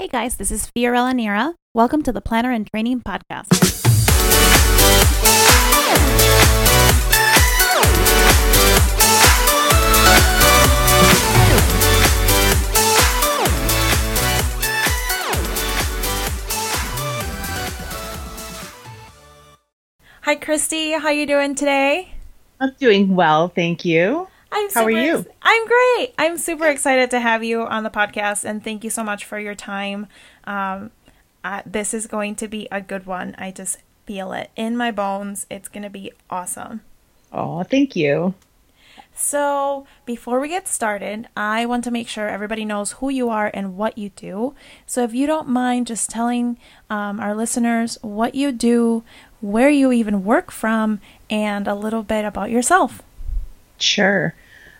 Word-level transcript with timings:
Hey 0.00 0.06
guys, 0.06 0.36
this 0.36 0.52
is 0.52 0.70
Fiorella 0.70 1.12
Nira. 1.12 1.54
Welcome 1.74 2.04
to 2.04 2.12
the 2.12 2.20
Planner 2.20 2.52
and 2.52 2.64
Training 2.70 3.00
Podcast. 3.00 3.48
Hi 20.22 20.36
Christy, 20.36 20.92
how 20.92 21.06
are 21.06 21.12
you 21.12 21.26
doing 21.26 21.56
today? 21.56 22.12
I'm 22.60 22.72
doing 22.78 23.16
well, 23.16 23.48
thank 23.48 23.84
you. 23.84 24.28
I'm 24.50 24.70
How 24.72 24.84
are 24.84 24.90
you? 24.90 25.18
ex- 25.18 25.28
I'm 25.42 25.66
great. 25.66 26.14
I'm 26.18 26.38
super 26.38 26.66
excited 26.66 27.10
to 27.10 27.20
have 27.20 27.44
you 27.44 27.62
on 27.62 27.84
the 27.84 27.90
podcast, 27.90 28.44
and 28.44 28.62
thank 28.62 28.84
you 28.84 28.90
so 28.90 29.04
much 29.04 29.24
for 29.24 29.38
your 29.38 29.54
time. 29.54 30.06
Um, 30.44 30.90
uh, 31.44 31.62
this 31.66 31.92
is 31.94 32.06
going 32.06 32.34
to 32.36 32.48
be 32.48 32.68
a 32.72 32.80
good 32.80 33.06
one. 33.06 33.34
I 33.38 33.50
just 33.50 33.78
feel 34.06 34.32
it 34.32 34.50
in 34.56 34.76
my 34.76 34.90
bones. 34.90 35.46
It's 35.50 35.68
going 35.68 35.82
to 35.82 35.90
be 35.90 36.12
awesome. 36.30 36.80
Oh, 37.32 37.62
thank 37.62 37.94
you. 37.94 38.34
So, 39.14 39.86
before 40.06 40.38
we 40.38 40.48
get 40.48 40.68
started, 40.68 41.26
I 41.36 41.66
want 41.66 41.82
to 41.84 41.90
make 41.90 42.08
sure 42.08 42.28
everybody 42.28 42.64
knows 42.64 42.92
who 42.92 43.10
you 43.10 43.28
are 43.30 43.50
and 43.52 43.76
what 43.76 43.98
you 43.98 44.10
do. 44.10 44.54
So, 44.86 45.02
if 45.02 45.12
you 45.12 45.26
don't 45.26 45.48
mind 45.48 45.88
just 45.88 46.08
telling 46.08 46.56
um, 46.88 47.18
our 47.18 47.34
listeners 47.34 47.98
what 48.00 48.36
you 48.36 48.52
do, 48.52 49.02
where 49.40 49.68
you 49.68 49.90
even 49.90 50.24
work 50.24 50.52
from, 50.52 51.00
and 51.28 51.66
a 51.66 51.74
little 51.74 52.04
bit 52.04 52.24
about 52.24 52.50
yourself. 52.50 53.02
Sure. 53.78 54.34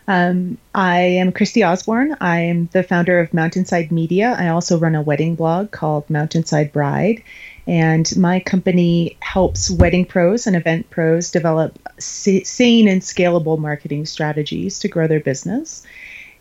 Um, 0.07 0.57
I 0.73 1.01
am 1.01 1.31
Christy 1.31 1.63
Osborne. 1.63 2.17
I'm 2.19 2.67
the 2.71 2.81
founder 2.81 3.19
of 3.19 3.31
Mountainside 3.31 3.91
Media. 3.91 4.35
I 4.37 4.47
also 4.47 4.79
run 4.79 4.95
a 4.95 5.03
wedding 5.03 5.35
blog 5.35 5.69
called 5.69 6.09
Mountainside 6.09 6.73
Bride. 6.73 7.21
And 7.67 8.11
my 8.17 8.39
company 8.39 9.17
helps 9.19 9.69
wedding 9.69 10.05
pros 10.05 10.47
and 10.47 10.55
event 10.55 10.89
pros 10.89 11.29
develop 11.29 11.77
sa- 11.99 12.43
sane 12.43 12.87
and 12.87 13.03
scalable 13.03 13.59
marketing 13.59 14.07
strategies 14.07 14.79
to 14.79 14.87
grow 14.87 15.07
their 15.07 15.19
business. 15.19 15.85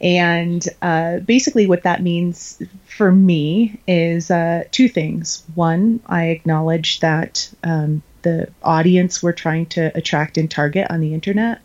And 0.01 0.67
uh, 0.81 1.19
basically, 1.19 1.67
what 1.67 1.83
that 1.83 2.03
means 2.03 2.63
for 2.87 3.13
me 3.13 3.79
is 3.87 4.31
uh, 4.31 4.65
two 4.71 4.89
things. 4.89 5.43
One, 5.55 6.01
I 6.07 6.29
acknowledge 6.29 7.01
that 7.01 7.53
um, 7.63 8.03
the 8.23 8.49
audience 8.63 9.23
we're 9.23 9.33
trying 9.33 9.67
to 9.67 9.93
attract 9.95 10.39
and 10.39 10.51
target 10.51 10.87
on 10.91 11.01
the 11.01 11.13
internet 11.13 11.61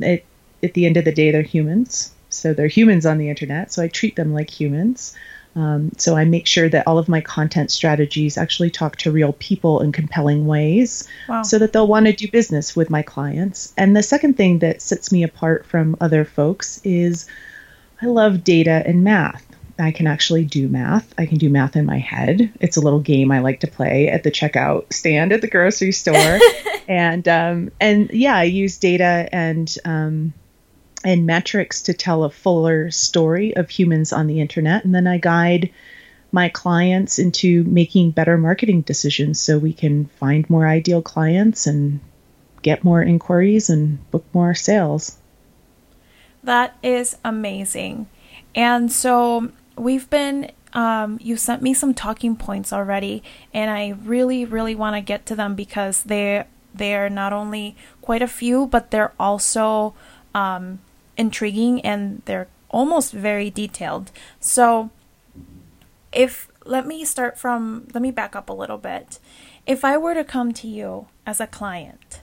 it, 0.00 0.24
at 0.62 0.74
the 0.74 0.86
end 0.86 0.96
of 0.96 1.04
the 1.04 1.12
day, 1.12 1.30
they're 1.30 1.42
humans. 1.42 2.12
So 2.28 2.54
they're 2.54 2.68
humans 2.68 3.06
on 3.06 3.18
the 3.18 3.28
internet. 3.28 3.72
So 3.72 3.82
I 3.82 3.88
treat 3.88 4.16
them 4.16 4.32
like 4.32 4.50
humans. 4.50 5.16
Um, 5.56 5.90
so 5.96 6.16
I 6.16 6.24
make 6.24 6.46
sure 6.46 6.68
that 6.68 6.86
all 6.86 6.96
of 6.98 7.08
my 7.08 7.20
content 7.20 7.72
strategies 7.72 8.38
actually 8.38 8.70
talk 8.70 8.94
to 8.98 9.10
real 9.10 9.32
people 9.32 9.80
in 9.80 9.90
compelling 9.90 10.46
ways 10.46 11.08
Wow. 11.28 11.42
so 11.42 11.58
that 11.58 11.72
they'll 11.72 11.88
want 11.88 12.06
to 12.06 12.12
do 12.12 12.28
business 12.30 12.76
with 12.76 12.88
my 12.88 13.02
clients. 13.02 13.72
And 13.76 13.96
the 13.96 14.02
second 14.04 14.36
thing 14.36 14.60
that 14.60 14.80
sets 14.80 15.10
me 15.10 15.24
apart 15.24 15.66
from 15.66 15.96
other 16.00 16.24
folks 16.24 16.80
is 16.84 17.26
I 18.00 18.06
love 18.06 18.44
data 18.44 18.82
and 18.86 19.02
math. 19.02 19.44
I 19.76 19.90
can 19.90 20.06
actually 20.06 20.44
do 20.44 20.68
math. 20.68 21.12
I 21.18 21.26
can 21.26 21.38
do 21.38 21.50
math 21.50 21.74
in 21.74 21.84
my 21.86 21.98
head. 21.98 22.52
It's 22.60 22.76
a 22.76 22.80
little 22.80 23.00
game 23.00 23.32
I 23.32 23.40
like 23.40 23.60
to 23.60 23.66
play 23.66 24.08
at 24.08 24.22
the 24.22 24.30
checkout 24.30 24.92
stand 24.92 25.32
at 25.32 25.40
the 25.40 25.48
grocery 25.48 25.90
store. 25.92 26.14
and 26.90 27.28
um, 27.28 27.70
and 27.80 28.10
yeah, 28.10 28.36
I 28.36 28.42
use 28.42 28.76
data 28.76 29.28
and 29.30 29.74
um, 29.84 30.34
and 31.04 31.24
metrics 31.24 31.82
to 31.82 31.94
tell 31.94 32.24
a 32.24 32.30
fuller 32.30 32.90
story 32.90 33.54
of 33.54 33.70
humans 33.70 34.12
on 34.12 34.26
the 34.26 34.40
internet, 34.40 34.84
and 34.84 34.92
then 34.92 35.06
I 35.06 35.18
guide 35.18 35.70
my 36.32 36.48
clients 36.48 37.20
into 37.20 37.62
making 37.64 38.10
better 38.10 38.36
marketing 38.36 38.82
decisions 38.82 39.40
so 39.40 39.56
we 39.56 39.72
can 39.72 40.06
find 40.18 40.50
more 40.50 40.66
ideal 40.66 41.00
clients 41.00 41.68
and 41.68 42.00
get 42.62 42.82
more 42.82 43.02
inquiries 43.02 43.70
and 43.70 44.10
book 44.10 44.24
more 44.34 44.54
sales. 44.54 45.16
That 46.42 46.76
is 46.82 47.16
amazing. 47.24 48.08
And 48.54 48.90
so 48.90 49.52
we've 49.76 50.10
been, 50.10 50.50
um, 50.72 51.18
you 51.20 51.36
sent 51.36 51.62
me 51.62 51.72
some 51.72 51.94
talking 51.94 52.34
points 52.34 52.72
already, 52.72 53.22
and 53.54 53.70
I 53.70 53.90
really, 54.04 54.44
really 54.44 54.74
want 54.74 54.96
to 54.96 55.00
get 55.00 55.24
to 55.26 55.36
them 55.36 55.54
because 55.54 56.02
they 56.02 56.44
they're 56.74 57.10
not 57.10 57.32
only 57.32 57.76
quite 58.00 58.22
a 58.22 58.28
few, 58.28 58.66
but 58.66 58.90
they're 58.90 59.12
also 59.18 59.94
um, 60.34 60.80
intriguing 61.16 61.80
and 61.82 62.22
they're 62.24 62.48
almost 62.68 63.12
very 63.12 63.50
detailed. 63.50 64.10
So 64.40 64.90
if 66.12 66.50
let 66.64 66.86
me 66.86 67.04
start 67.04 67.38
from 67.38 67.86
let 67.94 68.02
me 68.02 68.10
back 68.10 68.36
up 68.36 68.48
a 68.48 68.54
little 68.54 68.78
bit. 68.78 69.18
If 69.66 69.84
I 69.84 69.96
were 69.96 70.14
to 70.14 70.24
come 70.24 70.52
to 70.54 70.68
you 70.68 71.06
as 71.26 71.40
a 71.40 71.46
client, 71.46 72.22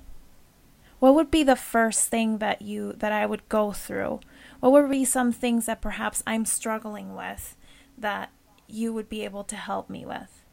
what 0.99 1.13
would 1.15 1.31
be 1.31 1.43
the 1.43 1.55
first 1.55 2.09
thing 2.09 2.39
that 2.39 2.61
you 2.61 2.93
that 2.93 3.11
I 3.11 3.25
would 3.25 3.47
go 3.49 3.71
through? 3.71 4.19
What 4.59 4.71
would 4.71 4.89
be 4.89 5.05
some 5.05 5.31
things 5.31 5.65
that 5.65 5.81
perhaps 5.81 6.23
I'm 6.25 6.45
struggling 6.45 7.15
with 7.15 7.55
that 7.97 8.31
you 8.67 8.93
would 8.93 9.09
be 9.09 9.23
able 9.23 9.43
to 9.45 9.55
help 9.55 9.89
me 9.89 10.05
with? 10.05 10.43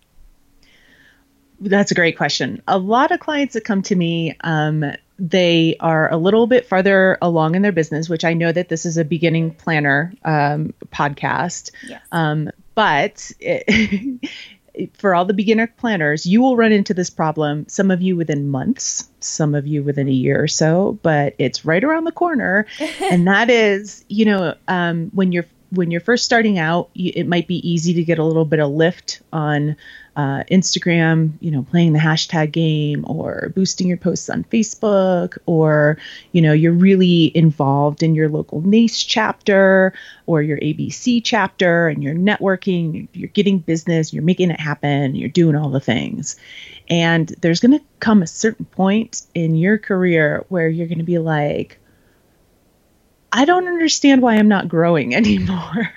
That's 1.61 1.91
a 1.91 1.95
great 1.95 2.17
question. 2.17 2.63
A 2.69 2.79
lot 2.79 3.11
of 3.13 3.21
clients 3.21 3.55
that 3.55 3.65
come 3.65 3.83
to 3.83 3.97
me, 3.97 4.37
um, 4.43 4.85
they 5.19 5.77
are 5.81 6.11
a 6.13 6.17
little 6.17 6.47
bit 6.47 6.67
farther 6.67 7.19
along 7.23 7.55
in 7.55 7.63
their 7.63 7.73
business, 7.73 8.09
which 8.09 8.25
I 8.25 8.35
know 8.35 8.51
that 8.53 8.69
this 8.69 8.85
is 8.85 8.97
a 8.97 9.05
beginning 9.05 9.53
planner 9.53 10.13
um, 10.25 10.75
podcast. 10.91 11.71
Yes. 11.87 12.03
Um, 12.11 12.51
but 12.75 13.31
it, 13.39 14.29
for 14.95 15.15
all 15.15 15.25
the 15.25 15.35
beginner 15.35 15.67
planners, 15.67 16.27
you 16.27 16.43
will 16.43 16.57
run 16.57 16.73
into 16.73 16.95
this 16.95 17.11
problem. 17.11 17.67
Some 17.69 17.91
of 17.91 18.03
you 18.03 18.17
within 18.17 18.49
months, 18.49 19.09
some 19.21 19.55
of 19.55 19.67
you 19.67 19.83
within 19.83 20.09
a 20.09 20.13
year 20.13 20.43
or 20.43 20.49
so, 20.49 20.99
but 21.03 21.35
it's 21.39 21.65
right 21.65 21.83
around 21.83 22.05
the 22.05 22.13
corner. 22.13 22.67
and 23.11 23.27
that 23.29 23.51
is, 23.51 24.05
you 24.09 24.25
know, 24.25 24.55
um, 24.69 25.11
when 25.15 25.33
you're 25.33 25.47
when 25.75 25.91
you're 25.91 26.01
first 26.01 26.25
starting 26.25 26.59
out, 26.59 26.91
you, 26.95 27.13
it 27.15 27.27
might 27.27 27.47
be 27.47 27.69
easy 27.69 27.95
to 27.95 28.05
get 28.05 28.19
a 28.19 28.25
little 28.25 28.45
bit 28.45 28.61
of 28.61 28.71
lift 28.71 29.21
on 29.33 29.77
uh, 30.17 30.45
Instagram, 30.51 31.33
you 31.41 31.51
know, 31.51 31.63
playing 31.63 31.93
the 31.93 31.99
hashtag 31.99 32.53
game 32.53 33.05
or 33.09 33.53
boosting 33.55 33.89
your 33.89 33.97
posts 33.97 34.31
on 34.31 34.45
Facebook, 34.45 35.37
or, 35.47 35.99
you 36.33 36.41
know, 36.41 36.53
you're 36.53 36.73
really 36.73 37.37
involved 37.37 38.03
in 38.03 38.15
your 38.15 38.29
local 38.29 38.61
NACE 38.61 39.03
chapter 39.03 39.93
or 40.27 40.41
your 40.43 40.59
ABC 40.59 41.21
chapter 41.25 41.89
and 41.89 42.03
you're 42.03 42.15
networking, 42.15 43.09
you're 43.13 43.29
getting 43.29 43.59
business, 43.59 44.13
you're 44.13 44.23
making 44.23 44.51
it 44.51 44.61
happen, 44.61 45.17
you're 45.17 45.29
doing 45.29 45.57
all 45.57 45.69
the 45.69 45.81
things. 45.81 46.37
And 46.89 47.29
there's 47.41 47.61
going 47.61 47.79
to 47.79 47.85
come 48.01 48.23
a 48.23 48.27
certain 48.27 48.67
point 48.67 49.23
in 49.35 49.57
your 49.57 49.79
career 49.79 50.45
where 50.49 50.69
you're 50.69 50.87
going 50.87 50.99
to 50.99 51.05
be 51.05 51.19
like, 51.19 51.79
I 53.35 53.45
don't 53.45 53.67
understand 53.67 54.23
why 54.23 54.37
I'm 54.37 54.49
not 54.49 54.69
growing 54.69 55.15
anymore. 55.23 55.93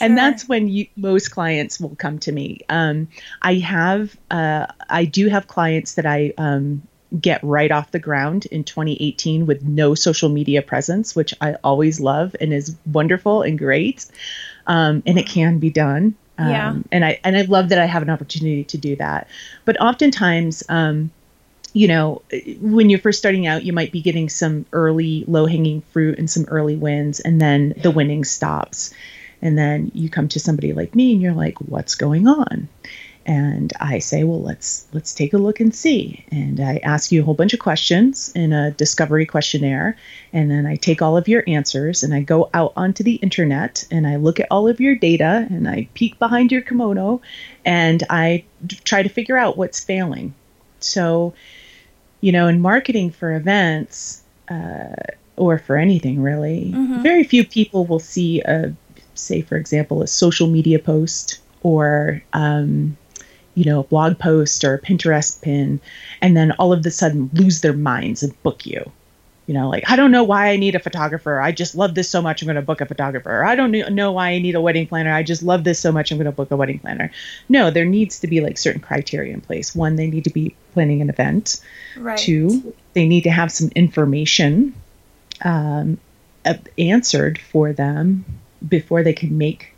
and 0.00 0.16
that's 0.16 0.48
when 0.48 0.68
you, 0.68 0.86
most 0.96 1.30
clients 1.30 1.80
will 1.80 1.96
come 1.96 2.18
to 2.20 2.30
me. 2.30 2.60
Um, 2.68 3.08
I 3.42 3.54
have, 3.54 4.16
uh, 4.30 4.66
I 4.88 5.06
do 5.06 5.28
have 5.28 5.48
clients 5.48 5.94
that 5.94 6.06
I 6.06 6.34
um, 6.38 6.82
get 7.18 7.42
right 7.42 7.72
off 7.72 7.90
the 7.90 7.98
ground 7.98 8.46
in 8.46 8.64
2018 8.64 9.46
with 9.46 9.62
no 9.64 9.94
social 9.94 10.28
media 10.28 10.60
presence, 10.62 11.16
which 11.16 11.32
I 11.40 11.54
always 11.64 12.00
love 12.00 12.36
and 12.40 12.52
is 12.52 12.76
wonderful 12.84 13.42
and 13.42 13.58
great. 13.58 14.06
Um, 14.66 15.02
and 15.06 15.18
it 15.18 15.26
can 15.26 15.58
be 15.58 15.70
done. 15.70 16.16
Um, 16.38 16.50
Yeah. 16.50 16.76
And 16.92 17.04
I 17.04 17.18
and 17.24 17.36
I 17.36 17.42
love 17.42 17.70
that 17.70 17.78
I 17.78 17.86
have 17.86 18.02
an 18.02 18.10
opportunity 18.10 18.64
to 18.64 18.76
do 18.76 18.96
that. 18.96 19.28
But 19.64 19.80
oftentimes, 19.80 20.62
um, 20.68 21.10
you 21.76 21.88
know, 21.88 22.22
when 22.62 22.88
you're 22.88 22.98
first 22.98 23.18
starting 23.18 23.46
out, 23.46 23.62
you 23.62 23.74
might 23.74 23.92
be 23.92 24.00
getting 24.00 24.30
some 24.30 24.64
early 24.72 25.26
low 25.28 25.44
hanging 25.44 25.82
fruit 25.82 26.18
and 26.18 26.30
some 26.30 26.46
early 26.48 26.74
wins, 26.74 27.20
and 27.20 27.38
then 27.38 27.74
the 27.82 27.90
winning 27.90 28.24
stops. 28.24 28.94
And 29.42 29.58
then 29.58 29.90
you 29.92 30.08
come 30.08 30.26
to 30.28 30.40
somebody 30.40 30.72
like 30.72 30.94
me 30.94 31.12
and 31.12 31.20
you're 31.20 31.34
like, 31.34 31.60
what's 31.60 31.94
going 31.94 32.26
on? 32.28 32.70
And 33.26 33.74
I 33.78 33.98
say, 33.98 34.24
well, 34.24 34.40
let's 34.40 34.86
let's 34.94 35.12
take 35.12 35.34
a 35.34 35.36
look 35.36 35.60
and 35.60 35.74
see. 35.74 36.24
And 36.30 36.60
I 36.60 36.78
ask 36.78 37.12
you 37.12 37.20
a 37.20 37.24
whole 37.26 37.34
bunch 37.34 37.52
of 37.52 37.60
questions 37.60 38.32
in 38.34 38.54
a 38.54 38.70
discovery 38.70 39.26
questionnaire, 39.26 39.98
and 40.32 40.50
then 40.50 40.64
I 40.64 40.76
take 40.76 41.02
all 41.02 41.18
of 41.18 41.28
your 41.28 41.44
answers 41.46 42.02
and 42.02 42.14
I 42.14 42.20
go 42.20 42.48
out 42.54 42.72
onto 42.74 43.04
the 43.04 43.16
internet 43.16 43.86
and 43.90 44.06
I 44.06 44.16
look 44.16 44.40
at 44.40 44.48
all 44.50 44.66
of 44.66 44.80
your 44.80 44.94
data 44.94 45.46
and 45.50 45.68
I 45.68 45.88
peek 45.92 46.18
behind 46.18 46.52
your 46.52 46.62
kimono 46.62 47.20
and 47.66 48.02
I 48.08 48.44
try 48.84 49.02
to 49.02 49.10
figure 49.10 49.36
out 49.36 49.58
what's 49.58 49.80
failing. 49.80 50.32
So, 50.80 51.34
you 52.20 52.32
know, 52.32 52.48
in 52.48 52.60
marketing 52.60 53.10
for 53.10 53.34
events 53.34 54.22
uh, 54.48 54.94
or 55.36 55.58
for 55.58 55.76
anything 55.76 56.22
really, 56.22 56.72
very 57.02 57.24
few 57.24 57.44
people 57.46 57.84
will 57.86 57.98
see 58.00 58.40
a, 58.42 58.74
say, 59.14 59.42
for 59.42 59.56
example, 59.56 60.02
a 60.02 60.06
social 60.06 60.46
media 60.46 60.78
post 60.78 61.40
or, 61.62 62.22
um, 62.32 62.96
you 63.54 63.64
know, 63.64 63.80
a 63.80 63.84
blog 63.84 64.18
post 64.18 64.64
or 64.64 64.74
a 64.74 64.80
Pinterest 64.80 65.40
pin, 65.42 65.80
and 66.20 66.36
then 66.36 66.52
all 66.52 66.72
of 66.72 66.84
a 66.84 66.90
sudden 66.90 67.30
lose 67.32 67.60
their 67.60 67.72
minds 67.72 68.22
and 68.22 68.42
book 68.42 68.66
you. 68.66 68.90
You 69.46 69.54
know, 69.54 69.68
like, 69.68 69.88
I 69.88 69.94
don't 69.94 70.10
know 70.10 70.24
why 70.24 70.48
I 70.48 70.56
need 70.56 70.74
a 70.74 70.80
photographer. 70.80 71.40
I 71.40 71.52
just 71.52 71.76
love 71.76 71.94
this 71.94 72.10
so 72.10 72.20
much. 72.20 72.42
I'm 72.42 72.46
going 72.46 72.56
to 72.56 72.62
book 72.62 72.80
a 72.80 72.86
photographer. 72.86 73.44
I 73.44 73.54
don't 73.54 73.70
know 73.94 74.12
why 74.12 74.30
I 74.30 74.40
need 74.40 74.56
a 74.56 74.60
wedding 74.60 74.88
planner. 74.88 75.12
I 75.12 75.22
just 75.22 75.42
love 75.42 75.62
this 75.62 75.78
so 75.78 75.92
much. 75.92 76.10
I'm 76.10 76.18
going 76.18 76.26
to 76.26 76.32
book 76.32 76.50
a 76.50 76.56
wedding 76.56 76.80
planner. 76.80 77.12
No, 77.48 77.70
there 77.70 77.84
needs 77.84 78.18
to 78.20 78.26
be 78.26 78.40
like 78.40 78.58
certain 78.58 78.80
criteria 78.80 79.32
in 79.32 79.40
place. 79.40 79.74
One, 79.74 79.94
they 79.94 80.08
need 80.08 80.24
to 80.24 80.30
be 80.30 80.56
planning 80.72 81.00
an 81.00 81.10
event. 81.10 81.60
Right. 81.96 82.18
Two, 82.18 82.74
they 82.94 83.06
need 83.06 83.22
to 83.22 83.30
have 83.30 83.52
some 83.52 83.70
information 83.76 84.74
um, 85.44 85.98
answered 86.76 87.38
for 87.38 87.72
them 87.72 88.24
before 88.66 89.04
they 89.04 89.12
can 89.12 89.38
make 89.38 89.74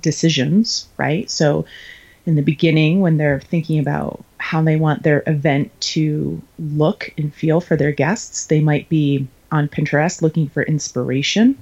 decisions, 0.00 0.88
right? 0.96 1.30
So, 1.30 1.66
in 2.24 2.36
the 2.36 2.42
beginning, 2.42 3.00
when 3.00 3.16
they're 3.16 3.40
thinking 3.40 3.80
about 3.80 4.24
how 4.40 4.62
they 4.62 4.76
want 4.76 5.02
their 5.02 5.22
event 5.26 5.70
to 5.80 6.40
look 6.58 7.12
and 7.18 7.32
feel 7.32 7.60
for 7.60 7.76
their 7.76 7.92
guests, 7.92 8.46
they 8.46 8.60
might 8.60 8.88
be 8.88 9.28
on 9.52 9.68
Pinterest 9.68 10.22
looking 10.22 10.48
for 10.48 10.62
inspiration. 10.62 11.58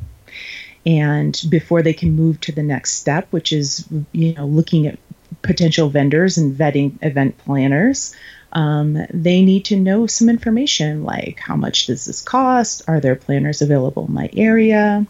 And 0.87 1.39
before 1.49 1.83
they 1.83 1.93
can 1.93 2.15
move 2.15 2.41
to 2.43 2.53
the 2.53 2.63
next 2.63 2.93
step, 2.93 3.27
which 3.31 3.53
is, 3.53 3.87
you 4.13 4.35
know, 4.35 4.47
looking 4.47 4.87
at 4.87 4.99
potential 5.43 5.91
vendors 5.91 6.39
and 6.39 6.57
vetting 6.57 6.99
event 7.03 7.37
planners, 7.39 8.15
um, 8.53 9.07
they 9.13 9.43
need 9.43 9.67
to 9.67 9.77
know 9.77 10.07
some 10.07 10.29
information 10.29 11.05
like 11.05 11.41
how 11.41 11.57
much 11.57 11.87
does 11.87 12.07
this 12.07 12.23
cost? 12.23 12.83
Are 12.89 13.01
there 13.01 13.17
planners 13.17 13.61
available 13.61 14.07
in 14.07 14.15
my 14.15 14.31
area? 14.35 15.07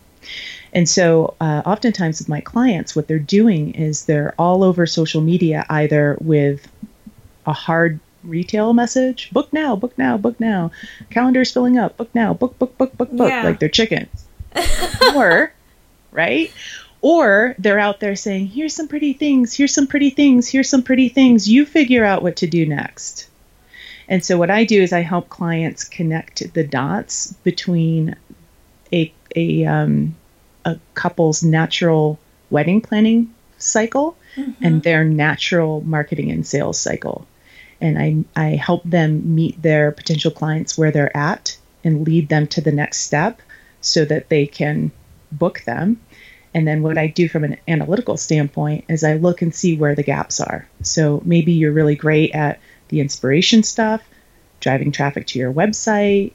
And 0.73 0.89
so, 0.89 1.35
uh, 1.41 1.63
oftentimes 1.65 2.19
with 2.19 2.29
my 2.29 2.41
clients, 2.41 2.97
what 2.97 3.09
they're 3.09 3.19
doing 3.19 3.75
is 3.75 4.05
they're 4.05 4.35
all 4.39 4.65
over 4.65 4.87
social 4.87 5.21
media, 5.21 5.65
either 5.69 6.17
with 6.21 6.67
a 7.49 7.53
hard 7.53 7.99
retail 8.25 8.73
message 8.73 9.31
book 9.33 9.53
now, 9.53 9.75
book 9.77 9.97
now, 9.97 10.17
book 10.17 10.39
now, 10.39 10.71
calendar's 11.11 11.51
filling 11.53 11.79
up, 11.79 11.97
book 11.97 12.11
now, 12.15 12.35
book, 12.35 12.59
book, 12.59 12.77
book, 12.77 12.97
book, 12.97 13.11
book, 13.11 13.29
Yeah. 13.31 13.43
like 13.43 13.59
they're 13.59 13.69
chickens. 13.69 14.27
or, 15.15 15.53
right? 16.13 16.53
Or 17.01 17.55
they're 17.59 17.79
out 17.79 18.01
there 18.01 18.17
saying, 18.17 18.49
here's 18.49 18.75
some 18.75 18.89
pretty 18.89 19.13
things, 19.13 19.55
here's 19.55 19.73
some 19.73 19.87
pretty 19.87 20.11
things, 20.11 20.49
here's 20.49 20.69
some 20.69 20.83
pretty 20.83 21.09
things. 21.09 21.49
You 21.49 21.65
figure 21.65 22.05
out 22.05 22.23
what 22.23 22.37
to 22.37 22.47
do 22.47 22.67
next. 22.67 23.29
And 24.09 24.25
so, 24.25 24.37
what 24.39 24.51
I 24.51 24.65
do 24.65 24.83
is 24.83 24.93
I 24.93 25.01
help 25.01 25.29
clients 25.29 25.85
connect 25.85 26.55
the 26.55 26.65
dots 26.65 27.33
between 27.45 28.17
a, 28.93 29.13
a, 29.37 29.65
um, 29.67 30.17
a 30.65 30.79
couple's 30.95 31.43
natural 31.43 32.19
wedding 32.51 32.81
planning 32.81 33.33
cycle 33.59 34.17
and 34.63 34.83
their 34.83 35.05
natural 35.05 35.83
marketing 35.83 36.31
and 36.31 36.47
sales 36.47 36.79
cycle. 36.81 37.27
And 37.81 37.99
I, 37.99 38.25
I 38.35 38.57
help 38.57 38.83
them 38.85 39.35
meet 39.35 39.61
their 39.63 39.93
potential 39.93 40.31
clients 40.31 40.77
where 40.77 40.91
they're 40.91 41.17
at 41.17 41.57
and 41.85 42.05
lead 42.07 42.29
them 42.29 42.47
to 42.49 42.61
the 42.61 42.73
next 42.73 43.01
step 43.03 43.41
so 43.81 44.05
that 44.05 44.29
they 44.29 44.47
can 44.47 44.91
book 45.31 45.63
them. 45.65 46.01
And 46.55 46.67
then 46.67 46.83
what 46.83 46.99
I 46.99 47.07
do 47.07 47.29
from 47.29 47.45
an 47.45 47.59
analytical 47.69 48.17
standpoint 48.17 48.87
is 48.89 49.05
I 49.05 49.15
look 49.15 49.43
and 49.43 49.55
see 49.55 49.77
where 49.77 49.95
the 49.95 50.03
gaps 50.03 50.41
are. 50.41 50.67
So 50.83 51.23
maybe 51.25 51.53
you're 51.53 51.73
really 51.73 51.95
great 51.95 52.33
at 52.35 52.59
the 52.89 53.01
inspiration 53.01 53.63
stuff, 53.63 54.03
driving 54.61 54.91
traffic 54.91 55.27
to 55.29 55.39
your 55.39 55.53
website, 55.53 56.33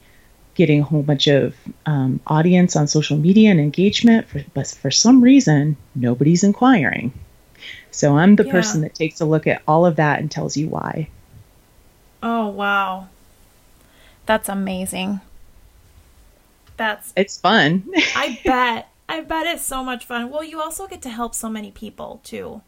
getting 0.54 0.80
a 0.80 0.84
whole 0.84 1.02
bunch 1.02 1.26
of 1.26 1.54
um, 1.84 2.20
audience 2.26 2.76
on 2.76 2.86
social 2.86 3.18
media 3.18 3.50
and 3.50 3.60
engagement, 3.60 4.28
for, 4.28 4.42
but 4.54 4.68
for 4.68 4.90
some 4.90 5.20
reason, 5.20 5.76
nobody's 5.94 6.44
inquiring. 6.44 7.12
So 7.90 8.16
I'm 8.16 8.36
the 8.36 8.44
Yeah. 8.44 8.52
person 8.52 8.80
that 8.82 8.94
takes 8.94 9.20
a 9.20 9.26
look 9.26 9.46
at 9.46 9.62
all 9.66 9.84
of 9.84 9.96
that 9.96 10.20
and 10.20 10.30
tells 10.30 10.56
you 10.56 10.68
why. 10.68 11.08
Oh, 12.24 12.48
wow. 12.48 13.08
That's 14.24 14.48
amazing. 14.48 15.20
That's, 16.78 17.12
It's 17.16 17.38
fun. 17.38 17.84
I 18.16 18.40
bet. 18.44 18.88
I 19.08 19.20
bet 19.20 19.46
it's 19.46 19.62
so 19.62 19.84
much 19.84 20.06
fun. 20.06 20.30
Well, 20.30 20.42
you 20.42 20.60
also 20.60 20.86
get 20.88 21.02
to 21.02 21.10
help 21.10 21.34
so 21.34 21.50
many 21.50 21.70
people 21.70 22.20
too. 22.24 22.62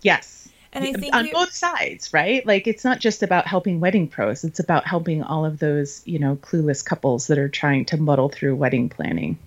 yes. 0.00 0.48
And 0.70 0.84
I 0.84 0.92
think 0.92 1.14
on 1.14 1.24
you- 1.26 1.32
both 1.32 1.52
sides, 1.52 2.12
right? 2.12 2.44
Like 2.46 2.66
it's 2.66 2.84
not 2.84 2.98
just 3.00 3.22
about 3.22 3.46
helping 3.46 3.80
wedding 3.80 4.06
pros, 4.06 4.44
it's 4.44 4.60
about 4.60 4.86
helping 4.86 5.22
all 5.22 5.44
of 5.46 5.58
those, 5.58 6.02
you 6.06 6.18
know, 6.18 6.36
clueless 6.36 6.84
couples 6.84 7.26
that 7.28 7.38
are 7.38 7.48
trying 7.48 7.86
to 7.86 7.96
muddle 7.96 8.28
through 8.28 8.54
wedding 8.56 8.88
planning. 8.90 9.38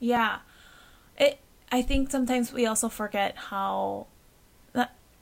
Yeah. 0.00 0.38
It 1.18 1.38
I 1.70 1.82
think 1.82 2.10
sometimes 2.10 2.52
we 2.52 2.66
also 2.66 2.88
forget 2.88 3.36
how 3.36 4.06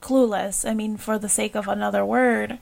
clueless, 0.01 0.67
I 0.67 0.73
mean 0.73 0.97
for 0.97 1.19
the 1.19 1.29
sake 1.29 1.55
of 1.55 1.67
another 1.67 2.03
word, 2.05 2.57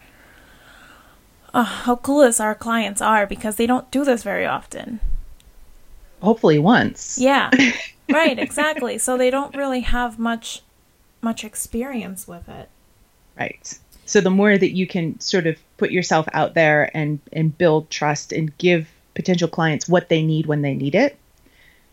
uh, 1.53 1.63
how 1.63 1.95
clueless 1.95 2.39
our 2.39 2.55
clients 2.55 3.01
are 3.01 3.25
because 3.25 3.55
they 3.55 3.65
don't 3.67 3.89
do 3.91 4.03
this 4.03 4.23
very 4.23 4.45
often. 4.45 4.99
Hopefully 6.21 6.59
once. 6.59 7.17
Yeah. 7.19 7.51
right, 8.09 8.38
exactly. 8.39 8.97
So 8.97 9.17
they 9.17 9.29
don't 9.29 9.55
really 9.55 9.81
have 9.81 10.17
much 10.19 10.61
much 11.21 11.44
experience 11.44 12.27
with 12.27 12.47
it. 12.47 12.69
Right. 13.38 13.79
So 14.05 14.21
the 14.21 14.29
more 14.29 14.57
that 14.57 14.75
you 14.75 14.88
can 14.88 15.19
sort 15.19 15.47
of 15.47 15.57
put 15.77 15.91
yourself 15.91 16.27
out 16.33 16.53
there 16.53 16.89
and 16.95 17.19
and 17.33 17.55
build 17.57 17.89
trust 17.89 18.31
and 18.31 18.55
give 18.57 18.88
potential 19.15 19.47
clients 19.47 19.89
what 19.89 20.09
they 20.09 20.23
need 20.23 20.45
when 20.45 20.61
they 20.61 20.73
need 20.73 20.95
it. 20.95 21.17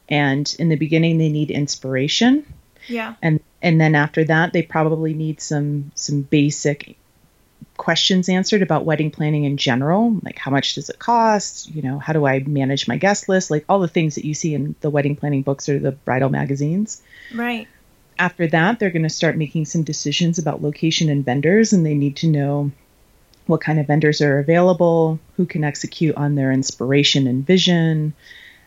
And 0.09 0.55
in 0.59 0.69
the 0.69 0.77
beginning 0.77 1.19
they 1.19 1.31
need 1.31 1.51
inspiration 1.51 2.45
Yeah. 2.89 3.15
and 3.23 3.41
and 3.63 3.81
then 3.81 3.95
after 3.95 4.25
that 4.25 4.53
they 4.53 4.63
probably 4.63 5.15
need 5.15 5.41
some 5.41 5.91
some 5.95 6.23
basic 6.23 6.97
questions 7.77 8.29
answered 8.29 8.63
about 8.63 8.85
wedding 8.85 9.11
planning 9.11 9.45
in 9.45 9.57
general 9.57 10.17
like 10.23 10.39
how 10.39 10.51
much 10.51 10.75
does 10.75 10.89
it 10.89 10.99
cost? 10.99 11.69
You 11.71 11.83
know 11.83 11.99
how 11.99 12.13
do 12.13 12.25
i 12.27 12.39
manage 12.41 12.87
my 12.87 12.97
guest 12.97 13.29
list? 13.29 13.51
Like 13.51 13.65
all 13.69 13.81
the 13.81 13.89
things 13.89 14.15
that 14.15 14.25
you 14.25 14.35
see 14.35 14.55
in 14.55 14.75
the 14.81 14.91
wedding 14.91 15.17
planning 15.17 15.43
books 15.43 15.69
or 15.69 15.79
the 15.79 15.93
bridal 15.93 16.29
magazines. 16.29 17.03
Right. 17.35 17.67
after 18.19 18.47
that 18.49 18.79
they're 18.79 18.91
going 18.91 19.03
to 19.03 19.09
start 19.09 19.37
making 19.37 19.65
some 19.65 19.83
decisions 19.83 20.39
about 20.39 20.63
location 20.63 21.09
and 21.09 21.25
vendors 21.25 21.73
and 21.73 21.85
they 21.85 21.95
need 21.95 22.17
to 22.19 22.29
know 22.29 22.71
what 23.47 23.61
kind 23.61 23.79
of 23.79 23.87
vendors 23.87 24.21
are 24.21 24.39
available 24.39 25.19
who 25.37 25.45
can 25.45 25.65
execute 25.65 26.17
on 26.17 26.35
their 26.35 26.51
inspiration 26.51 27.27
and 27.27 27.47
vision. 27.47 28.15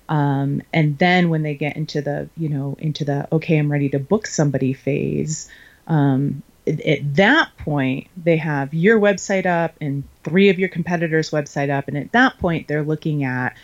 Um, 0.09 0.61
and 0.71 0.97
then 0.97 1.29
when 1.29 1.43
they 1.43 1.55
get 1.55 1.75
into 1.75 2.01
the 2.01 2.29
you 2.37 2.49
know 2.49 2.77
into 2.79 3.03
the 3.03 3.27
okay 3.31 3.57
i'm 3.57 3.71
ready 3.71 3.89
to 3.89 3.99
book 3.99 4.25
somebody 4.27 4.73
phase 4.73 5.49
um, 5.87 6.43
at, 6.67 6.81
at 6.81 7.15
that 7.15 7.55
point 7.57 8.07
they 8.17 8.37
have 8.37 8.73
your 8.73 8.99
website 8.99 9.45
up 9.45 9.75
and 9.79 10.03
three 10.23 10.49
of 10.49 10.59
your 10.59 10.69
competitors 10.69 11.31
website 11.31 11.69
up 11.69 11.87
and 11.87 11.97
at 11.97 12.11
that 12.11 12.37
point 12.39 12.67
they're 12.67 12.83
looking 12.83 13.23
at 13.23 13.55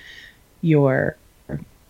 your 0.62 1.18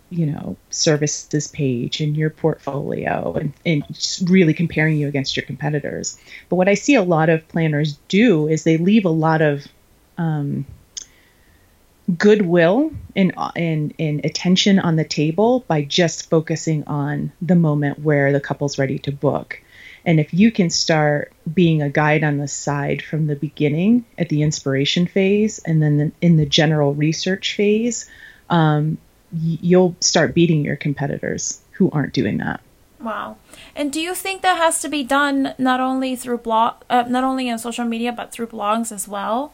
you 0.09 0.27
know 0.27 0.55
services 0.69 1.47
page 1.47 1.99
and 1.99 2.15
your 2.15 2.29
portfolio 2.29 3.33
and, 3.33 3.53
and 3.65 3.83
just 3.91 4.29
really 4.29 4.53
comparing 4.53 4.97
you 4.97 5.07
against 5.07 5.35
your 5.35 5.45
competitors. 5.45 6.19
But 6.49 6.57
what 6.57 6.69
i 6.69 6.75
see 6.75 6.95
a 6.95 7.01
lot 7.01 7.29
of 7.29 7.47
planners 7.47 7.97
do 8.07 8.47
is 8.47 8.63
they 8.63 8.77
leave 8.77 9.05
a 9.05 9.09
lot 9.09 9.41
of 9.41 9.67
um, 10.17 10.65
goodwill 12.17 12.91
and, 13.15 13.33
and, 13.55 13.93
and 13.97 14.23
attention 14.25 14.77
on 14.77 14.97
the 14.97 15.05
table 15.05 15.61
by 15.67 15.83
just 15.83 16.29
focusing 16.29 16.83
on 16.85 17.31
the 17.41 17.55
moment 17.55 17.99
where 17.99 18.31
the 18.31 18.41
couple's 18.41 18.77
ready 18.77 18.99
to 18.99 19.11
book 19.11 19.61
and 20.05 20.19
if 20.19 20.33
you 20.33 20.51
can 20.51 20.69
start 20.69 21.31
being 21.53 21.81
a 21.81 21.89
guide 21.89 22.23
on 22.23 22.37
the 22.37 22.47
side 22.47 23.01
from 23.01 23.27
the 23.27 23.35
beginning 23.35 24.05
at 24.17 24.29
the 24.29 24.41
inspiration 24.41 25.07
phase 25.07 25.59
and 25.59 25.81
then 25.81 26.11
in 26.21 26.37
the 26.37 26.45
general 26.45 26.93
research 26.93 27.55
phase 27.55 28.09
um, 28.49 28.97
y- 29.31 29.59
you'll 29.61 29.95
start 29.99 30.33
beating 30.33 30.63
your 30.63 30.75
competitors 30.75 31.61
who 31.71 31.89
aren't 31.91 32.13
doing 32.13 32.37
that. 32.37 32.61
Wow. 32.99 33.37
And 33.75 33.91
do 33.91 33.99
you 33.99 34.15
think 34.15 34.41
that 34.41 34.57
has 34.57 34.79
to 34.81 34.89
be 34.89 35.03
done 35.03 35.53
not 35.57 35.79
only 35.79 36.15
through 36.15 36.37
blog 36.39 36.75
uh, 36.89 37.03
not 37.07 37.23
only 37.23 37.49
on 37.49 37.59
social 37.59 37.85
media 37.85 38.11
but 38.11 38.31
through 38.31 38.47
blogs 38.47 38.91
as 38.91 39.07
well? 39.07 39.53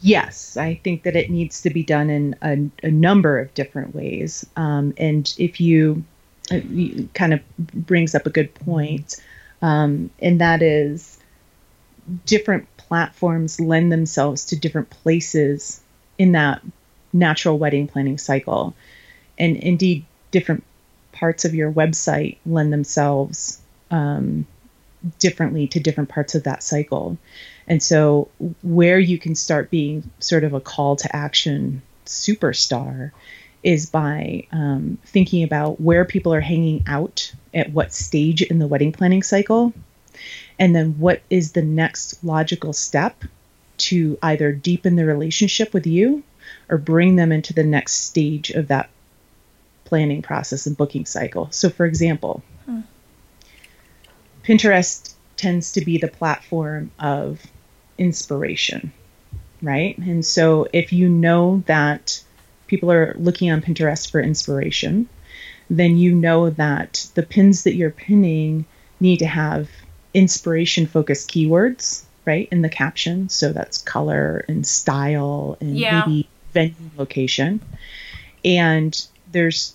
Yes, 0.00 0.58
I 0.58 0.74
think 0.84 1.04
that 1.04 1.16
it 1.16 1.30
needs 1.30 1.62
to 1.62 1.70
be 1.70 1.82
done 1.82 2.10
in 2.10 2.36
a, 2.42 2.86
a 2.86 2.90
number 2.90 3.38
of 3.38 3.54
different 3.54 3.94
ways. 3.94 4.44
Um, 4.54 4.92
and 4.98 5.32
if 5.38 5.60
you, 5.62 6.04
uh, 6.52 6.56
you 6.56 7.08
kind 7.14 7.32
of 7.32 7.40
brings 7.56 8.14
up 8.14 8.26
a 8.26 8.30
good 8.30 8.54
point, 8.54 9.16
um, 9.64 10.10
and 10.18 10.42
that 10.42 10.60
is 10.60 11.16
different 12.26 12.68
platforms 12.76 13.58
lend 13.58 13.90
themselves 13.90 14.44
to 14.44 14.56
different 14.56 14.90
places 14.90 15.80
in 16.18 16.32
that 16.32 16.60
natural 17.14 17.56
wedding 17.56 17.88
planning 17.88 18.18
cycle. 18.18 18.74
And 19.38 19.56
indeed, 19.56 20.04
different 20.30 20.64
parts 21.12 21.46
of 21.46 21.54
your 21.54 21.72
website 21.72 22.36
lend 22.44 22.74
themselves 22.74 23.58
um, 23.90 24.46
differently 25.18 25.66
to 25.68 25.80
different 25.80 26.10
parts 26.10 26.34
of 26.34 26.42
that 26.42 26.62
cycle. 26.62 27.16
And 27.66 27.82
so, 27.82 28.28
where 28.62 28.98
you 28.98 29.16
can 29.16 29.34
start 29.34 29.70
being 29.70 30.10
sort 30.20 30.44
of 30.44 30.52
a 30.52 30.60
call 30.60 30.96
to 30.96 31.16
action 31.16 31.80
superstar 32.04 33.12
is 33.64 33.88
by 33.88 34.46
um, 34.52 34.98
thinking 35.06 35.42
about 35.42 35.80
where 35.80 36.04
people 36.04 36.34
are 36.34 36.40
hanging 36.40 36.84
out 36.86 37.32
at 37.54 37.72
what 37.72 37.92
stage 37.92 38.42
in 38.42 38.58
the 38.58 38.66
wedding 38.66 38.92
planning 38.92 39.22
cycle, 39.22 39.72
and 40.58 40.76
then 40.76 40.98
what 40.98 41.22
is 41.30 41.52
the 41.52 41.62
next 41.62 42.22
logical 42.22 42.72
step 42.72 43.24
to 43.76 44.18
either 44.22 44.52
deepen 44.52 44.96
the 44.96 45.06
relationship 45.06 45.72
with 45.72 45.86
you 45.86 46.22
or 46.68 46.78
bring 46.78 47.16
them 47.16 47.32
into 47.32 47.52
the 47.54 47.64
next 47.64 47.94
stage 47.94 48.50
of 48.50 48.68
that 48.68 48.90
planning 49.84 50.22
process 50.22 50.66
and 50.66 50.76
booking 50.76 51.06
cycle. 51.06 51.48
So, 51.50 51.70
for 51.70 51.86
example, 51.86 52.42
hmm. 52.66 52.80
Pinterest 54.44 55.14
tends 55.36 55.72
to 55.72 55.80
be 55.80 55.98
the 55.98 56.08
platform 56.08 56.90
of 56.98 57.40
inspiration, 57.96 58.92
right? 59.62 59.96
And 59.98 60.24
so, 60.24 60.68
if 60.72 60.92
you 60.92 61.08
know 61.08 61.62
that 61.66 62.23
people 62.74 62.90
are 62.90 63.14
looking 63.18 63.52
on 63.52 63.62
Pinterest 63.62 64.10
for 64.10 64.20
inspiration, 64.20 65.08
then 65.70 65.96
you 65.96 66.12
know 66.12 66.50
that 66.50 67.06
the 67.14 67.22
pins 67.22 67.62
that 67.62 67.74
you're 67.76 67.90
pinning 67.90 68.64
need 68.98 69.20
to 69.20 69.26
have 69.26 69.68
inspiration 70.12 70.86
focused 70.86 71.30
keywords, 71.30 72.02
right, 72.24 72.48
in 72.50 72.62
the 72.62 72.68
caption. 72.68 73.28
So 73.28 73.52
that's 73.52 73.78
color 73.78 74.44
and 74.48 74.66
style 74.66 75.56
and 75.60 75.78
yeah. 75.78 76.02
maybe 76.04 76.28
venue 76.52 76.90
location. 76.96 77.60
And 78.44 79.06
there's, 79.30 79.74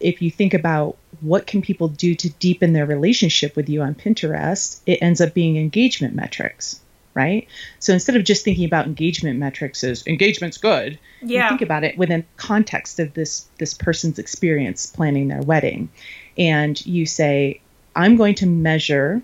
if 0.00 0.20
you 0.20 0.30
think 0.30 0.52
about 0.52 0.96
what 1.20 1.46
can 1.46 1.62
people 1.62 1.88
do 1.88 2.16
to 2.16 2.30
deepen 2.30 2.72
their 2.72 2.86
relationship 2.86 3.54
with 3.54 3.68
you 3.68 3.82
on 3.82 3.94
Pinterest, 3.94 4.80
it 4.86 4.98
ends 5.00 5.20
up 5.20 5.34
being 5.34 5.56
engagement 5.56 6.14
metrics, 6.16 6.80
right? 7.14 7.46
So 7.78 7.92
instead 7.92 8.16
of 8.16 8.24
just 8.24 8.44
thinking 8.44 8.64
about 8.64 8.86
engagement 8.86 9.38
metrics 9.38 9.82
as 9.84 10.06
engagement's 10.06 10.58
good, 10.58 10.98
yeah. 11.22 11.44
you 11.44 11.48
think 11.50 11.62
about 11.62 11.84
it 11.84 11.98
within 11.98 12.24
context 12.36 12.98
of 13.00 13.14
this 13.14 13.46
this 13.58 13.74
person's 13.74 14.18
experience 14.18 14.86
planning 14.86 15.28
their 15.28 15.42
wedding. 15.42 15.90
And 16.38 16.84
you 16.86 17.06
say, 17.06 17.60
I'm 17.96 18.16
going 18.16 18.36
to 18.36 18.46
measure 18.46 19.22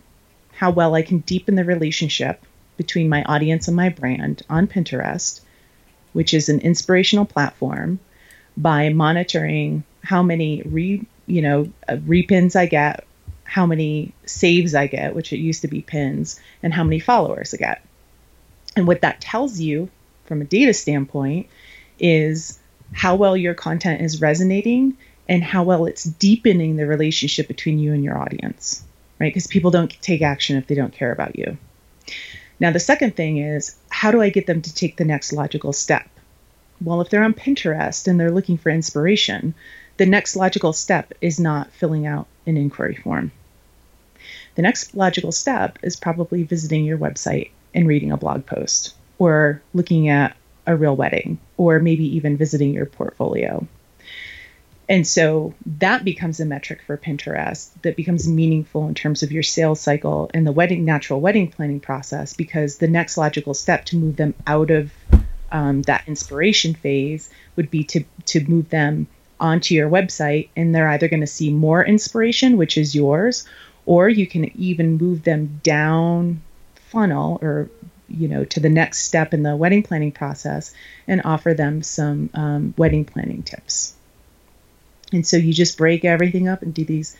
how 0.52 0.70
well 0.70 0.94
I 0.94 1.02
can 1.02 1.18
deepen 1.18 1.54
the 1.54 1.64
relationship 1.64 2.44
between 2.76 3.08
my 3.08 3.22
audience 3.24 3.68
and 3.68 3.76
my 3.76 3.88
brand 3.88 4.42
on 4.50 4.66
Pinterest, 4.66 5.40
which 6.12 6.34
is 6.34 6.48
an 6.48 6.60
inspirational 6.60 7.24
platform, 7.24 7.98
by 8.56 8.88
monitoring 8.88 9.84
how 10.02 10.22
many 10.22 10.62
re 10.62 11.06
you 11.26 11.42
know 11.42 11.68
uh, 11.88 11.96
repins 11.96 12.56
I 12.56 12.66
get, 12.66 13.05
how 13.46 13.66
many 13.66 14.12
saves 14.24 14.74
I 14.74 14.86
get, 14.86 15.14
which 15.14 15.32
it 15.32 15.38
used 15.38 15.62
to 15.62 15.68
be 15.68 15.80
pins, 15.80 16.40
and 16.62 16.74
how 16.74 16.84
many 16.84 16.98
followers 16.98 17.54
I 17.54 17.58
get. 17.58 17.82
And 18.76 18.86
what 18.86 19.00
that 19.00 19.20
tells 19.20 19.58
you 19.58 19.88
from 20.26 20.42
a 20.42 20.44
data 20.44 20.74
standpoint 20.74 21.48
is 21.98 22.58
how 22.92 23.16
well 23.16 23.36
your 23.36 23.54
content 23.54 24.02
is 24.02 24.20
resonating 24.20 24.96
and 25.28 25.42
how 25.42 25.64
well 25.64 25.86
it's 25.86 26.04
deepening 26.04 26.76
the 26.76 26.86
relationship 26.86 27.48
between 27.48 27.78
you 27.78 27.92
and 27.92 28.04
your 28.04 28.18
audience, 28.18 28.84
right? 29.18 29.30
Because 29.30 29.46
people 29.46 29.70
don't 29.70 29.90
take 30.02 30.22
action 30.22 30.56
if 30.56 30.66
they 30.66 30.74
don't 30.74 30.92
care 30.92 31.12
about 31.12 31.36
you. 31.38 31.56
Now, 32.60 32.70
the 32.70 32.80
second 32.80 33.16
thing 33.16 33.38
is 33.38 33.76
how 33.88 34.10
do 34.10 34.20
I 34.20 34.30
get 34.30 34.46
them 34.46 34.62
to 34.62 34.74
take 34.74 34.96
the 34.96 35.04
next 35.04 35.32
logical 35.32 35.72
step? 35.72 36.08
Well, 36.80 37.00
if 37.00 37.10
they're 37.10 37.24
on 37.24 37.34
Pinterest 37.34 38.06
and 38.06 38.20
they're 38.20 38.30
looking 38.30 38.58
for 38.58 38.70
inspiration, 38.70 39.54
the 39.96 40.06
next 40.06 40.36
logical 40.36 40.72
step 40.72 41.12
is 41.20 41.40
not 41.40 41.72
filling 41.72 42.06
out 42.06 42.26
an 42.46 42.56
inquiry 42.56 42.96
form. 42.96 43.32
The 44.54 44.62
next 44.62 44.94
logical 44.94 45.32
step 45.32 45.78
is 45.82 45.96
probably 45.96 46.42
visiting 46.42 46.84
your 46.84 46.98
website 46.98 47.50
and 47.74 47.86
reading 47.86 48.12
a 48.12 48.16
blog 48.16 48.46
post 48.46 48.94
or 49.18 49.62
looking 49.74 50.08
at 50.08 50.36
a 50.66 50.76
real 50.76 50.96
wedding 50.96 51.38
or 51.56 51.78
maybe 51.78 52.16
even 52.16 52.36
visiting 52.36 52.72
your 52.72 52.86
portfolio. 52.86 53.66
And 54.88 55.06
so 55.06 55.54
that 55.78 56.04
becomes 56.04 56.38
a 56.38 56.44
metric 56.44 56.80
for 56.86 56.96
Pinterest 56.96 57.70
that 57.82 57.96
becomes 57.96 58.28
meaningful 58.28 58.86
in 58.86 58.94
terms 58.94 59.22
of 59.22 59.32
your 59.32 59.42
sales 59.42 59.80
cycle 59.80 60.30
and 60.32 60.46
the 60.46 60.52
wedding 60.52 60.84
natural 60.84 61.20
wedding 61.20 61.48
planning 61.50 61.80
process 61.80 62.34
because 62.34 62.78
the 62.78 62.86
next 62.86 63.16
logical 63.16 63.52
step 63.52 63.84
to 63.86 63.96
move 63.96 64.16
them 64.16 64.34
out 64.46 64.70
of 64.70 64.92
um, 65.50 65.82
that 65.82 66.04
inspiration 66.06 66.74
phase 66.74 67.30
would 67.56 67.70
be 67.70 67.84
to 67.84 68.04
to 68.26 68.44
move 68.48 68.68
them 68.70 69.08
onto 69.38 69.74
your 69.74 69.88
website 69.88 70.48
and 70.56 70.74
they're 70.74 70.88
either 70.88 71.08
going 71.08 71.20
to 71.20 71.26
see 71.26 71.50
more 71.52 71.84
inspiration 71.84 72.56
which 72.56 72.78
is 72.78 72.94
yours 72.94 73.46
or 73.86 74.08
you 74.08 74.26
can 74.26 74.50
even 74.58 74.96
move 74.96 75.22
them 75.22 75.60
down 75.62 76.42
funnel 76.74 77.38
or 77.42 77.68
you 78.08 78.28
know 78.28 78.44
to 78.44 78.60
the 78.60 78.68
next 78.68 79.02
step 79.02 79.34
in 79.34 79.42
the 79.42 79.56
wedding 79.56 79.82
planning 79.82 80.12
process 80.12 80.74
and 81.08 81.22
offer 81.24 81.54
them 81.54 81.82
some 81.82 82.30
um, 82.34 82.74
wedding 82.76 83.04
planning 83.04 83.42
tips. 83.42 83.94
And 85.12 85.26
so 85.26 85.36
you 85.36 85.52
just 85.52 85.78
break 85.78 86.04
everything 86.04 86.48
up 86.48 86.62
and 86.62 86.74
do 86.74 86.84
these 86.84 87.16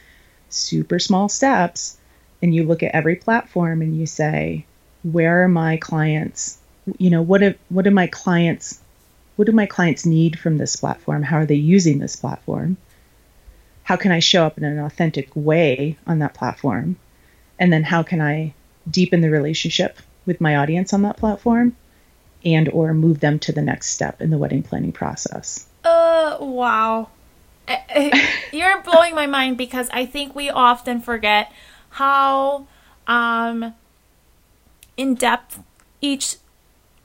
super 0.49 0.99
small 0.99 1.29
steps 1.29 1.97
and 2.43 2.55
you 2.55 2.65
look 2.65 2.83
at 2.83 2.95
every 2.95 3.17
platform 3.17 3.81
and 3.81 3.97
you 3.99 4.07
say 4.07 4.67
where 5.03 5.45
are 5.45 5.49
my 5.49 5.77
clients? 5.77 6.59
You 6.99 7.11
know 7.11 7.23
what 7.23 7.41
do, 7.41 7.55
what 7.69 7.85
do 7.85 7.91
my 7.91 8.07
clients 8.09 8.81
what 9.37 9.47
do 9.47 9.53
my 9.53 9.67
clients 9.67 10.05
need 10.05 10.39
from 10.39 10.59
this 10.59 10.77
platform 10.77 11.23
how 11.23 11.37
are 11.37 11.47
they 11.47 11.55
using 11.55 11.99
this 11.99 12.17
platform 12.17 12.77
how 13.85 13.97
can 13.97 14.13
i 14.13 14.19
show 14.19 14.45
up 14.45 14.59
in 14.59 14.65
an 14.65 14.79
authentic 14.79 15.29
way 15.35 15.97
on 16.07 16.19
that 16.19 16.35
platform 16.35 16.97
and 17.59 17.73
then 17.73 17.85
how 17.85 18.03
can 18.03 18.21
i 18.21 18.53
deepen 18.91 19.21
the 19.21 19.31
relationship 19.31 19.99
with 20.27 20.41
my 20.41 20.57
audience 20.57 20.93
on 20.93 21.03
that 21.03 21.17
platform 21.17 21.75
and 22.45 22.69
or 22.69 22.95
move 22.95 23.21
them 23.21 23.39
to 23.41 23.53
the 23.53 23.63
next 23.63 23.91
step 23.91 24.21
in 24.21 24.31
the 24.31 24.39
wedding 24.39 24.63
planning 24.63 24.93
process. 24.93 25.67
Uh 25.85 26.37
wow. 26.41 27.09
You're 28.53 28.81
blowing 28.83 29.15
my 29.15 29.27
mind 29.27 29.59
because 29.59 29.89
I 29.91 30.07
think 30.07 30.35
we 30.35 30.51
often 30.51 31.01
forget 31.01 31.53
how 31.91 32.67
um 33.07 33.75
in 34.97 35.15
depth 35.15 35.61
each 36.01 36.37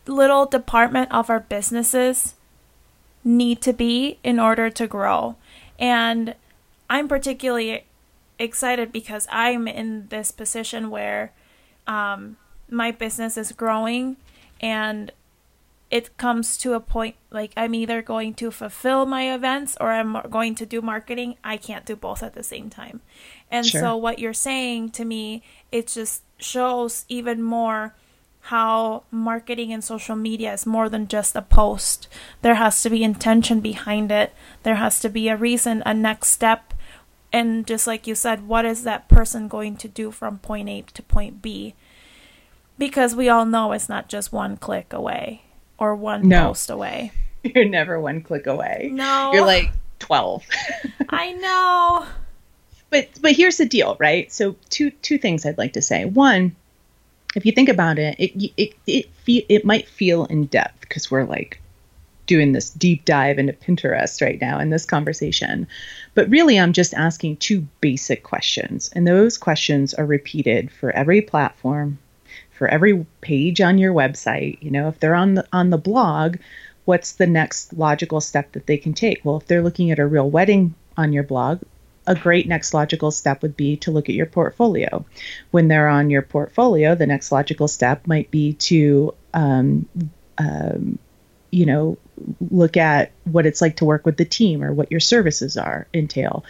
little 0.08 0.46
department 0.46 1.12
of 1.12 1.30
our 1.30 1.40
businesses 1.40 2.36
need 3.24 3.62
to 3.62 3.74
be 3.74 4.18
in 4.24 4.40
order 4.40 4.70
to 4.70 4.88
grow. 4.88 5.36
And 5.78 6.36
I'm 6.90 7.08
particularly 7.08 7.86
excited 8.40 8.92
because 8.92 9.28
I'm 9.32 9.68
in 9.68 10.08
this 10.10 10.32
position 10.32 10.90
where 10.90 11.32
um, 11.88 12.38
my 12.70 12.92
business 12.92 13.38
is 13.38 13.52
growing 13.52 14.18
and 14.60 15.12
it 15.92 16.16
comes 16.18 16.58
to 16.58 16.74
a 16.74 16.80
point 16.80 17.16
like 17.32 17.52
I'm 17.58 17.76
either 17.76 18.02
going 18.02 18.34
to 18.36 18.50
fulfill 18.50 19.06
my 19.06 19.34
events 19.34 19.76
or 19.80 19.92
I'm 19.92 20.22
going 20.30 20.56
to 20.56 20.66
do 20.66 20.82
marketing. 20.82 21.36
I 21.44 21.58
can't 21.58 21.86
do 21.86 21.98
both 21.98 22.24
at 22.24 22.34
the 22.34 22.44
same 22.44 22.70
time. 22.70 23.02
And 23.52 23.66
sure. 23.66 23.82
so 23.82 23.98
what 23.98 24.18
you're 24.18 24.34
saying 24.34 24.92
to 24.92 25.06
me, 25.06 25.44
it 25.72 25.88
just 25.88 26.24
shows 26.40 27.06
even 27.10 27.44
more 27.44 27.94
how 28.46 29.04
marketing 29.12 29.72
and 29.72 29.84
social 29.84 30.16
media 30.16 30.54
is 30.54 30.66
more 30.66 30.90
than 30.90 31.08
just 31.08 31.36
a 31.36 31.42
post. 31.42 32.08
There 32.42 32.56
has 32.56 32.82
to 32.84 32.90
be 32.90 33.04
intention 33.04 33.60
behind 33.60 34.12
it. 34.12 34.34
There 34.64 34.76
has 34.76 35.00
to 35.02 35.10
be 35.10 35.30
a 35.30 35.38
reason, 35.38 35.84
a 35.86 35.94
next 35.94 36.30
step. 36.30 36.74
And 37.32 37.66
just 37.66 37.88
like 37.88 38.08
you 38.08 38.16
said, 38.16 38.48
what 38.48 38.66
is 38.66 38.84
that 38.84 39.08
person 39.08 39.48
going 39.48 39.78
to 39.78 39.88
do 39.88 40.12
from 40.12 40.40
point 40.40 40.70
A 40.70 40.82
to 40.94 41.04
point 41.04 41.42
B? 41.42 41.76
Because 42.78 43.16
we 43.16 43.30
all 43.30 43.46
know 43.46 43.72
it's 43.72 43.88
not 43.88 44.10
just 44.10 44.34
one 44.34 44.58
click 44.58 44.92
away 44.92 45.44
or 45.78 45.96
one 45.96 46.28
no. 46.28 46.48
post 46.48 46.70
away. 46.70 47.12
You're 47.44 47.66
never 47.66 48.00
one 48.00 48.22
click 48.22 48.48
away. 48.48 48.90
No. 48.92 49.32
You're 49.34 49.46
like 49.46 49.72
12. 50.00 50.44
I 51.10 51.32
know. 51.34 52.06
But 52.90 53.08
but 53.22 53.32
here's 53.32 53.58
the 53.58 53.66
deal, 53.66 53.96
right? 54.00 54.32
So 54.32 54.58
two 54.70 54.92
two 54.92 55.18
things 55.18 55.46
I'd 55.46 55.58
like 55.58 55.74
to 55.74 55.82
say. 55.82 56.04
One, 56.04 56.56
if 57.36 57.46
you 57.46 57.52
think 57.52 57.70
about 57.70 58.00
it, 58.00 58.16
it 58.20 58.52
it 58.58 58.74
it 58.88 59.10
fe- 59.24 59.46
it 59.50 59.66
might 59.66 59.88
feel 59.88 60.26
in 60.26 60.46
depth 60.46 60.82
because 60.82 61.10
we're 61.10 61.24
like 61.24 61.62
doing 62.28 62.52
this 62.52 62.70
deep 62.70 63.04
dive 63.06 63.40
into 63.40 63.54
Pinterest 63.54 64.22
right 64.22 64.40
now 64.40 64.60
in 64.60 64.70
this 64.70 64.86
conversation. 64.86 65.68
But 66.14 66.30
really, 66.30 66.60
I'm 66.60 66.74
just 66.74 66.94
asking 66.94 67.38
two 67.38 67.68
basic 67.82 68.24
questions. 68.24 68.90
And 68.96 69.08
those 69.08 69.38
questions 69.38 69.94
are 69.94 70.06
repeated 70.06 70.72
for 70.72 70.92
every 70.92 71.22
platform, 71.22 72.00
for 72.52 72.68
every 72.68 73.06
page 73.22 73.60
on 73.60 73.78
your 73.78 73.94
website, 73.94 74.62
you 74.62 74.72
know, 74.72 74.88
if 74.88 75.00
they're 75.00 75.16
on 75.16 75.36
the 75.36 75.48
on 75.52 75.72
the 75.72 75.78
blog, 75.78 76.38
what's 76.86 77.14
the 77.14 77.28
next 77.28 77.74
logical 77.74 78.22
step 78.22 78.52
that 78.54 78.68
they 78.68 78.78
can 78.78 78.94
take? 78.94 79.24
Well, 79.24 79.38
if 79.38 79.48
they're 79.48 79.64
looking 79.64 79.92
at 79.92 80.00
a 80.00 80.08
real 80.08 80.30
wedding 80.30 80.76
on 80.98 81.14
your 81.14 81.24
blog, 81.24 81.62
a 82.08 82.16
great 82.16 82.48
next 82.48 82.74
logical 82.74 83.12
step 83.12 83.42
would 83.42 83.56
be 83.56 83.78
to 83.78 83.92
look 83.92 84.10
at 84.10 84.16
your 84.16 84.26
portfolio. 84.26 85.06
When 85.52 85.68
they're 85.68 85.88
on 85.88 86.10
your 86.10 86.22
portfolio, 86.22 86.96
the 86.96 87.08
next 87.08 87.32
logical 87.32 87.68
step 87.68 88.08
might 88.08 88.32
be 88.32 88.54
to, 88.54 89.14
um, 89.34 89.88
um, 90.38 90.98
you 91.52 91.66
know, 91.66 91.98
look 92.50 92.78
at 92.78 93.12
what 93.26 93.46
it's 93.46 93.62
like 93.62 93.78
to 93.78 93.86
work 93.86 94.06
with 94.06 94.18
the 94.18 94.26
team 94.26 94.64
or 94.64 94.74
what 94.74 94.92
your 94.92 95.00
services 95.00 95.58
are 95.58 95.88
entail. 95.94 96.44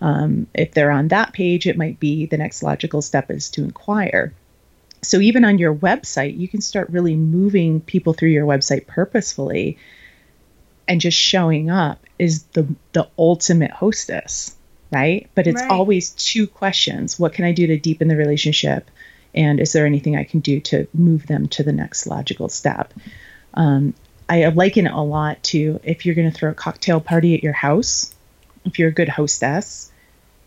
Um, 0.00 0.46
if 0.54 0.72
they're 0.72 0.90
on 0.90 1.08
that 1.08 1.32
page, 1.32 1.66
it 1.66 1.76
might 1.76 2.00
be 2.00 2.26
the 2.26 2.38
next 2.38 2.62
logical 2.62 3.02
step 3.02 3.30
is 3.30 3.50
to 3.50 3.64
inquire 3.64 4.32
so 5.02 5.18
even 5.18 5.44
on 5.44 5.58
your 5.58 5.74
website, 5.74 6.38
you 6.38 6.48
can 6.48 6.60
start 6.60 6.90
really 6.90 7.16
moving 7.16 7.80
people 7.80 8.12
through 8.12 8.30
your 8.30 8.46
website 8.46 8.86
purposefully 8.86 9.78
and 10.86 11.00
just 11.00 11.16
showing 11.16 11.70
up 11.70 12.04
is 12.18 12.42
the 12.52 12.66
the 12.92 13.08
ultimate 13.18 13.70
hostess, 13.70 14.56
right? 14.90 15.28
But 15.34 15.46
it's 15.46 15.62
right. 15.62 15.70
always 15.70 16.10
two 16.10 16.46
questions. 16.46 17.18
What 17.18 17.32
can 17.32 17.44
I 17.44 17.52
do 17.52 17.66
to 17.68 17.78
deepen 17.78 18.08
the 18.08 18.16
relationship? 18.16 18.90
And 19.34 19.60
is 19.60 19.72
there 19.72 19.86
anything 19.86 20.16
I 20.16 20.24
can 20.24 20.40
do 20.40 20.60
to 20.60 20.86
move 20.92 21.26
them 21.26 21.48
to 21.48 21.62
the 21.62 21.72
next 21.72 22.06
logical 22.06 22.48
step? 22.48 22.92
Um, 23.54 23.94
I 24.28 24.46
liken 24.48 24.86
it 24.86 24.92
a 24.92 25.00
lot 25.00 25.42
to 25.44 25.80
if 25.82 26.06
you're 26.06 26.14
going 26.14 26.30
to 26.30 26.36
throw 26.36 26.50
a 26.50 26.54
cocktail 26.54 27.00
party 27.00 27.34
at 27.34 27.42
your 27.42 27.52
house, 27.52 28.14
if 28.64 28.78
you're 28.78 28.88
a 28.88 28.92
good 28.92 29.08
hostess, 29.08 29.90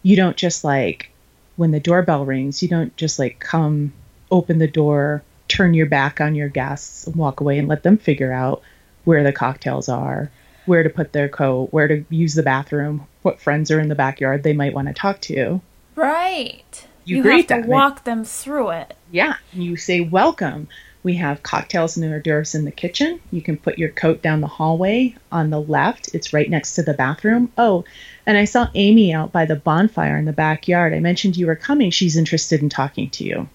you 0.03 0.15
don't 0.15 0.37
just 0.37 0.63
like 0.63 1.09
when 1.55 1.71
the 1.71 1.79
doorbell 1.79 2.25
rings, 2.25 2.63
you 2.63 2.69
don't 2.69 2.95
just 2.95 3.19
like 3.19 3.39
come 3.39 3.93
open 4.31 4.57
the 4.57 4.67
door, 4.67 5.23
turn 5.47 5.73
your 5.73 5.85
back 5.85 6.19
on 6.19 6.35
your 6.35 6.49
guests, 6.49 7.07
and 7.07 7.15
walk 7.15 7.41
away 7.41 7.57
and 7.57 7.67
let 7.67 7.83
them 7.83 7.97
figure 7.97 8.31
out 8.31 8.61
where 9.03 9.23
the 9.23 9.33
cocktails 9.33 9.89
are, 9.89 10.31
where 10.65 10.83
to 10.83 10.89
put 10.89 11.13
their 11.13 11.29
coat, 11.29 11.69
where 11.71 11.87
to 11.87 12.05
use 12.09 12.35
the 12.35 12.43
bathroom, 12.43 13.07
what 13.21 13.39
friends 13.41 13.71
are 13.71 13.79
in 13.79 13.89
the 13.89 13.95
backyard 13.95 14.43
they 14.43 14.53
might 14.53 14.73
want 14.73 14.87
to 14.87 14.93
talk 14.93 15.21
to. 15.21 15.61
Right. 15.95 16.87
You, 17.05 17.17
You, 17.17 17.23
greet 17.23 17.49
have 17.49 17.59
to 17.59 17.61
them. 17.63 17.69
walk 17.69 18.03
them 18.03 18.23
through 18.23 18.69
it. 18.69 18.95
Yeah, 19.11 19.35
you 19.51 19.75
say 19.77 19.99
welcome. 20.01 20.67
We 21.03 21.15
have 21.15 21.43
cocktails 21.43 21.97
and 21.97 22.05
hors 22.05 22.21
d'oeuvres 22.21 22.55
in 22.55 22.63
the 22.63 22.71
kitchen. 22.71 23.19
You 23.29 23.41
can 23.41 23.57
put 23.57 23.77
your 23.77 23.89
coat 23.89 24.21
down 24.21 24.39
the 24.39 24.47
hallway 24.47 25.15
on 25.33 25.49
the 25.49 25.59
left. 25.61 26.15
It's 26.15 26.31
right 26.31 26.49
next 26.49 26.75
to 26.75 26.81
the 26.83 26.93
bathroom. 26.93 27.51
Oh, 27.57 27.83
and 28.25 28.37
I 28.37 28.45
saw 28.45 28.69
Amy 28.73 29.13
out 29.13 29.33
by 29.33 29.43
the 29.45 29.57
bonfire 29.57 30.15
in 30.17 30.23
the 30.23 30.31
backyard. 30.31 30.93
I 30.93 31.01
mentioned 31.01 31.35
you 31.35 31.47
were 31.47 31.57
coming. 31.57 31.91
She's 31.91 32.15
interested 32.15 32.61
in 32.61 32.69
talking 32.69 33.09
to 33.09 33.25
you. 33.25 33.49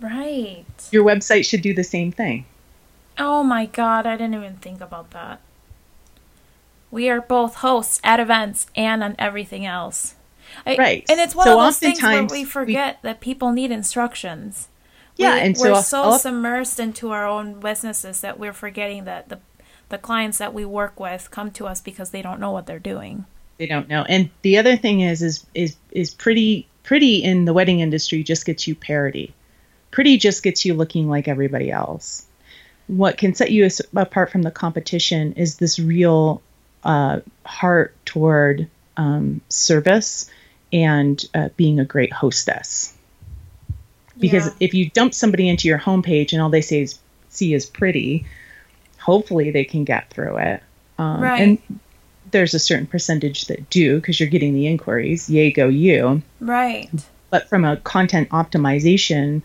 Right. 0.00 0.66
Your 0.90 1.04
website 1.04 1.46
should 1.46 1.62
do 1.62 1.72
the 1.72 1.84
same 1.84 2.12
thing. 2.12 2.44
Oh 3.18 3.42
my 3.42 3.64
god, 3.66 4.06
I 4.06 4.16
didn't 4.16 4.34
even 4.34 4.56
think 4.56 4.80
about 4.82 5.12
that. 5.12 5.40
We 6.94 7.10
are 7.10 7.20
both 7.20 7.56
hosts 7.56 8.00
at 8.04 8.20
events 8.20 8.68
and 8.76 9.02
on 9.02 9.16
everything 9.18 9.66
else. 9.66 10.14
I- 10.64 10.76
Right. 10.76 11.04
And 11.10 11.18
it's 11.18 11.34
one 11.34 11.44
So 11.44 11.58
of 11.58 11.66
those 11.66 11.78
things 11.80 12.00
where 12.00 12.22
we 12.22 12.28
we- 12.28 12.44
forget 12.44 12.98
that 13.02 13.18
people 13.20 13.50
need 13.50 13.72
instructions. 13.72 14.68
Yeah, 15.16 15.34
we, 15.34 15.40
and 15.40 15.58
so 15.58 15.64
we're 15.64 15.74
I'll- 15.74 15.82
so 15.82 16.02
I'll- 16.04 16.18
submersed 16.20 16.78
into 16.78 17.10
our 17.10 17.26
own 17.26 17.58
businesses 17.58 18.20
that 18.20 18.38
we're 18.38 18.52
forgetting 18.52 19.04
that 19.06 19.28
the 19.28 19.40
the 19.90 19.98
clients 19.98 20.38
that 20.38 20.54
we 20.54 20.64
work 20.64 20.98
with 20.98 21.30
come 21.30 21.50
to 21.50 21.66
us 21.66 21.80
because 21.80 22.10
they 22.10 22.22
don't 22.22 22.40
know 22.40 22.50
what 22.52 22.66
they're 22.66 22.78
doing. 22.78 23.26
They 23.58 23.66
don't 23.66 23.88
know. 23.88 24.04
And 24.08 24.30
the 24.42 24.56
other 24.56 24.76
thing 24.76 25.00
is, 25.00 25.20
is, 25.22 25.44
is, 25.54 25.76
is 25.92 26.14
pretty, 26.14 26.66
pretty 26.84 27.22
in 27.22 27.44
the 27.44 27.52
wedding 27.52 27.80
industry 27.80 28.22
just 28.22 28.46
gets 28.46 28.66
you 28.66 28.74
parity. 28.74 29.34
Pretty 29.90 30.16
just 30.16 30.42
gets 30.42 30.64
you 30.64 30.72
looking 30.74 31.08
like 31.08 31.28
everybody 31.28 31.70
else. 31.70 32.24
What 32.86 33.18
can 33.18 33.34
set 33.34 33.50
you 33.52 33.68
apart 33.94 34.32
from 34.32 34.42
the 34.42 34.50
competition 34.50 35.34
is 35.34 35.58
this 35.58 35.78
real 35.78 36.40
uh, 36.84 37.20
heart 37.44 37.94
toward 38.04 38.68
um, 38.96 39.40
service 39.48 40.30
and 40.72 41.24
uh, 41.34 41.48
being 41.56 41.80
a 41.80 41.84
great 41.84 42.12
hostess. 42.12 42.94
Because 44.18 44.46
Yeah. 44.46 44.52
if 44.60 44.74
you 44.74 44.90
dump 44.90 45.14
somebody 45.14 45.48
into 45.48 45.66
your 45.68 45.78
homepage 45.78 46.32
and 46.32 46.40
all 46.40 46.50
they 46.50 46.60
say 46.60 46.82
is 46.82 46.98
see 47.28 47.52
is 47.54 47.66
pretty, 47.66 48.24
hopefully 48.98 49.50
they 49.50 49.64
can 49.64 49.84
get 49.84 50.10
through 50.10 50.36
it. 50.36 50.62
Um, 50.98 51.20
Right. 51.20 51.40
And 51.40 51.58
there's 52.30 52.54
a 52.54 52.58
certain 52.58 52.86
percentage 52.86 53.46
that 53.46 53.68
do 53.70 53.96
because 54.00 54.18
you're 54.20 54.28
getting 54.28 54.54
the 54.54 54.66
inquiries. 54.66 55.28
Yay, 55.28 55.50
go 55.50 55.68
you. 55.68 56.22
Right. 56.40 56.88
But 57.30 57.48
from 57.48 57.64
a 57.64 57.76
content 57.78 58.28
optimization 58.30 59.42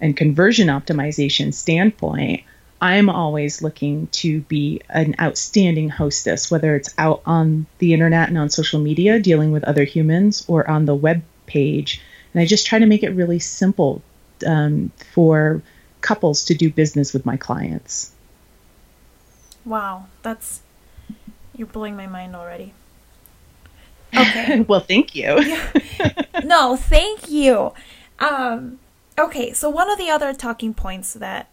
and 0.00 0.16
conversion 0.16 0.68
optimization 0.68 1.52
standpoint, 1.54 2.42
I'm 2.80 3.08
always 3.08 3.62
looking 3.62 4.08
to 4.08 4.40
be 4.42 4.82
an 4.90 5.14
outstanding 5.20 5.88
hostess, 5.88 6.50
whether 6.50 6.74
it's 6.76 6.94
out 6.98 7.22
on 7.24 7.66
the 7.78 7.94
internet 7.94 8.28
and 8.28 8.36
on 8.36 8.50
social 8.50 8.80
media 8.80 9.18
dealing 9.18 9.52
with 9.52 9.64
other 9.64 9.84
humans 9.84 10.44
or 10.48 10.68
on 10.68 10.84
the 10.84 10.94
web 10.94 11.22
page. 11.46 12.00
And 12.32 12.40
I 12.40 12.46
just 12.46 12.66
try 12.66 12.78
to 12.78 12.86
make 12.86 13.02
it 13.02 13.10
really 13.10 13.38
simple 13.38 14.02
um, 14.46 14.90
for 15.12 15.62
couples 16.00 16.44
to 16.44 16.54
do 16.54 16.70
business 16.70 17.12
with 17.14 17.24
my 17.24 17.36
clients. 17.36 18.12
Wow, 19.64 20.06
that's 20.22 20.60
you're 21.56 21.66
blowing 21.66 21.96
my 21.96 22.06
mind 22.06 22.36
already. 22.36 22.74
Okay. 24.16 24.60
well, 24.60 24.78
thank 24.78 25.16
you. 25.16 25.40
no, 26.44 26.76
thank 26.76 27.28
you. 27.28 27.72
Um, 28.20 28.78
okay, 29.18 29.52
so 29.52 29.68
one 29.68 29.90
of 29.90 29.98
the 29.98 30.08
other 30.08 30.32
talking 30.32 30.72
points 30.72 31.14
that 31.14 31.48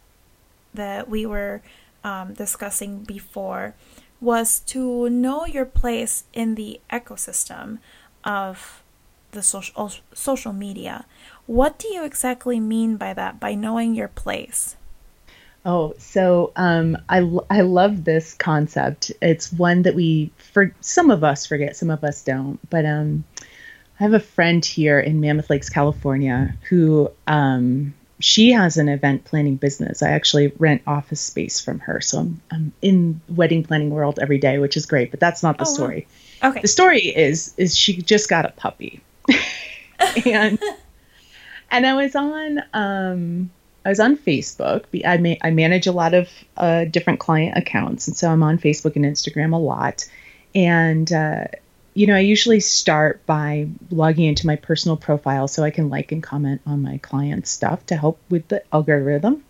that 0.73 1.09
we 1.09 1.25
were 1.25 1.61
um, 2.03 2.33
discussing 2.33 3.03
before 3.03 3.75
was 4.19 4.59
to 4.59 5.09
know 5.09 5.45
your 5.45 5.65
place 5.65 6.25
in 6.33 6.55
the 6.55 6.79
ecosystem 6.91 7.79
of 8.23 8.83
the 9.31 9.41
social 9.41 9.91
social 10.13 10.53
media. 10.53 11.05
What 11.47 11.79
do 11.79 11.87
you 11.87 12.03
exactly 12.03 12.59
mean 12.59 12.97
by 12.97 13.13
that? 13.13 13.39
By 13.39 13.55
knowing 13.55 13.95
your 13.95 14.09
place? 14.09 14.75
Oh, 15.63 15.93
so 15.97 16.51
um, 16.55 16.97
I, 17.07 17.19
I 17.49 17.61
love 17.61 18.03
this 18.03 18.33
concept. 18.33 19.11
It's 19.21 19.53
one 19.53 19.83
that 19.83 19.93
we, 19.93 20.31
for 20.53 20.73
some 20.81 21.11
of 21.11 21.23
us 21.23 21.45
forget, 21.45 21.75
some 21.75 21.91
of 21.91 22.03
us 22.03 22.23
don't. 22.23 22.59
But 22.69 22.85
um, 22.85 23.23
I 23.99 24.03
have 24.03 24.13
a 24.13 24.19
friend 24.19 24.65
here 24.65 24.99
in 24.99 25.21
Mammoth 25.21 25.51
Lakes, 25.51 25.69
California, 25.69 26.55
who 26.67 27.11
um, 27.27 27.93
she 28.21 28.51
has 28.51 28.77
an 28.77 28.87
event 28.89 29.25
planning 29.25 29.55
business. 29.57 30.01
I 30.01 30.09
actually 30.11 30.51
rent 30.59 30.81
office 30.87 31.19
space 31.21 31.59
from 31.59 31.79
her, 31.79 31.99
so 32.01 32.19
I'm, 32.19 32.41
I'm 32.51 32.73
in 32.81 33.19
wedding 33.29 33.63
planning 33.63 33.89
world 33.89 34.19
every 34.21 34.37
day, 34.37 34.57
which 34.59 34.77
is 34.77 34.85
great. 34.85 35.11
But 35.11 35.19
that's 35.19 35.43
not 35.43 35.57
the 35.57 35.65
Oh, 35.65 35.69
wow. 35.71 35.75
story. 35.75 36.07
Okay. 36.43 36.61
The 36.61 36.67
story 36.67 37.01
is 37.01 37.53
is 37.57 37.75
she 37.77 38.01
just 38.01 38.29
got 38.29 38.45
a 38.45 38.49
puppy, 38.49 39.01
and 40.25 40.57
and 41.69 41.85
I 41.85 41.93
was 41.93 42.15
on 42.15 42.63
um 42.73 43.49
I 43.85 43.89
was 43.89 43.99
on 43.99 44.17
Facebook. 44.17 44.85
I 45.05 45.17
ma- 45.17 45.35
I 45.41 45.51
manage 45.51 45.87
a 45.87 45.91
lot 45.91 46.13
of 46.13 46.29
uh, 46.57 46.85
different 46.85 47.19
client 47.19 47.57
accounts, 47.57 48.07
and 48.07 48.15
so 48.15 48.29
I'm 48.29 48.43
on 48.43 48.57
Facebook 48.59 48.95
and 48.95 49.05
Instagram 49.05 49.53
a 49.53 49.57
lot. 49.57 50.07
And 50.53 51.11
uh, 51.11 51.45
you 51.93 52.07
know, 52.07 52.15
I 52.15 52.19
usually 52.19 52.61
start 52.61 53.25
by 53.25 53.67
logging 53.89 54.25
into 54.25 54.47
my 54.47 54.55
personal 54.55 54.95
profile 54.95 55.47
so 55.47 55.63
I 55.63 55.71
can 55.71 55.89
like 55.89 56.11
and 56.11 56.23
comment 56.23 56.61
on 56.65 56.81
my 56.81 56.97
clients' 56.99 57.51
stuff 57.51 57.85
to 57.87 57.97
help 57.97 58.19
with 58.29 58.47
the 58.47 58.63
algorithm. 58.73 59.43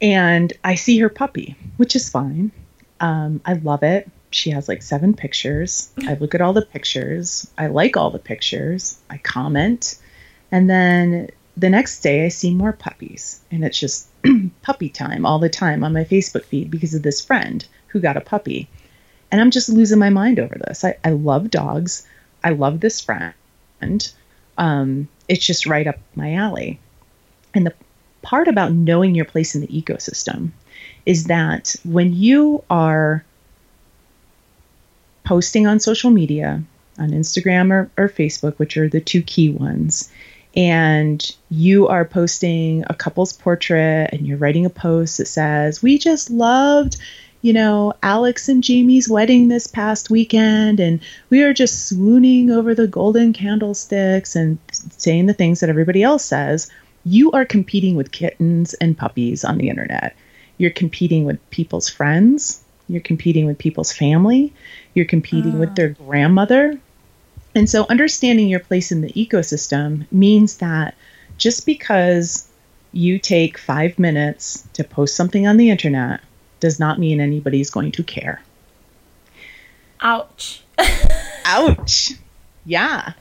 And 0.00 0.52
I 0.62 0.74
see 0.74 0.98
her 0.98 1.08
puppy, 1.08 1.56
which 1.76 1.96
is 1.96 2.08
fine. 2.08 2.52
Um, 3.00 3.40
I 3.44 3.54
love 3.54 3.82
it. 3.82 4.10
She 4.30 4.50
has 4.50 4.68
like 4.68 4.82
seven 4.82 5.14
pictures. 5.14 5.90
I 6.06 6.14
look 6.14 6.34
at 6.34 6.42
all 6.42 6.52
the 6.52 6.62
pictures. 6.62 7.50
I 7.56 7.68
like 7.68 7.96
all 7.96 8.10
the 8.10 8.18
pictures. 8.18 8.98
I 9.08 9.16
comment. 9.18 9.98
And 10.52 10.68
then 10.68 11.30
the 11.56 11.70
next 11.70 12.00
day, 12.00 12.26
I 12.26 12.28
see 12.28 12.54
more 12.54 12.72
puppies. 12.72 13.40
And 13.50 13.64
it's 13.64 13.78
just 13.78 14.08
puppy 14.62 14.90
time 14.90 15.24
all 15.24 15.38
the 15.38 15.48
time 15.48 15.82
on 15.82 15.94
my 15.94 16.04
Facebook 16.04 16.44
feed 16.44 16.70
because 16.70 16.94
of 16.94 17.02
this 17.02 17.24
friend 17.24 17.66
who 17.88 18.00
got 18.00 18.18
a 18.18 18.20
puppy. 18.20 18.68
And 19.30 19.40
I'm 19.40 19.50
just 19.50 19.68
losing 19.68 19.98
my 19.98 20.10
mind 20.10 20.38
over 20.38 20.56
this. 20.66 20.84
I, 20.84 20.96
I 21.04 21.10
love 21.10 21.50
dogs. 21.50 22.06
I 22.42 22.50
love 22.50 22.80
this 22.80 23.00
friend. 23.00 23.34
Um, 24.56 25.08
it's 25.28 25.44
just 25.44 25.66
right 25.66 25.86
up 25.86 25.98
my 26.14 26.34
alley. 26.34 26.80
And 27.54 27.66
the 27.66 27.74
part 28.22 28.48
about 28.48 28.72
knowing 28.72 29.14
your 29.14 29.24
place 29.24 29.54
in 29.54 29.60
the 29.60 29.66
ecosystem 29.68 30.50
is 31.06 31.24
that 31.24 31.76
when 31.84 32.14
you 32.14 32.64
are 32.68 33.24
posting 35.24 35.66
on 35.66 35.80
social 35.80 36.10
media, 36.10 36.62
on 36.98 37.10
Instagram 37.10 37.70
or, 37.70 37.90
or 37.96 38.08
Facebook, 38.08 38.58
which 38.58 38.76
are 38.76 38.88
the 38.88 39.00
two 39.00 39.22
key 39.22 39.50
ones, 39.50 40.10
and 40.56 41.36
you 41.50 41.86
are 41.88 42.04
posting 42.04 42.84
a 42.88 42.94
couple's 42.94 43.32
portrait 43.32 44.10
and 44.12 44.26
you're 44.26 44.38
writing 44.38 44.66
a 44.66 44.70
post 44.70 45.18
that 45.18 45.26
says, 45.26 45.82
We 45.82 45.98
just 45.98 46.30
loved, 46.30 46.96
you 47.48 47.54
know, 47.54 47.94
Alex 48.02 48.50
and 48.50 48.62
Jamie's 48.62 49.08
wedding 49.08 49.48
this 49.48 49.66
past 49.66 50.10
weekend, 50.10 50.80
and 50.80 51.00
we 51.30 51.42
are 51.42 51.54
just 51.54 51.88
swooning 51.88 52.50
over 52.50 52.74
the 52.74 52.86
golden 52.86 53.32
candlesticks 53.32 54.36
and 54.36 54.58
saying 54.70 55.24
the 55.24 55.32
things 55.32 55.60
that 55.60 55.70
everybody 55.70 56.02
else 56.02 56.22
says. 56.22 56.70
You 57.06 57.32
are 57.32 57.46
competing 57.46 57.96
with 57.96 58.12
kittens 58.12 58.74
and 58.74 58.98
puppies 58.98 59.46
on 59.46 59.56
the 59.56 59.70
internet. 59.70 60.14
You're 60.58 60.72
competing 60.72 61.24
with 61.24 61.38
people's 61.48 61.88
friends. 61.88 62.62
You're 62.86 63.00
competing 63.00 63.46
with 63.46 63.56
people's 63.56 63.94
family. 63.94 64.52
You're 64.92 65.06
competing 65.06 65.58
with 65.58 65.70
ah. 65.70 65.74
their 65.74 65.88
grandmother. 65.88 66.78
And 67.54 67.70
so, 67.70 67.86
understanding 67.88 68.48
your 68.48 68.60
place 68.60 68.92
in 68.92 69.00
the 69.00 69.12
ecosystem 69.14 70.04
means 70.12 70.58
that 70.58 70.94
just 71.38 71.64
because 71.64 72.46
you 72.92 73.18
take 73.18 73.56
five 73.56 73.98
minutes 73.98 74.68
to 74.74 74.84
post 74.84 75.16
something 75.16 75.46
on 75.46 75.56
the 75.56 75.70
internet 75.70 76.20
does 76.60 76.78
not 76.80 76.98
mean 76.98 77.20
anybody's 77.20 77.70
going 77.70 77.92
to 77.92 78.02
care. 78.02 78.42
Ouch. 80.00 80.62
Ouch. 81.44 82.12
Yeah. 82.64 83.12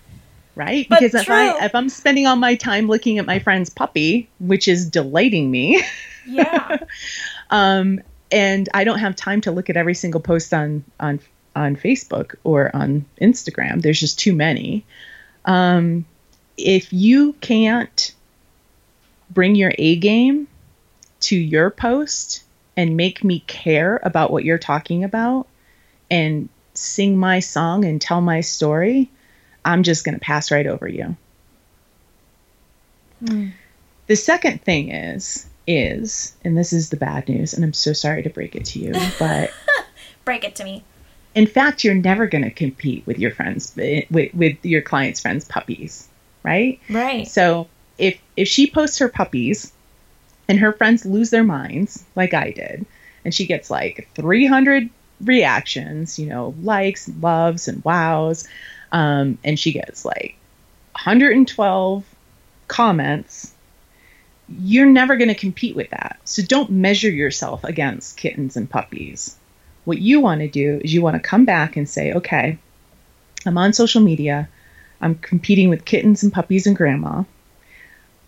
Right? 0.55 0.87
But 0.89 0.99
because 0.99 1.15
if 1.15 1.29
I 1.29 1.65
if 1.65 1.75
I'm 1.75 1.89
spending 1.89 2.27
all 2.27 2.35
my 2.35 2.55
time 2.55 2.87
looking 2.87 3.19
at 3.19 3.25
my 3.25 3.39
friend's 3.39 3.69
puppy, 3.69 4.27
which 4.39 4.67
is 4.67 4.89
delighting 4.89 5.49
me, 5.51 5.83
Yeah. 6.27 6.77
um, 7.49 8.01
and 8.31 8.67
I 8.73 8.83
don't 8.83 8.99
have 8.99 9.15
time 9.15 9.41
to 9.41 9.51
look 9.51 9.69
at 9.69 9.77
every 9.77 9.93
single 9.93 10.19
post 10.19 10.53
on 10.53 10.83
on 10.99 11.19
on 11.55 11.75
Facebook 11.75 12.35
or 12.43 12.75
on 12.75 13.05
Instagram. 13.21 13.81
There's 13.81 13.99
just 13.99 14.19
too 14.19 14.35
many. 14.35 14.85
Um, 15.45 16.05
if 16.57 16.91
you 16.91 17.33
can't 17.33 18.13
bring 19.29 19.55
your 19.55 19.71
A 19.77 19.95
game 19.95 20.47
to 21.21 21.35
your 21.35 21.69
post, 21.69 22.43
and 22.77 22.95
make 22.95 23.23
me 23.23 23.39
care 23.47 23.99
about 24.03 24.31
what 24.31 24.45
you're 24.45 24.59
talking 24.59 25.03
about 25.03 25.47
and 26.11 26.47
sing 26.75 27.17
my 27.17 27.39
song 27.39 27.83
and 27.83 27.99
tell 27.99 28.21
my 28.21 28.39
story, 28.41 29.09
I'm 29.65 29.81
just 29.81 30.05
going 30.05 30.13
to 30.13 30.21
pass 30.21 30.51
right 30.51 30.67
over 30.67 30.87
you. 30.87 31.17
Mm. 33.23 33.51
The 34.05 34.15
second 34.15 34.61
thing 34.61 34.93
is, 34.93 35.47
is, 35.65 36.35
and 36.45 36.55
this 36.55 36.71
is 36.71 36.91
the 36.91 36.97
bad 36.97 37.27
news, 37.27 37.53
and 37.53 37.65
I'm 37.65 37.73
so 37.73 37.91
sorry 37.93 38.23
to 38.23 38.29
break 38.29 38.55
it 38.55 38.65
to 38.65 38.79
you, 38.79 38.93
but 39.19 39.51
break 40.23 40.43
it 40.43 40.55
to 40.57 40.63
me. 40.63 40.83
In 41.33 41.47
fact, 41.47 41.83
you're 41.83 41.95
never 41.95 42.27
going 42.27 42.43
to 42.43 42.51
compete 42.51 43.05
with 43.05 43.19
your 43.19 43.31
friends, 43.31 43.73
with, 43.75 44.33
with 44.33 44.63
your 44.63 44.81
clients' 44.81 45.19
friends' 45.19 45.45
puppies, 45.45 46.07
right? 46.43 46.79
Right. 46.89 47.27
So 47.27 47.67
if 47.97 48.19
if 48.35 48.47
she 48.47 48.69
posts 48.69 48.99
her 48.99 49.09
puppies, 49.09 49.73
and 50.47 50.59
her 50.59 50.73
friends 50.73 51.05
lose 51.05 51.29
their 51.29 51.43
minds, 51.43 52.03
like 52.15 52.33
I 52.33 52.51
did, 52.51 52.85
and 53.25 53.33
she 53.33 53.45
gets 53.45 53.69
like 53.69 54.09
300 54.15 54.89
reactions, 55.21 56.17
you 56.19 56.27
know, 56.27 56.53
likes, 56.61 57.09
loves, 57.19 57.67
and 57.67 57.83
wows, 57.83 58.47
um, 58.91 59.37
and 59.43 59.59
she 59.59 59.71
gets 59.71 60.05
like 60.05 60.37
112 60.93 62.05
comments 62.67 63.53
you're 64.49 64.85
never 64.85 65.17
going 65.17 65.27
to 65.27 65.35
compete 65.35 65.75
with 65.75 65.89
that. 65.89 66.19
So 66.23 66.41
don't 66.41 66.69
measure 66.69 67.09
yourself 67.09 67.63
against 67.63 68.17
kittens 68.17 68.55
and 68.55 68.69
puppies. 68.69 69.35
What 69.85 69.99
you 69.99 70.19
want 70.19 70.41
to 70.41 70.47
do 70.47 70.81
is 70.83 70.93
you 70.93 71.01
want 71.01 71.15
to 71.15 71.27
come 71.27 71.45
back 71.45 71.75
and 71.75 71.87
say, 71.87 72.13
okay, 72.13 72.57
I'm 73.45 73.57
on 73.57 73.73
social 73.73 74.01
media. 74.01 74.49
I'm 75.01 75.15
competing 75.15 75.69
with 75.69 75.85
kittens 75.85 76.23
and 76.23 76.31
puppies 76.33 76.65
and 76.65 76.75
grandma. 76.75 77.23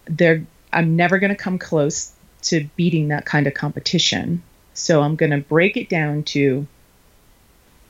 They're, 0.06 0.46
I'm 0.72 0.96
never 0.96 1.20
going 1.20 1.36
to 1.36 1.36
come 1.36 1.58
close 1.58 2.12
to 2.44 2.68
beating 2.76 3.10
that 3.10 3.26
kind 3.26 3.48
of 3.48 3.54
competition. 3.54 4.44
So 4.74 5.02
I'm 5.02 5.16
going 5.16 5.32
to 5.32 5.40
break 5.40 5.78
it 5.78 5.90
down 5.90 6.24
to 6.24 6.68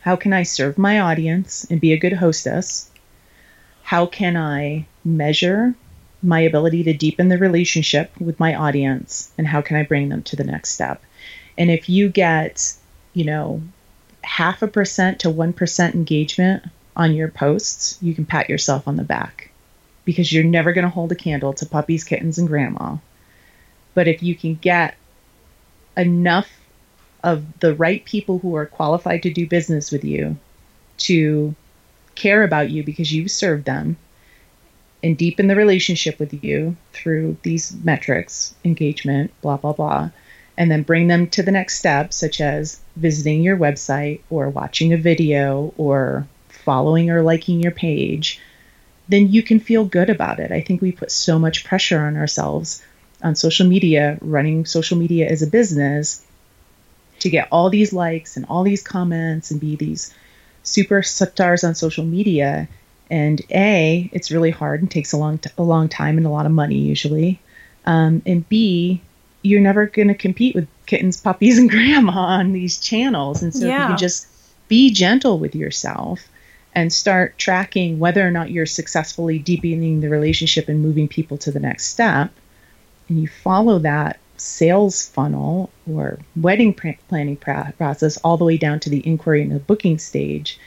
how 0.01 0.15
can 0.15 0.33
I 0.33 0.43
serve 0.43 0.77
my 0.77 0.99
audience 0.99 1.65
and 1.69 1.81
be 1.81 1.93
a 1.93 1.99
good 1.99 2.13
hostess? 2.13 2.89
How 3.83 4.05
can 4.05 4.37
I 4.37 4.87
measure 5.03 5.75
my 6.21 6.41
ability 6.41 6.83
to 6.83 6.93
deepen 6.93 7.29
the 7.29 7.37
relationship 7.37 8.11
with 8.19 8.39
my 8.39 8.55
audience 8.55 9.31
and 9.37 9.47
how 9.47 9.61
can 9.61 9.77
I 9.77 9.83
bring 9.83 10.09
them 10.09 10.23
to 10.23 10.35
the 10.35 10.43
next 10.43 10.71
step. 10.71 11.01
And 11.57 11.69
if 11.69 11.89
you 11.89 12.09
get, 12.09 12.73
you 13.13 13.25
know, 13.25 13.61
half 14.21 14.61
a 14.61 14.67
percent 14.67 15.19
to 15.19 15.29
1% 15.29 15.93
engagement 15.93 16.63
on 16.95 17.13
your 17.13 17.29
posts, 17.29 17.97
you 18.01 18.13
can 18.13 18.25
pat 18.25 18.49
yourself 18.49 18.87
on 18.87 18.97
the 18.97 19.03
back 19.03 19.48
because 20.09 20.33
you're 20.33 20.43
never 20.43 20.73
going 20.73 20.85
to 20.85 20.89
hold 20.89 21.11
a 21.11 21.15
candle 21.15 21.53
to 21.53 21.67
puppies, 21.67 22.03
kittens, 22.03 22.39
and 22.39 22.47
grandma. 22.47 22.97
But 23.93 24.07
if 24.07 24.23
you 24.23 24.33
can 24.33 24.55
get 24.55 24.95
enough 25.95 26.49
of 27.23 27.59
the 27.59 27.75
right 27.75 28.03
people 28.05 28.39
who 28.39 28.55
are 28.55 28.65
qualified 28.65 29.21
to 29.21 29.31
do 29.31 29.45
business 29.45 29.91
with 29.91 30.03
you 30.03 30.35
to 30.97 31.53
care 32.15 32.41
about 32.41 32.71
you 32.71 32.83
because 32.83 33.13
you've 33.13 33.29
served 33.29 33.65
them 33.65 33.97
and 35.03 35.15
deepen 35.15 35.45
the 35.45 35.55
relationship 35.55 36.17
with 36.17 36.43
you 36.43 36.75
through 36.91 37.37
these 37.43 37.71
metrics, 37.83 38.55
engagement, 38.65 39.31
blah, 39.43 39.57
blah, 39.57 39.73
blah, 39.73 40.09
and 40.57 40.71
then 40.71 40.81
bring 40.81 41.07
them 41.07 41.27
to 41.27 41.43
the 41.43 41.51
next 41.51 41.77
step, 41.77 42.13
such 42.13 42.41
as 42.41 42.81
visiting 42.95 43.43
your 43.43 43.57
website 43.57 44.21
or 44.31 44.49
watching 44.49 44.91
a 44.91 44.97
video 44.97 45.71
or 45.77 46.27
following 46.47 47.11
or 47.11 47.21
liking 47.21 47.61
your 47.61 47.71
page, 47.71 48.41
then 49.09 49.31
you 49.31 49.43
can 49.43 49.59
feel 49.59 49.83
good 49.83 50.09
about 50.09 50.39
it. 50.39 50.51
I 50.51 50.61
think 50.61 50.81
we 50.81 50.91
put 50.91 51.11
so 51.11 51.37
much 51.37 51.65
pressure 51.65 51.99
on 51.99 52.15
ourselves 52.15 52.81
on 53.21 53.35
social 53.35 53.67
media, 53.67 54.17
running 54.21 54.65
social 54.65 54.97
media 54.97 55.27
as 55.29 55.41
a 55.41 55.47
business, 55.47 56.23
to 57.19 57.29
get 57.29 57.49
all 57.51 57.69
these 57.69 57.91
likes 57.91 58.37
and 58.37 58.45
all 58.45 58.63
these 58.63 58.81
comments 58.81 59.51
and 59.51 59.59
be 59.59 59.75
these 59.75 60.13
super 60.63 61.03
stars 61.03 61.63
on 61.63 61.75
social 61.75 62.05
media 62.05 62.69
and 63.09 63.41
A, 63.51 64.09
it's 64.13 64.31
really 64.31 64.51
hard 64.51 64.81
and 64.81 64.91
takes 64.91 65.13
a 65.13 65.17
long 65.17 65.39
t- 65.39 65.49
a 65.57 65.63
long 65.63 65.89
time 65.89 66.17
and 66.17 66.25
a 66.25 66.29
lot 66.29 66.45
of 66.45 66.51
money 66.51 66.77
usually. 66.77 67.39
Um, 67.85 68.21
and 68.25 68.47
B, 68.47 69.01
you're 69.41 69.61
never 69.61 69.87
going 69.87 70.09
to 70.09 70.13
compete 70.13 70.53
with 70.55 70.67
kittens, 70.85 71.19
puppies, 71.19 71.57
and 71.57 71.69
grandma 71.71 72.11
on 72.11 72.53
these 72.53 72.79
channels. 72.79 73.41
And 73.41 73.53
so 73.53 73.65
yeah. 73.65 73.73
if 73.73 73.81
you 73.81 73.87
can 73.87 73.97
just 73.97 74.27
be 74.67 74.91
gentle 74.91 75.39
with 75.39 75.55
yourself 75.55 76.21
and 76.73 76.93
start 76.93 77.37
tracking 77.37 77.99
whether 77.99 78.25
or 78.25 78.31
not 78.31 78.51
you're 78.51 78.65
successfully 78.65 79.39
deepening 79.39 80.01
the 80.01 80.09
relationship 80.09 80.69
and 80.69 80.81
moving 80.81 81.07
people 81.07 81.37
to 81.37 81.51
the 81.51 81.59
next 81.59 81.87
step, 81.87 82.31
and 83.07 83.21
you 83.21 83.27
follow 83.27 83.79
that 83.79 84.19
sales 84.37 85.07
funnel 85.09 85.69
or 85.91 86.19
wedding 86.35 86.73
pr- 86.73 86.89
planning 87.07 87.35
process 87.35 88.17
all 88.17 88.37
the 88.37 88.45
way 88.45 88.57
down 88.57 88.79
to 88.79 88.89
the 88.89 89.05
inquiry 89.05 89.41
and 89.41 89.51
the 89.51 89.59
booking 89.59 89.97
stage, 89.97 90.57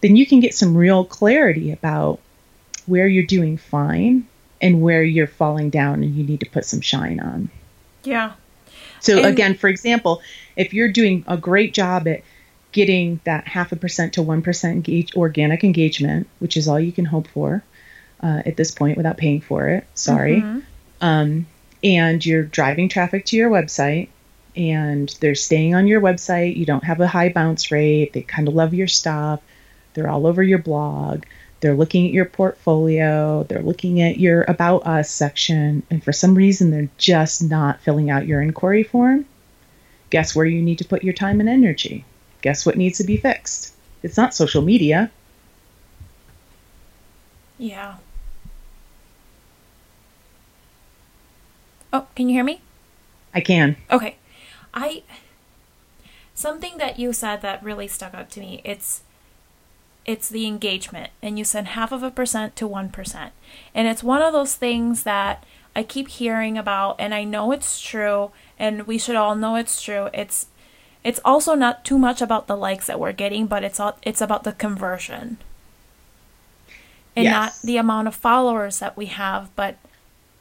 then 0.00 0.16
you 0.16 0.26
can 0.26 0.40
get 0.40 0.54
some 0.54 0.76
real 0.76 1.04
clarity 1.04 1.72
about 1.72 2.20
where 2.86 3.06
you're 3.06 3.26
doing 3.26 3.56
fine 3.56 4.26
and 4.60 4.80
where 4.80 5.02
you're 5.02 5.26
falling 5.26 5.70
down 5.70 6.02
and 6.02 6.14
you 6.14 6.24
need 6.24 6.40
to 6.40 6.50
put 6.50 6.64
some 6.64 6.80
shine 6.80 7.20
on. 7.20 7.50
Yeah. 8.04 8.32
So 9.00 9.18
and 9.18 9.26
again, 9.26 9.54
for 9.54 9.68
example, 9.68 10.22
if 10.56 10.72
you're 10.72 10.90
doing 10.90 11.24
a 11.26 11.36
great 11.36 11.74
job 11.74 12.08
at 12.08 12.22
getting 12.74 13.20
that 13.24 13.46
half 13.46 13.72
a 13.72 13.76
percent 13.76 14.14
to 14.14 14.22
one 14.22 14.42
percent 14.42 14.74
engage, 14.74 15.14
organic 15.16 15.64
engagement, 15.64 16.28
which 16.40 16.58
is 16.58 16.68
all 16.68 16.78
you 16.78 16.92
can 16.92 17.06
hope 17.06 17.28
for 17.28 17.62
uh, 18.22 18.42
at 18.44 18.56
this 18.56 18.72
point 18.72 18.96
without 18.96 19.16
paying 19.16 19.40
for 19.40 19.68
it. 19.68 19.86
Sorry. 19.94 20.42
Mm-hmm. 20.42 20.58
Um, 21.00 21.46
and 21.82 22.24
you're 22.24 22.42
driving 22.42 22.88
traffic 22.88 23.26
to 23.26 23.36
your 23.36 23.50
website 23.50 24.08
and 24.56 25.14
they're 25.20 25.34
staying 25.34 25.74
on 25.74 25.86
your 25.86 26.00
website. 26.00 26.56
You 26.56 26.66
don't 26.66 26.84
have 26.84 27.00
a 27.00 27.06
high 27.06 27.28
bounce 27.28 27.70
rate. 27.70 28.12
They 28.12 28.22
kind 28.22 28.48
of 28.48 28.54
love 28.54 28.74
your 28.74 28.88
stuff. 28.88 29.40
They're 29.94 30.10
all 30.10 30.26
over 30.26 30.42
your 30.42 30.58
blog. 30.58 31.24
They're 31.60 31.76
looking 31.76 32.06
at 32.06 32.12
your 32.12 32.24
portfolio. 32.24 33.44
They're 33.44 33.62
looking 33.62 34.02
at 34.02 34.18
your 34.18 34.42
About 34.48 34.86
Us 34.86 35.10
section. 35.10 35.82
And 35.90 36.02
for 36.02 36.12
some 36.12 36.34
reason, 36.34 36.70
they're 36.70 36.90
just 36.98 37.42
not 37.42 37.80
filling 37.82 38.10
out 38.10 38.26
your 38.26 38.42
inquiry 38.42 38.82
form. 38.82 39.26
Guess 40.10 40.34
where 40.34 40.46
you 40.46 40.60
need 40.60 40.78
to 40.78 40.84
put 40.84 41.04
your 41.04 41.14
time 41.14 41.40
and 41.40 41.48
energy? 41.48 42.04
Guess 42.44 42.66
what 42.66 42.76
needs 42.76 42.98
to 42.98 43.04
be 43.04 43.16
fixed? 43.16 43.72
It's 44.02 44.18
not 44.18 44.34
social 44.34 44.60
media. 44.60 45.10
Yeah. 47.56 47.94
Oh, 51.90 52.06
can 52.14 52.28
you 52.28 52.34
hear 52.34 52.44
me? 52.44 52.60
I 53.32 53.40
can. 53.40 53.78
Okay. 53.90 54.16
I 54.74 55.04
something 56.34 56.76
that 56.76 56.98
you 56.98 57.14
said 57.14 57.40
that 57.40 57.62
really 57.62 57.88
stuck 57.88 58.12
out 58.12 58.28
to 58.32 58.40
me. 58.40 58.60
It's 58.62 59.04
it's 60.04 60.28
the 60.28 60.46
engagement 60.46 61.12
and 61.22 61.38
you 61.38 61.46
send 61.46 61.68
half 61.68 61.92
of 61.92 62.02
a 62.02 62.10
percent 62.10 62.56
to 62.56 62.68
1%. 62.68 63.30
And 63.74 63.88
it's 63.88 64.04
one 64.04 64.20
of 64.20 64.34
those 64.34 64.54
things 64.54 65.04
that 65.04 65.46
I 65.74 65.82
keep 65.82 66.08
hearing 66.08 66.58
about 66.58 66.96
and 66.98 67.14
I 67.14 67.24
know 67.24 67.52
it's 67.52 67.80
true 67.80 68.32
and 68.58 68.86
we 68.86 68.98
should 68.98 69.16
all 69.16 69.34
know 69.34 69.54
it's 69.54 69.80
true. 69.80 70.10
It's 70.12 70.48
it's 71.04 71.20
also 71.22 71.54
not 71.54 71.84
too 71.84 71.98
much 71.98 72.22
about 72.22 72.46
the 72.46 72.56
likes 72.56 72.86
that 72.86 72.98
we're 72.98 73.12
getting, 73.12 73.46
but 73.46 73.62
it's 73.62 73.78
all, 73.78 73.98
it's 74.02 74.22
about 74.22 74.42
the 74.42 74.52
conversion. 74.52 75.36
And 77.14 77.24
yes. 77.24 77.32
not 77.32 77.66
the 77.66 77.76
amount 77.76 78.08
of 78.08 78.14
followers 78.14 78.78
that 78.78 78.96
we 78.96 79.06
have, 79.06 79.54
but 79.54 79.76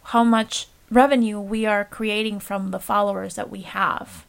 how 0.05 0.23
much 0.23 0.67
revenue 0.89 1.39
we 1.39 1.65
are 1.65 1.83
creating 1.83 2.39
from 2.39 2.71
the 2.71 2.79
followers 2.79 3.35
that 3.35 3.49
we 3.49 3.61
have. 3.61 4.25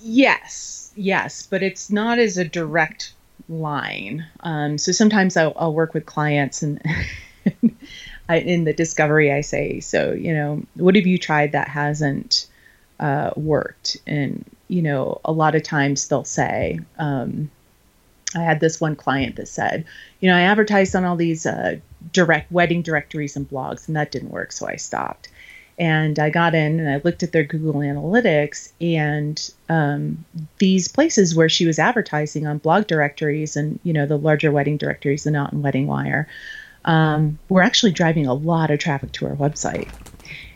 Yes. 0.00 0.90
Yes, 0.96 1.46
but 1.48 1.62
it's 1.62 1.90
not 1.90 2.18
as 2.18 2.38
a 2.38 2.44
direct 2.44 3.12
line. 3.48 4.26
Um, 4.40 4.78
so 4.78 4.90
sometimes 4.90 5.36
I'll, 5.36 5.52
I'll, 5.56 5.74
work 5.74 5.94
with 5.94 6.06
clients 6.06 6.62
and 6.62 6.82
I, 8.28 8.38
in 8.38 8.64
the 8.64 8.72
discovery, 8.72 9.32
I 9.32 9.42
say, 9.42 9.80
so, 9.80 10.12
you 10.12 10.34
know, 10.34 10.62
what 10.74 10.96
have 10.96 11.06
you 11.06 11.18
tried 11.18 11.52
that 11.52 11.68
hasn't 11.68 12.46
uh, 13.00 13.30
worked? 13.36 13.96
And, 14.06 14.44
you 14.72 14.80
know, 14.80 15.20
a 15.22 15.32
lot 15.32 15.54
of 15.54 15.62
times 15.62 16.08
they'll 16.08 16.24
say, 16.24 16.80
um, 16.98 17.50
I 18.34 18.40
had 18.40 18.60
this 18.60 18.80
one 18.80 18.96
client 18.96 19.36
that 19.36 19.48
said, 19.48 19.84
you 20.20 20.30
know, 20.30 20.36
I 20.36 20.40
advertised 20.40 20.96
on 20.96 21.04
all 21.04 21.16
these 21.16 21.44
uh, 21.44 21.76
direct 22.10 22.50
wedding 22.50 22.80
directories 22.80 23.36
and 23.36 23.48
blogs, 23.48 23.86
and 23.86 23.96
that 23.96 24.10
didn't 24.10 24.30
work, 24.30 24.50
so 24.50 24.66
I 24.66 24.76
stopped. 24.76 25.28
And 25.78 26.18
I 26.18 26.30
got 26.30 26.54
in 26.54 26.80
and 26.80 26.88
I 26.88 27.02
looked 27.04 27.22
at 27.22 27.32
their 27.32 27.44
Google 27.44 27.82
Analytics, 27.82 28.72
and 28.80 29.52
um, 29.68 30.24
these 30.56 30.88
places 30.88 31.34
where 31.34 31.50
she 31.50 31.66
was 31.66 31.78
advertising 31.78 32.46
on 32.46 32.56
blog 32.56 32.86
directories 32.86 33.56
and 33.56 33.78
you 33.82 33.92
know 33.92 34.06
the 34.06 34.16
larger 34.16 34.50
wedding 34.50 34.78
directories, 34.78 35.24
the 35.24 35.30
Knot 35.30 35.52
and 35.52 35.62
Wedding 35.62 35.86
Wire, 35.86 36.28
um, 36.86 37.38
were 37.50 37.62
actually 37.62 37.92
driving 37.92 38.26
a 38.26 38.34
lot 38.34 38.70
of 38.70 38.78
traffic 38.78 39.12
to 39.12 39.26
our 39.26 39.36
website. 39.36 39.90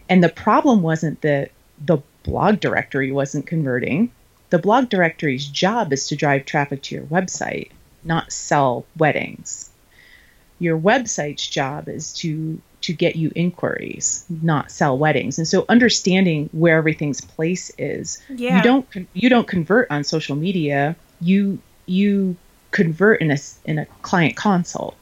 And 0.09 0.25
the 0.25 0.31
problem 0.31 0.81
wasn't 0.81 1.21
that 1.21 1.51
the 1.85 1.99
blog 2.27 2.61
directory 2.61 3.11
wasn't 3.11 3.47
converting. 3.47 4.11
The 4.51 4.59
blog 4.59 4.91
directory's 4.91 5.47
job 5.47 5.93
is 5.93 6.09
to 6.09 6.17
drive 6.17 6.45
traffic 6.45 6.83
to 6.83 6.95
your 6.95 7.05
website, 7.05 7.71
not 8.05 8.33
sell 8.33 8.85
weddings 8.97 9.71
your 10.59 10.79
website's 10.79 11.47
job 11.47 11.89
is 11.89 12.13
to 12.15 12.61
to 12.83 12.93
get 12.93 13.17
you 13.17 13.33
inquiries, 13.35 14.25
not 14.29 14.71
sell 14.71 14.97
weddings. 14.97 15.39
And 15.39 15.49
so 15.49 15.65
understanding 15.69 16.49
where 16.53 16.79
everything's 16.79 17.21
place 17.21 17.73
is. 17.79 18.23
Yeah. 18.29 18.59
You 18.59 18.63
don't 18.63 19.09
you 19.13 19.29
don't 19.29 19.47
convert 19.47 19.91
on 19.91 20.05
social 20.05 20.37
media. 20.37 20.97
You 21.21 21.59
you 21.87 22.37
convert 22.71 23.21
in 23.21 23.31
a 23.31 23.39
in 23.65 23.79
a 23.79 23.87
client 24.03 24.37
consult. 24.37 24.97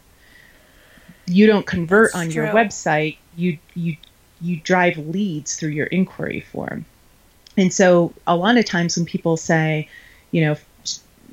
You 1.26 1.46
don't 1.46 1.66
convert 1.66 2.12
That's 2.12 2.24
on 2.24 2.30
your 2.30 2.48
website. 2.48 3.18
You 3.36 3.58
you 3.74 3.96
you 4.40 4.56
drive 4.60 4.98
leads 4.98 5.56
through 5.56 5.70
your 5.70 5.86
inquiry 5.86 6.40
form. 6.40 6.84
And 7.56 7.72
so 7.72 8.12
a 8.26 8.36
lot 8.36 8.56
of 8.56 8.64
times 8.64 8.96
when 8.96 9.06
people 9.06 9.36
say, 9.36 9.88
you 10.30 10.44
know, 10.44 10.56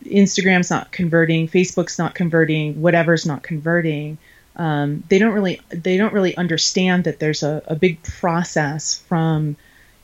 Instagram's 0.03 0.69
not 0.69 0.91
converting, 0.91 1.47
Facebook's 1.47 1.97
not 1.99 2.15
converting, 2.15 2.81
whatever's 2.81 3.25
not 3.25 3.43
converting, 3.43 4.17
um, 4.55 5.03
they 5.09 5.17
don't 5.17 5.33
really 5.33 5.61
they 5.69 5.97
don't 5.97 6.13
really 6.13 6.35
understand 6.35 7.05
that 7.05 7.19
there's 7.19 7.43
a, 7.43 7.63
a 7.67 7.75
big 7.75 8.01
process 8.03 8.99
from, 9.07 9.55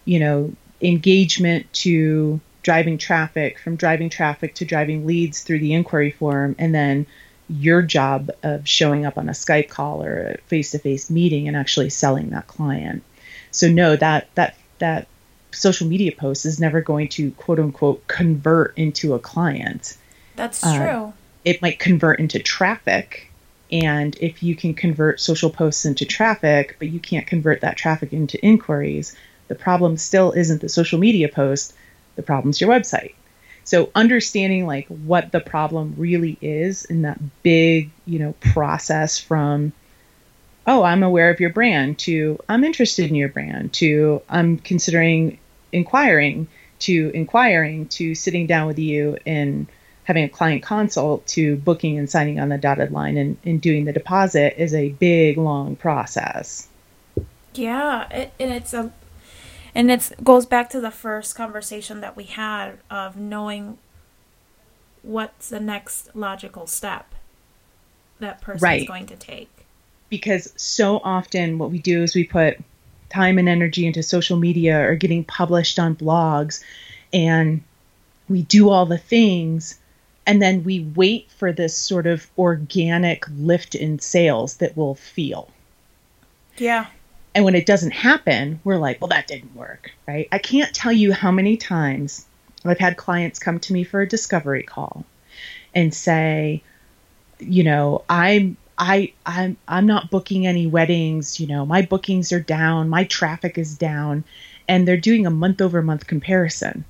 you 0.05 0.19
know, 0.19 0.53
engagement 0.81 1.71
to 1.73 2.39
driving 2.63 2.97
traffic, 2.97 3.59
from 3.59 3.75
driving 3.75 4.09
traffic 4.09 4.55
to 4.55 4.65
driving 4.65 5.05
leads 5.05 5.43
through 5.43 5.59
the 5.59 5.73
inquiry 5.73 6.11
form, 6.11 6.55
and 6.59 6.73
then 6.73 7.05
your 7.49 7.81
job 7.81 8.29
of 8.43 8.67
showing 8.67 9.05
up 9.05 9.17
on 9.17 9.29
a 9.29 9.31
Skype 9.31 9.69
call 9.69 10.03
or 10.03 10.31
a 10.31 10.37
face-to-face 10.47 11.09
meeting 11.09 11.47
and 11.47 11.55
actually 11.55 11.89
selling 11.89 12.29
that 12.31 12.47
client. 12.47 13.03
So 13.51 13.69
no, 13.69 13.95
that 13.95 14.29
that 14.35 14.55
that 14.79 15.07
social 15.57 15.87
media 15.87 16.11
post 16.11 16.45
is 16.45 16.59
never 16.59 16.81
going 16.81 17.07
to 17.09 17.31
quote 17.31 17.59
unquote 17.59 18.07
convert 18.07 18.77
into 18.77 19.13
a 19.13 19.19
client. 19.19 19.97
That's 20.35 20.63
Uh, 20.63 20.77
true. 20.77 21.13
It 21.43 21.61
might 21.61 21.79
convert 21.79 22.19
into 22.19 22.39
traffic. 22.39 23.31
And 23.71 24.15
if 24.21 24.43
you 24.43 24.55
can 24.55 24.73
convert 24.73 25.19
social 25.19 25.49
posts 25.49 25.85
into 25.85 26.05
traffic, 26.05 26.77
but 26.79 26.89
you 26.89 26.99
can't 26.99 27.27
convert 27.27 27.61
that 27.61 27.75
traffic 27.75 28.13
into 28.13 28.41
inquiries, 28.41 29.15
the 29.47 29.55
problem 29.55 29.97
still 29.97 30.31
isn't 30.31 30.61
the 30.61 30.69
social 30.69 30.99
media 30.99 31.27
post, 31.27 31.73
the 32.15 32.23
problem's 32.23 32.61
your 32.61 32.69
website. 32.69 33.13
So 33.63 33.89
understanding 33.95 34.65
like 34.65 34.87
what 34.87 35.31
the 35.33 35.41
problem 35.41 35.95
really 35.97 36.37
is 36.41 36.85
in 36.85 37.01
that 37.01 37.19
big, 37.43 37.89
you 38.05 38.19
know, 38.19 38.33
process 38.39 39.19
from 39.19 39.73
oh, 40.65 40.83
I'm 40.83 41.01
aware 41.01 41.29
of 41.29 41.39
your 41.39 41.49
brand 41.49 41.97
to 41.99 42.39
I'm 42.47 42.63
interested 42.63 43.09
in 43.09 43.15
your 43.15 43.29
brand 43.29 43.73
to 43.73 44.21
I'm 44.29 44.57
considering 44.57 45.39
inquiring 45.71 46.47
to 46.79 47.11
inquiring 47.13 47.87
to 47.87 48.13
sitting 48.15 48.47
down 48.47 48.67
with 48.67 48.79
you 48.79 49.17
and 49.25 49.67
having 50.03 50.23
a 50.23 50.29
client 50.29 50.63
consult 50.63 51.25
to 51.27 51.57
booking 51.57 51.97
and 51.97 52.09
signing 52.09 52.39
on 52.39 52.49
the 52.49 52.57
dotted 52.57 52.91
line 52.91 53.17
and, 53.17 53.37
and 53.43 53.61
doing 53.61 53.85
the 53.85 53.91
deposit 53.91 54.61
is 54.61 54.73
a 54.73 54.89
big 54.89 55.37
long 55.37 55.75
process. 55.75 56.67
Yeah, 57.53 58.07
it, 58.09 58.33
and 58.39 58.51
it's 58.53 58.73
a, 58.73 58.93
and 59.75 59.91
it 59.91 60.13
goes 60.23 60.45
back 60.45 60.69
to 60.69 60.79
the 60.79 60.91
first 60.91 61.35
conversation 61.35 61.99
that 62.01 62.15
we 62.15 62.23
had 62.25 62.77
of 62.89 63.17
knowing 63.17 63.77
what's 65.01 65.49
the 65.49 65.59
next 65.59 66.15
logical 66.15 66.67
step 66.67 67.13
that 68.19 68.39
person's 68.41 68.61
Right. 68.63 68.87
going 68.87 69.07
to 69.07 69.15
take. 69.15 69.49
because 70.09 70.53
so 70.55 70.97
often 71.03 71.57
what 71.57 71.69
we 71.69 71.79
do 71.79 72.01
is 72.03 72.15
we 72.15 72.23
put 72.23 72.57
time 73.09 73.37
and 73.37 73.49
energy 73.49 73.85
into 73.85 74.03
social 74.03 74.37
media 74.37 74.79
or 74.79 74.95
getting 74.95 75.23
published 75.23 75.79
on 75.79 75.95
blogs. 75.95 76.63
And 77.13 77.63
we 78.29 78.41
do 78.43 78.69
all 78.69 78.85
the 78.85 78.97
things 78.97 79.79
and 80.25 80.41
then 80.41 80.65
we 80.65 80.81
wait 80.81 81.31
for 81.31 81.53
this 81.53 81.75
sort 81.75 82.05
of 82.05 82.29
organic 82.37 83.23
lift 83.29 83.75
in 83.75 83.97
sales 83.99 84.57
that 84.57 84.75
we'll 84.75 84.95
feel. 84.95 85.49
Yeah. 86.57 86.87
and 87.35 87.45
when 87.45 87.53
it 87.55 87.65
doesn't 87.67 87.91
happen 87.91 88.59
we're 88.63 88.77
like 88.77 88.99
well 88.99 89.09
that 89.09 89.27
didn't 89.27 89.55
work 89.55 89.91
right? 90.07 90.27
I 90.31 90.39
can't 90.39 90.73
tell 90.73 90.91
you 90.91 91.13
how 91.13 91.31
many 91.31 91.55
times 91.55 92.25
i've 92.65 92.79
had 92.79 92.97
clients 92.97 93.37
come 93.37 93.59
to 93.59 93.73
me 93.73 93.83
for 93.83 94.01
a 94.01 94.07
discovery 94.07 94.63
call 94.63 95.05
and 95.75 95.93
say 95.93 96.63
you 97.39 97.63
know 97.63 98.03
i'm 98.09 98.57
i 98.77 99.11
i'm 99.25 99.57
i'm 99.67 99.85
not 99.85 100.11
booking 100.11 100.45
any 100.45 100.67
weddings 100.67 101.39
you 101.39 101.47
know 101.47 101.65
my 101.65 101.81
bookings 101.81 102.31
are 102.31 102.39
down 102.39 102.89
my 102.89 103.03
traffic 103.05 103.57
is 103.57 103.77
down 103.77 104.23
and 104.67 104.87
they're 104.87 104.97
doing 104.97 105.25
a 105.25 105.31
month 105.31 105.61
over 105.61 105.81
month 105.81 106.07
comparison. 106.07 106.83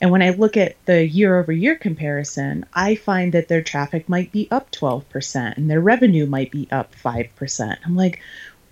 And 0.00 0.10
when 0.10 0.22
i 0.22 0.30
look 0.30 0.56
at 0.56 0.76
the 0.84 1.06
year 1.06 1.38
over 1.38 1.52
year 1.52 1.76
comparison 1.76 2.66
i 2.74 2.94
find 2.94 3.32
that 3.32 3.48
their 3.48 3.62
traffic 3.62 4.08
might 4.08 4.32
be 4.32 4.48
up 4.50 4.70
12% 4.70 5.56
and 5.56 5.70
their 5.70 5.80
revenue 5.80 6.26
might 6.26 6.50
be 6.50 6.68
up 6.70 6.94
5% 6.94 7.76
i'm 7.84 7.96
like 7.96 8.20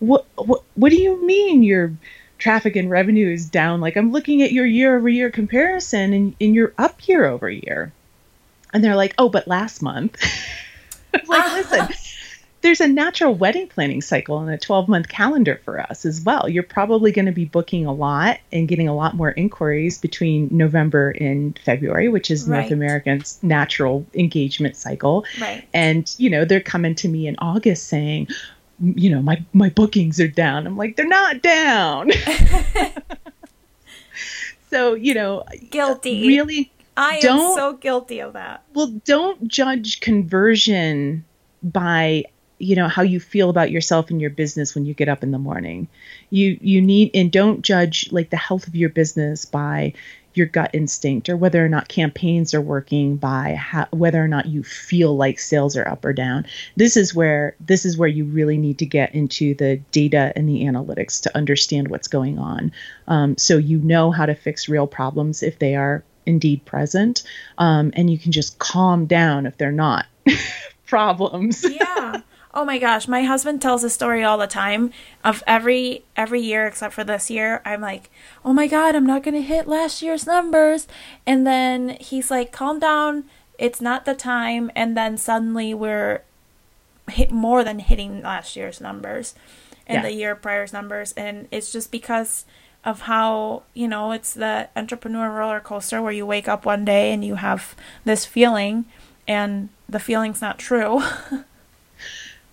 what 0.02 0.26
what 0.34 0.62
what 0.74 0.90
do 0.90 0.96
you 0.96 1.24
mean 1.24 1.62
your 1.62 1.92
traffic 2.38 2.74
and 2.74 2.90
revenue 2.90 3.32
is 3.32 3.48
down? 3.48 3.80
Like 3.80 3.96
i'm 3.96 4.10
looking 4.10 4.42
at 4.42 4.52
your 4.52 4.66
year 4.66 4.96
over 4.96 5.08
year 5.08 5.30
comparison 5.30 6.12
and, 6.12 6.34
and 6.40 6.54
you're 6.54 6.74
up 6.76 7.06
year 7.06 7.24
over 7.24 7.48
year. 7.48 7.92
And 8.74 8.82
they're 8.82 8.96
like 8.96 9.14
oh 9.16 9.28
but 9.28 9.48
last 9.48 9.80
month. 9.80 10.20
Like 11.28 11.44
ah. 11.44 11.52
listen 11.54 12.01
there's 12.62 12.80
a 12.80 12.86
natural 12.88 13.34
wedding 13.34 13.66
planning 13.68 14.00
cycle 14.00 14.38
and 14.38 14.48
a 14.50 14.56
12 14.56 14.88
month 14.88 15.08
calendar 15.08 15.60
for 15.64 15.80
us 15.80 16.04
as 16.06 16.20
well 16.22 16.48
you're 16.48 16.62
probably 16.62 17.12
going 17.12 17.26
to 17.26 17.32
be 17.32 17.44
booking 17.44 17.84
a 17.86 17.92
lot 17.92 18.38
and 18.52 18.68
getting 18.68 18.88
a 18.88 18.94
lot 18.94 19.14
more 19.14 19.32
inquiries 19.32 19.98
between 19.98 20.48
november 20.50 21.10
and 21.20 21.58
february 21.64 22.08
which 22.08 22.30
is 22.30 22.48
Right. 22.48 22.60
north 22.60 22.70
americans 22.72 23.38
natural 23.42 24.06
engagement 24.14 24.76
cycle 24.76 25.24
Right. 25.40 25.66
and 25.74 26.12
you 26.18 26.30
know 26.30 26.44
they're 26.44 26.60
coming 26.60 26.94
to 26.96 27.08
me 27.08 27.26
in 27.26 27.36
august 27.38 27.88
saying 27.88 28.28
you 28.80 29.10
know 29.10 29.20
my 29.22 29.44
my 29.52 29.68
bookings 29.68 30.18
are 30.20 30.28
down 30.28 30.66
i'm 30.66 30.76
like 30.76 30.96
they're 30.96 31.06
not 31.06 31.42
down 31.42 32.10
so 34.70 34.94
you 34.94 35.14
know 35.14 35.44
Guilty. 35.70 36.26
really 36.26 36.70
I 36.96 37.16
am 37.16 37.20
don't- 37.22 37.56
so 37.56 37.72
guilty 37.74 38.20
of 38.20 38.34
that. 38.34 38.62
well 38.74 38.88
don't 39.04 39.46
judge 39.48 40.00
conversion 40.00 41.24
by 41.62 42.24
you 42.62 42.76
know 42.76 42.88
how 42.88 43.02
you 43.02 43.18
feel 43.18 43.50
about 43.50 43.70
yourself 43.70 44.10
and 44.10 44.20
your 44.20 44.30
business 44.30 44.74
when 44.74 44.86
you 44.86 44.94
get 44.94 45.08
up 45.08 45.22
in 45.22 45.32
the 45.32 45.38
morning. 45.38 45.88
You 46.30 46.58
you 46.60 46.80
need 46.80 47.10
and 47.14 47.30
don't 47.30 47.62
judge 47.62 48.10
like 48.12 48.30
the 48.30 48.36
health 48.36 48.68
of 48.68 48.76
your 48.76 48.88
business 48.88 49.44
by 49.44 49.94
your 50.34 50.46
gut 50.46 50.70
instinct 50.72 51.28
or 51.28 51.36
whether 51.36 51.62
or 51.62 51.68
not 51.68 51.88
campaigns 51.88 52.54
are 52.54 52.60
working 52.60 53.16
by 53.16 53.54
how, 53.54 53.86
whether 53.90 54.22
or 54.22 54.28
not 54.28 54.46
you 54.46 54.62
feel 54.62 55.14
like 55.14 55.38
sales 55.38 55.76
are 55.76 55.86
up 55.86 56.04
or 56.04 56.12
down. 56.12 56.46
This 56.76 56.96
is 56.96 57.14
where 57.14 57.56
this 57.60 57.84
is 57.84 57.98
where 57.98 58.08
you 58.08 58.24
really 58.24 58.56
need 58.56 58.78
to 58.78 58.86
get 58.86 59.14
into 59.14 59.54
the 59.54 59.76
data 59.90 60.32
and 60.36 60.48
the 60.48 60.62
analytics 60.62 61.20
to 61.22 61.36
understand 61.36 61.88
what's 61.88 62.08
going 62.08 62.38
on. 62.38 62.72
Um, 63.08 63.36
so 63.36 63.58
you 63.58 63.78
know 63.78 64.10
how 64.10 64.24
to 64.24 64.34
fix 64.34 64.68
real 64.68 64.86
problems 64.86 65.42
if 65.42 65.58
they 65.58 65.74
are 65.74 66.04
indeed 66.24 66.64
present 66.64 67.24
um, 67.58 67.90
and 67.94 68.08
you 68.08 68.16
can 68.16 68.30
just 68.30 68.58
calm 68.60 69.06
down 69.06 69.46
if 69.46 69.58
they're 69.58 69.72
not 69.72 70.06
problems. 70.86 71.64
Yeah. 71.68 72.22
Oh 72.54 72.64
my 72.66 72.78
gosh, 72.78 73.08
my 73.08 73.22
husband 73.22 73.62
tells 73.62 73.82
a 73.82 73.88
story 73.90 74.22
all 74.22 74.36
the 74.36 74.46
time 74.46 74.92
of 75.24 75.42
every 75.46 76.04
every 76.16 76.40
year 76.40 76.66
except 76.66 76.92
for 76.94 77.02
this 77.04 77.30
year. 77.30 77.62
I'm 77.64 77.80
like, 77.80 78.10
"Oh 78.44 78.52
my 78.52 78.66
god, 78.66 78.94
I'm 78.94 79.06
not 79.06 79.22
going 79.22 79.34
to 79.34 79.42
hit 79.42 79.66
last 79.66 80.02
year's 80.02 80.26
numbers." 80.26 80.86
And 81.26 81.46
then 81.46 81.96
he's 82.00 82.30
like, 82.30 82.52
"Calm 82.52 82.78
down. 82.78 83.24
It's 83.58 83.80
not 83.80 84.04
the 84.04 84.14
time." 84.14 84.70
And 84.76 84.94
then 84.96 85.16
suddenly 85.16 85.72
we're 85.72 86.22
hit 87.10 87.30
more 87.30 87.64
than 87.64 87.78
hitting 87.78 88.22
last 88.22 88.54
year's 88.54 88.80
numbers 88.80 89.34
and 89.86 89.96
Yeah. 89.96 90.02
the 90.08 90.12
year 90.14 90.34
prior's 90.36 90.72
numbers 90.72 91.12
and 91.16 91.48
it's 91.50 91.72
just 91.72 91.90
because 91.90 92.44
of 92.84 93.02
how, 93.02 93.62
you 93.74 93.88
know, 93.88 94.12
it's 94.12 94.32
the 94.32 94.68
entrepreneur 94.76 95.28
roller 95.30 95.58
coaster 95.60 96.00
where 96.00 96.12
you 96.12 96.24
wake 96.24 96.46
up 96.48 96.64
one 96.64 96.84
day 96.84 97.12
and 97.12 97.24
you 97.24 97.34
have 97.36 97.74
this 98.04 98.24
feeling 98.24 98.84
and 99.26 99.68
the 99.88 99.98
feeling's 100.00 100.40
not 100.40 100.58
true. 100.58 101.02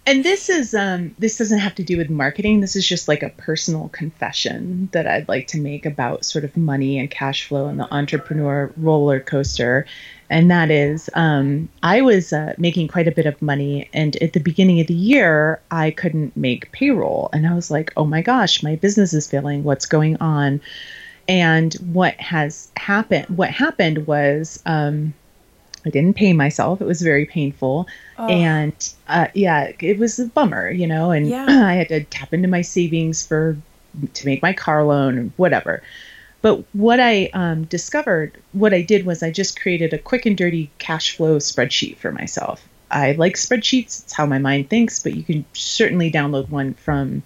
and 0.10 0.24
this 0.24 0.50
is 0.50 0.74
um 0.74 1.14
this 1.20 1.38
doesn't 1.38 1.60
have 1.60 1.76
to 1.76 1.84
do 1.84 1.96
with 1.96 2.10
marketing. 2.10 2.62
This 2.62 2.76
is 2.76 2.88
just 2.88 3.08
like 3.08 3.22
a 3.22 3.30
personal 3.30 3.90
confession 3.90 4.90
that 4.92 5.06
i'd 5.06 5.30
like 5.30 5.46
to 5.50 5.60
make 5.60 5.86
about 5.86 6.26
sort 6.26 6.44
of 6.44 6.58
money 6.58 6.98
and 6.98 7.12
cash 7.12 7.48
flow 7.48 7.68
and 7.68 7.80
the 7.80 7.94
entrepreneur 7.94 8.74
roller 8.76 9.20
coaster. 9.20 9.86
And 10.32 10.50
that 10.50 10.72
is 10.72 11.12
um, 11.14 11.70
i 11.84 12.02
was 12.02 12.34
uh, 12.34 12.56
making 12.58 12.88
quite 12.88 13.08
a 13.08 13.12
bit 13.12 13.28
of 13.28 13.40
money 13.40 13.88
and 13.94 14.16
at 14.16 14.34
the 14.34 14.40
beginning 14.40 14.80
of 14.80 14.88
the 14.88 14.96
year 14.96 15.62
i 15.70 15.92
couldn't 15.92 16.36
make 16.36 16.72
payroll. 16.72 17.30
And 17.32 17.46
i 17.46 17.54
was 17.54 17.70
like 17.70 17.94
oh 17.96 18.06
my 18.06 18.24
gosh 18.24 18.64
my 18.64 18.76
business 18.78 19.14
is 19.14 19.30
failing. 19.30 19.64
What's 19.64 19.86
going 19.86 20.18
on? 20.18 20.60
And 21.28 21.76
what 21.94 22.16
has 22.16 22.72
happened 22.78 23.28
what 23.38 23.52
happened 23.52 24.08
was 24.08 24.60
um, 24.66 25.14
i 25.90 25.92
didn't 25.92 26.16
pay 26.16 26.32
myself 26.34 26.82
it 26.82 26.86
was 26.86 27.02
very 27.02 27.26
painful 27.26 27.88
Oh. 28.22 28.28
and 28.28 28.76
uh, 29.08 29.28
yeah, 29.34 29.72
it 29.80 29.98
was 29.98 30.20
a 30.20 30.26
bummer, 30.26 30.70
you 30.70 30.86
know. 30.86 31.12
And 31.12 31.26
Yeah. 31.30 31.46
I 31.66 31.74
had 31.76 31.88
to 31.88 32.04
tap 32.04 32.34
into 32.34 32.50
my 32.50 32.62
savings 32.62 33.26
for 33.26 33.56
to 34.14 34.26
make 34.26 34.42
my 34.42 34.52
car 34.52 34.84
loan 34.84 35.18
and 35.18 35.32
whatever. 35.38 35.82
But 36.42 36.66
what 36.74 37.00
I 37.00 37.30
um, 37.34 37.64
discovered, 37.64 38.38
what 38.52 38.74
I 38.74 38.82
did 38.82 39.06
was 39.06 39.24
I 39.24 39.32
just 39.32 39.58
created 39.62 39.94
a 39.94 39.98
quick 39.98 40.26
and 40.26 40.36
dirty 40.38 40.70
cash 40.80 41.16
flow 41.16 41.38
spreadsheet 41.38 41.96
for 41.96 42.12
myself. 42.12 42.68
I 42.92 43.14
like 43.14 43.36
spreadsheets; 43.36 44.04
it's 44.04 44.14
how 44.14 44.26
my 44.26 44.38
mind 44.38 44.70
thinks. 44.70 45.02
But 45.02 45.16
you 45.16 45.24
can 45.24 45.46
certainly 45.54 46.12
download 46.12 46.50
one 46.50 46.74
from 46.74 47.24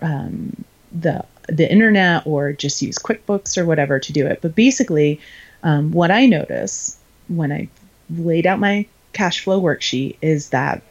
um, 0.00 0.64
the 0.92 1.24
the 1.48 1.68
internet 1.68 2.24
or 2.24 2.52
just 2.52 2.80
use 2.82 2.98
QuickBooks 2.98 3.58
or 3.58 3.64
whatever 3.66 3.98
to 3.98 4.12
do 4.12 4.28
it. 4.28 4.38
But 4.42 4.54
basically, 4.54 5.18
um, 5.64 5.90
what 5.90 6.12
I 6.12 6.26
notice 6.26 6.96
when 7.26 7.50
I 7.50 7.68
laid 8.16 8.46
out 8.46 8.58
my 8.58 8.86
cash 9.12 9.40
flow 9.40 9.60
worksheet 9.60 10.16
is 10.22 10.50
that 10.50 10.82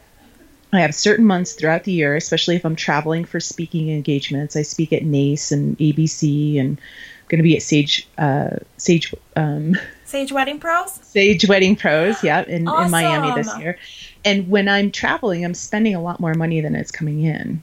I 0.72 0.80
have 0.80 0.94
certain 0.94 1.24
months 1.24 1.54
throughout 1.54 1.84
the 1.84 1.92
year, 1.92 2.14
especially 2.14 2.56
if 2.56 2.64
I'm 2.64 2.76
traveling 2.76 3.24
for 3.24 3.40
speaking 3.40 3.90
engagements. 3.90 4.54
I 4.54 4.62
speak 4.62 4.92
at 4.92 5.02
NACE 5.02 5.50
and 5.50 5.76
ABC, 5.78 6.60
and 6.60 6.78
I'm 6.78 7.28
going 7.28 7.38
to 7.38 7.42
be 7.42 7.56
at 7.56 7.62
Sage 7.62 8.06
uh, 8.18 8.50
Sage 8.76 9.12
um, 9.34 9.76
Sage 10.04 10.30
Wedding 10.30 10.60
Pros. 10.60 10.92
Sage 11.02 11.48
Wedding 11.48 11.74
Pros, 11.74 12.22
yeah, 12.22 12.42
in, 12.42 12.68
Awesome. 12.68 12.84
in 12.84 12.90
Miami 12.90 13.34
this 13.34 13.56
year. 13.58 13.78
And 14.24 14.48
when 14.48 14.68
I'm 14.68 14.90
traveling, 14.90 15.44
I'm 15.44 15.54
spending 15.54 15.94
a 15.94 16.02
lot 16.02 16.20
more 16.20 16.34
money 16.34 16.60
than 16.60 16.74
it's 16.74 16.90
coming 16.90 17.22
in. 17.22 17.62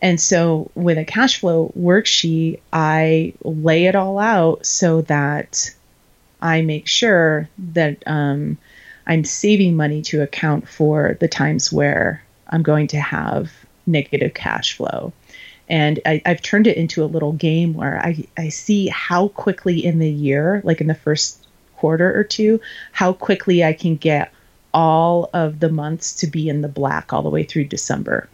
And 0.00 0.20
so 0.20 0.70
with 0.74 0.98
a 0.98 1.04
cash 1.04 1.40
flow 1.40 1.72
worksheet, 1.78 2.60
I 2.72 3.34
lay 3.42 3.86
it 3.86 3.94
all 3.94 4.18
out 4.18 4.64
so 4.64 5.02
that 5.02 5.74
I 6.40 6.62
make 6.62 6.86
sure 6.86 7.48
that 7.72 8.02
um, 8.06 8.58
I'm 9.06 9.24
saving 9.24 9.76
money 9.76 10.02
to 10.02 10.22
account 10.22 10.68
for 10.68 11.16
the 11.20 11.28
times 11.28 11.72
where 11.72 12.22
I'm 12.48 12.62
going 12.62 12.88
to 12.88 13.00
have 13.00 13.52
negative 13.86 14.34
cash 14.34 14.76
flow. 14.76 15.12
And 15.68 15.98
I, 16.06 16.22
I've 16.24 16.42
turned 16.42 16.66
it 16.66 16.76
into 16.76 17.02
a 17.02 17.06
little 17.06 17.32
game 17.32 17.74
where 17.74 17.98
I, 17.98 18.24
I 18.36 18.50
see 18.50 18.86
how 18.88 19.28
quickly 19.28 19.84
in 19.84 19.98
the 19.98 20.10
year, 20.10 20.60
like 20.64 20.80
in 20.80 20.86
the 20.86 20.94
first 20.94 21.44
quarter 21.76 22.16
or 22.16 22.24
two, 22.24 22.60
how 22.92 23.12
quickly 23.12 23.64
I 23.64 23.72
can 23.72 23.96
get 23.96 24.32
all 24.72 25.30
of 25.32 25.58
the 25.60 25.70
months 25.70 26.14
to 26.16 26.26
be 26.26 26.48
in 26.48 26.60
the 26.60 26.68
black 26.68 27.12
all 27.12 27.22
the 27.22 27.30
way 27.30 27.42
through 27.42 27.64
December. 27.64 28.28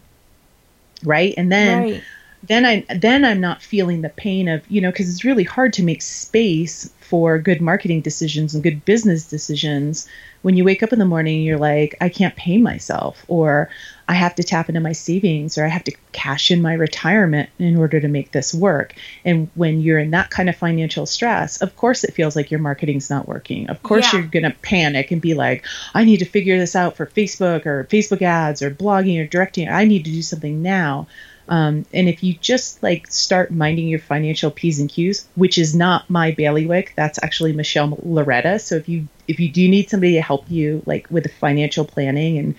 Right. 1.04 1.34
And 1.36 1.50
then 1.50 1.84
Right. 1.84 2.02
then 2.44 2.66
I 2.66 2.84
then 2.94 3.24
I'm 3.24 3.40
not 3.40 3.62
feeling 3.62 4.02
the 4.02 4.08
pain 4.08 4.48
of 4.48 4.68
you 4.70 4.80
know 4.80 4.90
because 4.90 5.08
it's 5.08 5.24
really 5.24 5.44
hard 5.44 5.72
to 5.74 5.82
make 5.84 6.02
space 6.02 6.90
for 7.12 7.38
good 7.38 7.60
marketing 7.60 8.00
decisions 8.00 8.54
and 8.54 8.62
good 8.62 8.82
business 8.86 9.28
decisions 9.28 10.08
when 10.40 10.56
you 10.56 10.64
wake 10.64 10.82
up 10.82 10.94
in 10.94 10.98
the 10.98 11.04
morning 11.04 11.36
and 11.36 11.44
you're 11.44 11.58
like 11.58 11.94
I 12.00 12.08
can't 12.08 12.34
pay 12.34 12.56
myself 12.56 13.22
or 13.28 13.68
I 14.08 14.14
have 14.14 14.34
to 14.36 14.42
tap 14.42 14.70
into 14.70 14.80
my 14.80 14.92
savings 14.92 15.58
or 15.58 15.64
I 15.66 15.68
have 15.68 15.84
to 15.84 15.92
cash 16.12 16.50
in 16.50 16.62
my 16.62 16.72
retirement 16.72 17.50
in 17.58 17.76
order 17.76 18.00
to 18.00 18.08
make 18.08 18.32
this 18.32 18.54
work. 18.54 18.94
And 19.26 19.50
when 19.54 19.82
you're 19.82 19.98
in 19.98 20.12
that 20.12 20.30
kind 20.30 20.48
of 20.48 20.56
financial 20.56 21.04
stress 21.04 21.60
of 21.60 21.76
course 21.76 22.02
it 22.02 22.14
feels 22.14 22.34
like 22.34 22.50
your 22.50 22.60
marketing's 22.60 23.10
not 23.10 23.28
working. 23.28 23.68
Of 23.68 23.82
course 23.82 24.10
Yeah. 24.10 24.20
you're 24.20 24.28
going 24.28 24.44
to 24.44 24.56
panic 24.62 25.10
and 25.10 25.20
be 25.20 25.34
like 25.34 25.66
I 25.92 26.04
need 26.06 26.20
to 26.20 26.24
figure 26.24 26.58
this 26.58 26.74
out 26.74 26.96
for 26.96 27.04
Facebook 27.04 27.66
or 27.66 27.84
Facebook 27.90 28.22
ads 28.22 28.62
or 28.62 28.70
blogging 28.70 29.22
or 29.22 29.26
directing. 29.26 29.68
I 29.68 29.84
need 29.84 30.06
to 30.06 30.10
do 30.10 30.22
something 30.22 30.62
now 30.62 31.08
um, 31.48 31.84
and 31.92 32.08
if 32.08 32.22
you 32.22 32.34
just 32.34 32.82
like 32.82 33.06
start 33.10 33.50
minding 33.50 33.88
your 33.88 33.98
financial 33.98 34.50
p's 34.50 34.78
and 34.78 34.88
q's, 34.88 35.26
which 35.34 35.58
is 35.58 35.74
not 35.74 36.08
my 36.08 36.30
bailiwick, 36.30 36.92
that's 36.96 37.18
actually 37.22 37.52
Michelle 37.52 37.98
Loretta. 38.02 38.58
So 38.58 38.76
if 38.76 38.88
you 38.88 39.08
if 39.28 39.40
you 39.40 39.50
do 39.50 39.68
need 39.68 39.90
somebody 39.90 40.14
to 40.14 40.22
help 40.22 40.50
you 40.50 40.82
like 40.86 41.10
with 41.10 41.24
the 41.24 41.28
financial 41.28 41.84
planning 41.84 42.38
and 42.38 42.54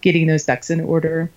getting 0.00 0.26
those 0.26 0.44
ducks 0.44 0.70
in 0.70 0.80
order, 0.80 1.30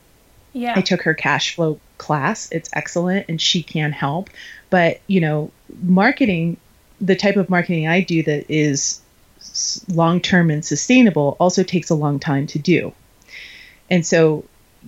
Yeah. 0.54 0.74
I 0.76 0.82
took 0.82 1.02
her 1.02 1.14
cash 1.14 1.56
flow 1.56 1.80
class. 1.98 2.50
It's 2.52 2.70
excellent 2.74 3.26
and 3.28 3.42
she 3.42 3.64
can 3.64 3.92
help. 3.92 4.30
But, 4.70 5.02
you 5.08 5.20
know, 5.20 5.52
marketing, 5.82 6.58
the 7.02 7.16
type 7.16 7.36
of 7.36 7.50
marketing 7.50 7.88
I 7.88 8.02
do 8.02 8.24
that 8.24 8.46
is 8.50 9.02
long 9.88 10.22
term 10.22 10.50
and 10.50 10.64
sustainable 10.64 11.36
also 11.40 11.64
takes 11.64 11.90
a 11.90 11.96
long 11.96 12.20
time 12.20 12.48
to 12.48 12.60
do. 12.60 12.94
And 13.90 14.06
so, 14.06 14.46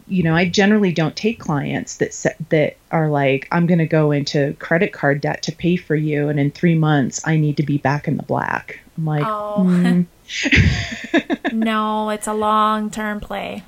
you 0.07 0.23
know, 0.23 0.35
I 0.35 0.45
generally 0.45 0.91
don't 0.91 1.15
take 1.15 1.39
clients 1.39 1.97
that 1.97 2.37
that 2.49 2.77
are 2.91 3.09
like, 3.09 3.47
I'm 3.51 3.65
going 3.65 3.79
to 3.79 3.87
go 3.87 4.11
into 4.11 4.55
credit 4.59 4.93
card 4.93 5.21
debt 5.21 5.41
to 5.43 5.51
pay 5.51 5.75
for 5.75 5.95
you, 5.95 6.29
and 6.29 6.39
in 6.39 6.51
three 6.51 6.75
months 6.75 7.21
I 7.25 7.37
need 7.37 7.57
to 7.57 7.63
be 7.63 7.77
back 7.77 8.07
in 8.07 8.17
the 8.17 8.23
black. 8.23 8.79
I'm 8.97 9.05
like, 9.05 9.25
Oh. 9.25 9.55
"Mm, 9.59 10.05
no, 11.53 12.09
it's 12.09 12.27
a 12.27 12.33
long 12.33 12.89
term 12.89 13.19
play. 13.19 13.63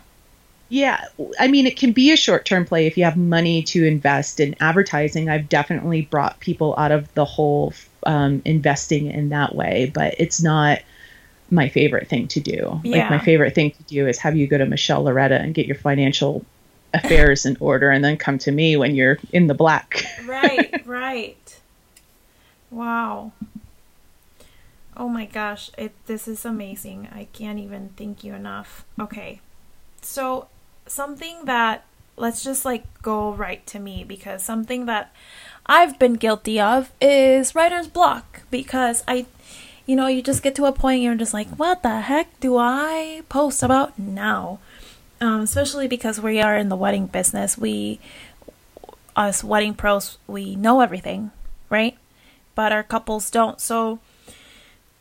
Yeah, 0.69 1.01
I 1.39 1.47
mean, 1.47 1.65
it 1.65 1.77
can 1.77 1.93
be 1.93 2.11
a 2.11 2.17
short 2.17 2.45
term 2.45 2.65
play 2.65 2.87
if 2.87 2.97
you 2.97 3.05
have 3.05 3.15
money 3.15 3.63
to 3.63 3.85
invest 3.85 4.39
in 4.39 4.55
advertising. 4.59 5.29
I've 5.29 5.47
definitely 5.47 6.01
brought 6.01 6.39
people 6.41 6.75
out 6.77 6.91
of 6.91 7.13
the 7.13 7.23
whole 7.25 7.73
um, 8.05 8.41
investing 8.43 9.07
in 9.09 9.29
that 9.29 9.55
way, 9.55 9.91
but 9.93 10.15
it's 10.17 10.41
not 10.41 10.79
my 11.49 11.69
favorite 11.69 12.07
thing 12.07 12.27
to 12.29 12.39
do. 12.39 12.79
Yeah. 12.83 12.97
Like, 12.97 13.09
my 13.09 13.19
favorite 13.19 13.55
thing 13.55 13.71
to 13.71 13.83
do 13.83 14.07
is 14.07 14.19
have 14.19 14.35
you 14.35 14.47
go 14.47 14.57
to 14.57 14.65
Michelle 14.65 15.03
Loretta 15.03 15.35
and 15.35 15.53
get 15.53 15.65
your 15.65 15.75
financial 15.75 16.45
affairs 16.93 17.45
in 17.45 17.57
order 17.59 17.89
and 17.89 18.03
then 18.03 18.17
come 18.17 18.37
to 18.39 18.51
me 18.51 18.77
when 18.77 18.95
you're 18.95 19.19
in 19.31 19.47
the 19.47 19.53
black. 19.53 20.03
Right, 20.25 20.81
right. 20.85 21.59
Wow. 22.71 23.31
Oh 24.95 25.07
my 25.07 25.25
gosh, 25.25 25.69
it 25.77 25.93
this 26.07 26.27
is 26.27 26.43
amazing. 26.43 27.07
I 27.13 27.27
can't 27.31 27.59
even 27.59 27.89
thank 27.95 28.23
you 28.23 28.33
enough. 28.33 28.83
Okay. 28.99 29.41
So, 30.01 30.47
something 30.87 31.45
that 31.45 31.85
let's 32.15 32.43
just 32.43 32.65
like 32.65 32.83
go 33.01 33.31
right 33.31 33.65
to 33.67 33.79
me 33.79 34.03
because 34.03 34.43
something 34.43 34.87
that 34.87 35.13
I've 35.67 35.99
been 35.99 36.13
guilty 36.13 36.59
of 36.59 36.91
is 36.99 37.53
writer's 37.53 37.87
block 37.87 38.41
because 38.49 39.03
I 39.07 39.27
you 39.87 39.95
know, 39.95 40.07
you 40.07 40.21
just 40.21 40.43
get 40.43 40.53
to 40.55 40.65
a 40.65 40.73
point 40.73 41.01
you're 41.01 41.15
just 41.15 41.33
like, 41.33 41.47
what 41.55 41.81
the 41.81 42.01
heck 42.01 42.39
do 42.39 42.57
I 42.57 43.23
post 43.29 43.63
about 43.63 43.97
now? 43.97 44.59
Um, 45.19 45.41
especially 45.41 45.87
because 45.87 46.19
we 46.19 46.39
are 46.41 46.55
in 46.57 46.69
the 46.69 46.75
wedding 46.75 47.07
business. 47.07 47.57
We 47.57 47.99
us 49.15 49.43
wedding 49.43 49.73
pros, 49.73 50.19
we 50.27 50.55
know 50.55 50.81
everything, 50.81 51.31
right? 51.69 51.97
But 52.53 52.71
our 52.71 52.83
couples 52.83 53.31
don't. 53.31 53.59
So, 53.59 53.99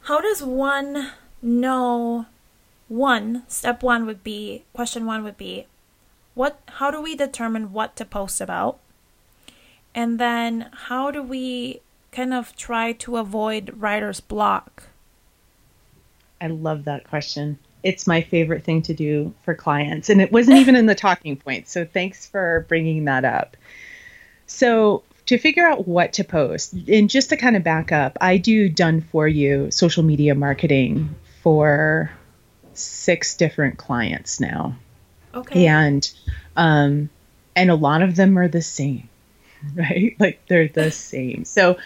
how 0.02 0.20
does 0.20 0.42
one 0.42 1.10
know? 1.42 2.26
One 2.88 3.42
step 3.48 3.82
one 3.82 4.06
would 4.06 4.22
be 4.22 4.62
question 4.72 5.06
one 5.06 5.24
would 5.24 5.36
be, 5.36 5.66
what? 6.34 6.60
How 6.78 6.92
do 6.92 7.02
we 7.02 7.16
determine 7.16 7.72
what 7.72 7.96
to 7.96 8.04
post 8.04 8.40
about? 8.40 8.78
And 9.92 10.20
then 10.20 10.70
how 10.86 11.10
do 11.10 11.22
we 11.22 11.80
kind 12.16 12.32
of 12.32 12.56
try 12.56 12.92
to 12.92 13.18
avoid 13.18 13.74
writer's 13.76 14.20
block? 14.20 14.84
I 16.40 16.46
love 16.46 16.84
that 16.84 17.04
question. 17.04 17.58
It's 17.82 18.06
my 18.06 18.22
favorite 18.22 18.64
thing 18.64 18.82
to 18.82 18.94
do 18.94 19.34
for 19.42 19.54
clients. 19.54 20.08
And 20.08 20.20
it 20.20 20.32
wasn't 20.32 20.58
even 20.58 20.76
in 20.76 20.86
the 20.86 20.94
talking 20.94 21.36
points. 21.36 21.70
So 21.70 21.84
thanks 21.84 22.26
for 22.26 22.64
bringing 22.68 23.04
that 23.04 23.24
up. 23.24 23.56
So, 24.46 25.02
to 25.26 25.38
figure 25.38 25.66
out 25.66 25.88
what 25.88 26.12
to 26.14 26.24
post, 26.24 26.72
and 26.72 27.10
just 27.10 27.30
to 27.30 27.36
kind 27.36 27.56
of 27.56 27.64
back 27.64 27.90
up, 27.90 28.16
I 28.20 28.36
do 28.36 28.68
done 28.68 29.00
for 29.00 29.26
you 29.26 29.72
social 29.72 30.04
media 30.04 30.36
marketing 30.36 31.12
for 31.42 32.12
six 32.74 33.36
different 33.36 33.76
clients 33.76 34.38
now. 34.38 34.76
Okay. 35.34 35.66
And 35.66 36.08
um 36.56 37.10
and 37.56 37.70
a 37.70 37.74
lot 37.74 38.02
of 38.02 38.14
them 38.14 38.38
are 38.38 38.46
the 38.46 38.62
same, 38.62 39.08
right? 39.74 40.14
Like 40.20 40.42
they're 40.46 40.68
the 40.68 40.92
same. 40.92 41.44
So 41.44 41.76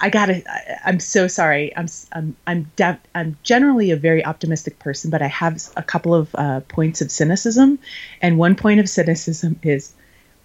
I 0.00 0.10
gotta. 0.10 0.42
I, 0.50 0.78
I'm 0.84 1.00
so 1.00 1.28
sorry. 1.28 1.74
I'm 1.76 1.86
I'm 2.12 2.36
I'm 2.46 2.70
def- 2.76 3.00
I'm 3.14 3.36
generally 3.42 3.90
a 3.90 3.96
very 3.96 4.24
optimistic 4.24 4.78
person, 4.78 5.10
but 5.10 5.22
I 5.22 5.28
have 5.28 5.62
a 5.76 5.82
couple 5.82 6.14
of 6.14 6.34
uh, 6.34 6.60
points 6.60 7.00
of 7.00 7.10
cynicism, 7.10 7.78
and 8.20 8.38
one 8.38 8.56
point 8.56 8.80
of 8.80 8.88
cynicism 8.88 9.58
is 9.62 9.92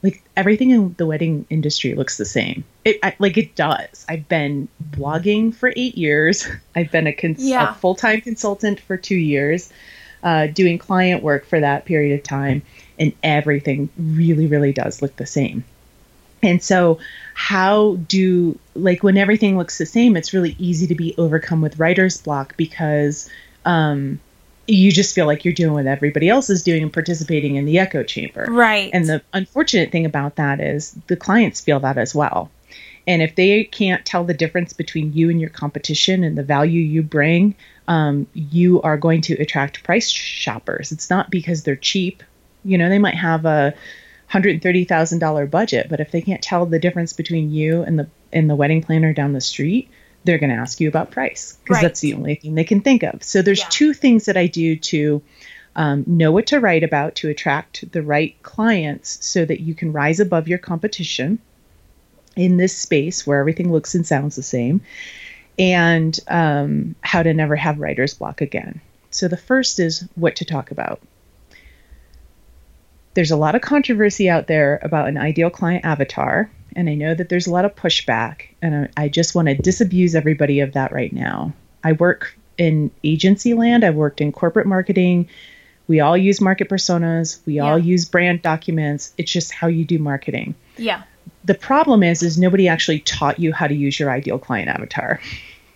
like 0.04 0.24
everything 0.36 0.72
in 0.72 0.96
the 0.98 1.06
wedding 1.06 1.46
industry 1.50 1.94
looks 1.94 2.18
the 2.18 2.26
same. 2.26 2.64
It 2.86 2.98
I, 3.04 3.16
like 3.20 3.38
it 3.38 3.56
does. 3.56 4.06
I've 4.10 4.28
been 4.28 4.68
blogging 4.92 5.54
for 5.54 5.74
eight 5.76 5.98
years. 5.98 6.48
I've 6.76 6.92
been 6.92 7.08
a, 7.08 7.14
cons- 7.14 7.44
Yeah. 7.44 7.72
a 7.72 7.74
full 7.76 7.96
time 7.96 8.22
consultant 8.22 8.80
for 8.80 8.98
two 8.98 9.16
years, 9.16 9.72
uh, 10.24 10.48
doing 10.48 10.78
client 10.78 11.24
work 11.24 11.46
for 11.46 11.60
that 11.60 11.86
period 11.86 12.18
of 12.18 12.24
time, 12.24 12.62
and 12.98 13.14
everything 13.22 13.90
really 13.98 14.48
really 14.48 14.74
does 14.74 15.02
look 15.02 15.16
the 15.18 15.26
same. 15.26 15.64
And 16.44 16.64
so, 16.64 17.00
how 17.34 17.98
do, 18.08 18.58
like, 18.76 19.04
when 19.04 19.18
everything 19.18 19.58
looks 19.58 19.78
the 19.78 19.86
same, 19.86 20.18
it's 20.18 20.34
really 20.34 20.56
easy 20.58 20.88
to 20.88 20.96
be 20.96 21.14
overcome 21.18 21.62
with 21.62 21.80
writer's 21.80 22.22
block 22.22 22.58
because 22.58 23.30
um, 23.66 24.20
you 24.68 24.92
just 24.92 25.14
feel 25.14 25.26
like 25.26 25.46
you're 25.46 25.54
doing 25.54 25.74
what 25.74 25.86
everybody 25.86 26.30
else 26.30 26.50
is 26.50 26.64
doing 26.64 26.84
and 26.84 26.94
participating 26.94 27.56
in 27.56 27.66
the 27.66 27.80
echo 27.80 28.04
chamber. 28.04 28.46
Right. 28.50 28.90
And 28.94 29.06
the 29.06 29.22
unfortunate 29.34 29.92
thing 29.92 30.06
about 30.06 30.36
that 30.38 30.60
is 30.60 30.98
the 31.08 31.16
clients 31.16 31.62
feel 31.62 31.80
that 31.82 31.98
as 31.98 32.16
well. 32.16 32.50
And 33.08 33.22
if 33.22 33.36
they 33.36 33.64
can't 33.64 34.06
tell 34.06 34.24
the 34.24 34.34
difference 34.34 34.74
between 34.74 35.14
you 35.14 35.30
and 35.30 35.42
your 35.42 35.50
competition 35.50 36.24
and 36.24 36.38
the 36.38 36.44
value 36.44 36.82
you 36.82 37.02
bring, 37.02 37.56
um, 37.88 38.28
you 38.34 38.82
are 38.84 38.98
going 38.98 39.22
to 39.22 39.34
attract 39.34 39.84
price 39.84 40.10
shoppers. 40.10 40.92
It's 40.92 41.10
not 41.10 41.32
because 41.32 41.64
they're 41.64 41.76
cheap. 41.76 42.24
You 42.64 42.78
know, 42.78 42.90
they 42.90 43.00
might 43.00 43.16
have 43.16 43.46
a 43.46 43.74
hundred 44.32 44.62
thirty 44.62 44.86
thousand 44.86 45.20
dollar 45.20 45.46
budget, 45.46 45.88
but 45.90 46.00
if 46.00 46.12
they 46.12 46.22
can't 46.22 46.42
tell 46.42 46.66
the 46.66 46.80
difference 46.80 47.14
between 47.14 47.52
you 47.52 47.84
and 47.84 48.00
the 48.00 48.08
and 48.32 48.50
the 48.50 48.56
wedding 48.56 48.82
planner 48.82 49.14
down 49.14 49.34
the 49.34 49.42
street, 49.42 49.90
they're 50.24 50.38
going 50.38 50.50
to 50.50 50.56
ask 50.56 50.80
you 50.80 50.88
about 50.88 51.12
price 51.12 51.58
because 51.64 51.76
Right. 51.76 51.82
that's 51.82 52.00
the 52.00 52.14
only 52.14 52.36
thing 52.36 52.56
they 52.56 52.64
can 52.64 52.82
think 52.82 53.04
of. 53.04 53.22
So 53.24 53.42
there's 53.42 53.60
Yeah. 53.60 53.68
two 53.70 53.94
things 53.94 54.26
that 54.26 54.38
I 54.38 54.48
do 54.48 54.76
to 54.78 55.22
Um, 55.74 56.04
know 56.06 56.34
what 56.34 56.48
to 56.48 56.60
write 56.60 56.84
about 56.84 57.16
to 57.16 57.30
attract 57.30 57.90
the 57.94 58.02
right 58.02 58.36
clients 58.44 59.26
so 59.26 59.46
that 59.46 59.62
you 59.62 59.74
can 59.74 59.94
rise 59.94 60.20
above 60.20 60.50
your 60.50 60.58
competition 60.58 61.40
in 62.36 62.58
this 62.58 62.76
space 62.76 63.26
where 63.26 63.40
everything 63.40 63.72
looks 63.72 63.96
and 63.96 64.06
sounds 64.06 64.36
the 64.36 64.44
same, 64.44 64.82
and 65.58 66.20
um, 66.28 66.96
how 67.02 67.24
to 67.24 67.34
never 67.34 67.56
have 67.56 67.80
writer's 67.80 68.14
block 68.14 68.42
again. 68.42 68.82
So, 69.12 69.30
the 69.30 69.38
first 69.38 69.80
is 69.80 70.04
what 70.16 70.36
to 70.38 70.46
talk 70.46 70.72
about. 70.72 71.00
There's 73.14 73.32
a 73.32 73.38
lot 73.38 73.56
of 73.56 73.62
controversy 73.62 74.30
out 74.30 74.48
there 74.48 74.80
about 74.84 75.08
an 75.08 75.18
ideal 75.18 75.50
client 75.50 75.86
avatar, 75.86 76.50
and 76.76 76.90
I 76.90 76.96
know 76.96 77.14
that 77.14 77.30
there's 77.30 77.48
a 77.48 77.52
lot 77.52 77.66
of 77.66 77.76
pushback, 77.76 78.44
and 78.62 78.90
I 78.96 79.10
just 79.10 79.36
want 79.36 79.50
to 79.50 79.56
disabuse 79.56 80.16
everybody 80.16 80.62
of 80.62 80.74
that 80.74 80.92
right 80.92 81.12
now. 81.12 81.54
I 81.84 81.94
work 81.94 82.38
in 82.58 82.92
agency 83.04 83.54
land, 83.54 83.84
I've 83.84 83.96
worked 83.96 84.22
in 84.22 84.32
corporate 84.32 84.68
marketing. 84.68 85.28
We 85.88 86.00
all 86.00 86.16
use 86.16 86.40
market 86.40 86.70
personas, 86.70 87.40
we 87.46 87.56
yeah. 87.56 87.64
all 87.64 87.78
use 87.78 88.06
brand 88.06 88.42
documents. 88.42 89.14
It's 89.18 89.32
just 89.32 89.52
how 89.52 89.68
you 89.68 89.84
do 89.84 90.00
marketing. 90.00 90.56
Yeah. 90.78 91.04
The 91.44 91.56
problem 91.56 92.04
is 92.04 92.24
is 92.24 92.38
nobody 92.38 92.68
actually 92.68 93.00
taught 93.00 93.40
you 93.40 93.52
how 93.52 93.68
to 93.68 93.74
use 93.74 94.00
your 94.00 94.12
ideal 94.12 94.40
client 94.40 94.70
avatar. 94.70 95.20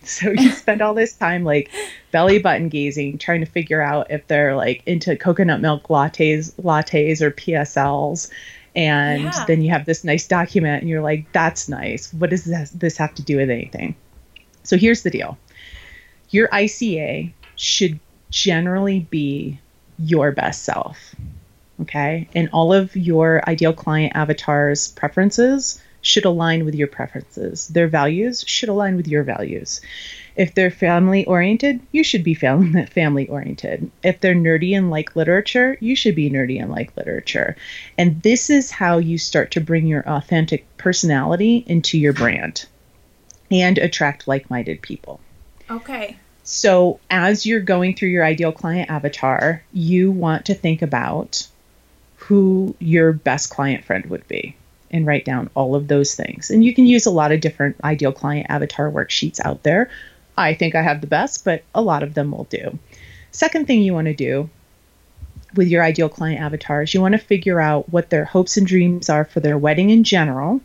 So 0.16 0.30
you 0.30 0.51
spend 0.51 0.82
all 0.82 0.93
this 0.93 1.14
time 1.14 1.43
like 1.43 1.72
belly 2.12 2.38
button 2.39 2.70
gazing, 2.70 3.18
trying 3.18 3.39
to 3.39 3.45
figure 3.47 3.82
out 3.82 4.12
if 4.12 4.28
they're 4.28 4.56
like 4.56 4.84
into 4.86 5.16
coconut 5.16 5.62
milk 5.62 5.88
lattes, 5.88 6.53
lattes 6.62 7.22
or 7.22 7.32
PSLs. 7.32 8.30
And 8.76 9.24
yeah. 9.24 9.45
then 9.47 9.62
you 9.62 9.72
have 9.72 9.86
this 9.86 10.03
nice 10.03 10.28
document 10.28 10.82
and 10.82 10.89
you're 10.89 11.01
like, 11.01 11.32
that's 11.32 11.68
nice. 11.68 12.14
What 12.14 12.30
does 12.30 12.43
this, 12.43 12.70
this 12.72 12.97
have 12.97 13.16
to 13.16 13.24
do 13.24 13.38
with 13.38 13.49
anything? 13.49 13.95
So 14.64 14.78
here's 14.78 15.03
the 15.03 15.10
deal. 15.10 15.38
Your 16.30 16.49
ICA 16.49 17.34
should 17.56 17.99
generally 18.30 18.99
be 19.10 19.60
your 19.97 20.32
best 20.32 20.64
self. 20.64 21.16
Okay. 21.82 22.30
And 22.36 22.49
all 22.53 22.74
of 22.74 22.95
your 22.95 23.47
ideal 23.49 23.74
client 23.74 24.14
avatars 24.16 24.89
preferences 24.89 25.82
should 26.06 26.26
align 26.26 26.66
with 26.66 26.76
your 26.76 26.88
preferences. 26.88 27.68
Their 27.68 27.88
values 27.88 28.43
should 28.47 28.70
align 28.70 28.95
with 28.95 29.08
your 29.08 29.24
values. 29.24 29.82
If 30.36 30.53
they're 30.53 30.70
family 30.70 31.26
oriented, 31.26 31.80
you 31.91 32.03
should 32.03 32.24
be 32.24 32.34
family 32.36 33.28
oriented. 33.28 33.89
If 34.03 34.22
they're 34.22 34.36
nerdy 34.36 34.78
and 34.78 34.91
like 34.91 35.16
literature, 35.16 35.78
you 35.80 35.95
should 35.95 36.14
be 36.14 36.30
nerdy 36.30 36.62
and 36.62 36.70
like 36.70 36.95
literature. 36.95 37.56
And 37.97 38.22
this 38.22 38.51
is 38.51 38.70
how 38.70 38.99
you 38.99 39.18
start 39.18 39.51
to 39.51 39.62
bring 39.62 39.88
your 39.88 40.08
authentic 40.08 40.66
personality 40.78 41.64
into 41.66 41.97
your 41.97 42.14
brand 42.14 42.68
and 43.49 43.80
attract 43.80 44.28
like 44.28 44.49
minded 44.49 44.84
people. 44.84 45.20
Okay. 45.72 46.18
So, 46.43 46.99
as 47.10 47.47
you're 47.47 47.62
going 47.62 47.95
through 47.95 48.10
your 48.10 48.24
ideal 48.24 48.51
client 48.51 48.91
avatar, 48.91 49.64
you 49.74 50.12
want 50.12 50.45
to 50.45 50.53
think 50.53 50.84
about 50.84 51.47
who 52.18 52.76
your 52.78 53.12
best 53.12 53.49
client 53.49 53.84
friend 53.84 54.06
would 54.08 54.28
be 54.28 54.56
and 54.92 55.06
write 55.06 55.26
down 55.26 55.50
all 55.56 55.76
of 55.76 55.88
those 55.88 56.16
things. 56.16 56.50
And 56.50 56.64
you 56.64 56.74
can 56.74 56.86
use 56.86 57.06
a 57.06 57.12
lot 57.12 57.32
of 57.32 57.42
different 57.42 57.78
ideal 57.84 58.12
client 58.12 58.48
avatar 58.50 58.90
worksheets 58.90 59.40
out 59.44 59.64
there. 59.64 59.90
I 60.38 60.54
think 60.54 60.76
I 60.76 60.82
have 60.82 61.02
the 61.02 61.08
best, 61.08 61.46
but 61.46 61.64
a 61.74 61.82
lot 61.82 62.04
of 62.04 62.14
them 62.14 62.32
will 62.32 62.46
do. 62.46 62.78
Second 63.32 63.68
thing 63.68 63.82
you 63.82 63.94
want 63.94 64.08
to 64.08 64.14
do 64.14 64.50
with 65.56 65.68
your 65.68 65.84
ideal 65.84 66.10
client 66.10 66.42
avatars, 66.42 66.94
you 66.94 67.02
want 67.02 67.14
to 67.14 67.18
figure 67.18 67.60
out 67.60 67.90
what 67.90 68.10
their 68.10 68.26
hopes 68.26 68.58
and 68.58 68.68
dreams 68.68 69.10
are 69.10 69.26
for 69.26 69.40
their 69.40 69.58
wedding 69.58 69.90
in 69.90 70.04
general 70.04 70.62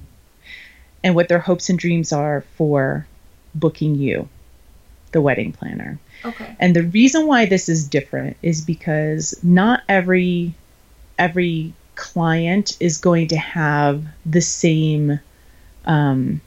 and 1.03 1.15
what 1.15 1.29
their 1.29 1.39
hopes 1.39 1.71
and 1.71 1.79
dreams 1.79 2.13
are 2.13 2.45
for 2.57 3.07
booking 3.55 3.95
you, 3.95 4.29
the 5.13 5.21
wedding 5.21 5.53
planner. 5.53 5.99
Okay. 6.25 6.57
And 6.59 6.75
the 6.75 6.83
reason 6.83 7.27
why 7.27 7.47
this 7.47 7.69
is 7.69 7.89
different 7.89 8.37
is 8.43 8.61
because 8.61 9.39
not 9.43 9.83
every 9.89 10.55
every 11.19 11.73
client 12.01 12.77
is 12.81 12.99
going 12.99 13.29
to 13.29 13.37
have 13.37 14.05
the 14.25 14.41
same 14.41 15.21
um, 15.85 16.41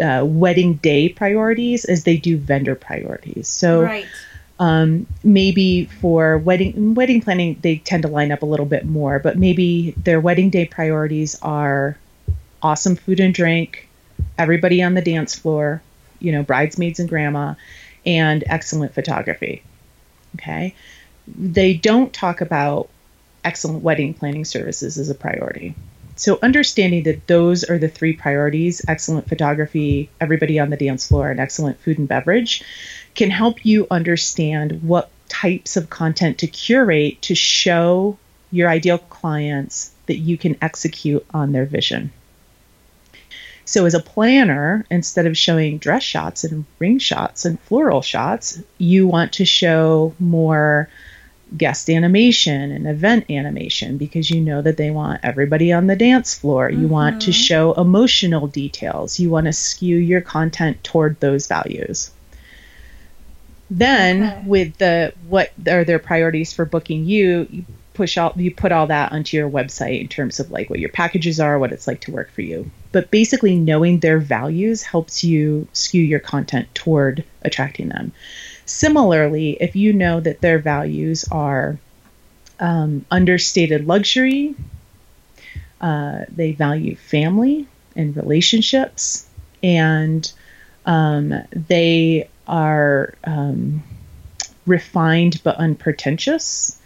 uh, 0.00 0.22
wedding 0.24 0.74
day 0.74 1.08
priorities 1.08 1.84
as 1.86 2.04
they 2.04 2.16
do 2.16 2.36
vendor 2.36 2.74
priorities. 2.74 3.48
So, 3.48 3.82
right. 3.82 4.06
um, 4.60 5.06
maybe 5.24 5.86
for 5.86 6.38
wedding 6.38 6.94
wedding 6.94 7.22
planning, 7.22 7.58
they 7.62 7.78
tend 7.78 8.02
to 8.02 8.08
line 8.08 8.30
up 8.30 8.42
a 8.42 8.46
little 8.46 8.66
bit 8.66 8.84
more. 8.84 9.18
But 9.18 9.38
maybe 9.38 9.92
their 9.92 10.20
wedding 10.20 10.50
day 10.50 10.66
priorities 10.66 11.38
are 11.42 11.96
awesome 12.62 12.96
food 12.96 13.18
and 13.18 13.32
drink, 13.32 13.88
everybody 14.36 14.82
on 14.82 14.94
the 14.94 15.02
dance 15.02 15.34
floor, 15.34 15.82
you 16.20 16.32
know, 16.32 16.42
bridesmaids 16.42 17.00
and 17.00 17.08
grandma, 17.08 17.54
and 18.04 18.44
excellent 18.46 18.94
photography. 18.94 19.62
Okay. 20.36 20.74
They 21.26 21.74
don't 21.74 22.12
talk 22.12 22.40
about 22.40 22.90
excellent 23.44 23.82
wedding 23.82 24.14
planning 24.14 24.44
services 24.44 24.98
is 24.98 25.10
a 25.10 25.14
priority. 25.14 25.74
So, 26.16 26.38
understanding 26.42 27.04
that 27.04 27.28
those 27.28 27.62
are 27.62 27.78
the 27.78 27.88
three 27.88 28.12
priorities 28.12 28.82
excellent 28.88 29.28
photography, 29.28 30.10
everybody 30.20 30.58
on 30.58 30.70
the 30.70 30.76
dance 30.76 31.06
floor, 31.06 31.30
and 31.30 31.38
excellent 31.38 31.78
food 31.80 31.98
and 31.98 32.08
beverage 32.08 32.64
can 33.14 33.30
help 33.30 33.64
you 33.64 33.86
understand 33.90 34.82
what 34.82 35.10
types 35.28 35.76
of 35.76 35.90
content 35.90 36.38
to 36.38 36.46
curate 36.48 37.22
to 37.22 37.34
show 37.34 38.18
your 38.50 38.68
ideal 38.68 38.98
clients 38.98 39.92
that 40.06 40.16
you 40.16 40.36
can 40.36 40.56
execute 40.60 41.24
on 41.32 41.52
their 41.52 41.66
vision. 41.66 42.10
So, 43.64 43.84
as 43.84 43.94
a 43.94 44.00
planner, 44.00 44.86
instead 44.90 45.26
of 45.26 45.36
showing 45.36 45.78
dress 45.78 46.02
shots 46.02 46.42
and 46.42 46.64
ring 46.78 46.98
shots 46.98 47.44
and 47.44 47.60
floral 47.60 48.02
shots, 48.02 48.60
you 48.78 49.06
want 49.06 49.34
to 49.34 49.44
show 49.44 50.14
more 50.18 50.88
guest 51.56 51.88
animation 51.88 52.70
and 52.70 52.86
event 52.86 53.30
animation 53.30 53.96
because 53.96 54.30
you 54.30 54.40
know 54.40 54.60
that 54.62 54.76
they 54.76 54.90
want 54.90 55.20
everybody 55.22 55.72
on 55.72 55.86
the 55.86 55.96
dance 55.96 56.38
floor. 56.38 56.70
You 56.70 56.78
mm-hmm. 56.78 56.88
want 56.88 57.22
to 57.22 57.30
mm-hmm. 57.30 57.42
show 57.42 57.72
emotional 57.74 58.46
details. 58.46 59.18
You 59.18 59.30
want 59.30 59.46
to 59.46 59.52
skew 59.52 59.96
your 59.96 60.20
content 60.20 60.82
toward 60.84 61.18
those 61.20 61.46
values. 61.46 62.10
Then 63.70 64.24
okay. 64.24 64.42
with 64.46 64.78
the 64.78 65.12
what 65.28 65.52
are 65.68 65.84
their 65.84 65.98
priorities 65.98 66.52
for 66.52 66.64
booking 66.64 67.04
you, 67.04 67.46
you 67.50 67.64
push 67.98 68.16
all 68.16 68.32
you 68.36 68.54
put 68.54 68.70
all 68.70 68.86
that 68.86 69.12
onto 69.12 69.36
your 69.36 69.50
website 69.50 70.00
in 70.00 70.08
terms 70.08 70.38
of 70.38 70.50
like 70.50 70.70
what 70.70 70.78
your 70.78 70.88
packages 70.88 71.40
are, 71.40 71.58
what 71.58 71.72
it's 71.72 71.86
like 71.86 72.00
to 72.02 72.12
work 72.12 72.30
for 72.30 72.42
you. 72.42 72.70
But 72.92 73.10
basically 73.10 73.56
knowing 73.56 73.98
their 73.98 74.18
values 74.18 74.82
helps 74.82 75.24
you 75.24 75.66
skew 75.72 76.02
your 76.02 76.20
content 76.20 76.72
toward 76.74 77.24
attracting 77.42 77.88
them. 77.88 78.12
Similarly, 78.68 79.56
if 79.62 79.76
you 79.76 79.94
know 79.94 80.20
that 80.20 80.42
their 80.42 80.58
values 80.58 81.24
are 81.32 81.78
um, 82.60 83.06
understated 83.10 83.86
luxury, 83.86 84.54
uh, 85.80 86.26
they 86.28 86.52
value 86.52 86.94
family 86.94 87.66
and 87.96 88.14
relationships, 88.14 89.26
and 89.62 90.30
um, 90.84 91.32
they 91.50 92.28
are 92.46 93.14
um, 93.24 93.82
refined 94.66 95.40
but 95.42 95.56
unpretentious, 95.56 96.78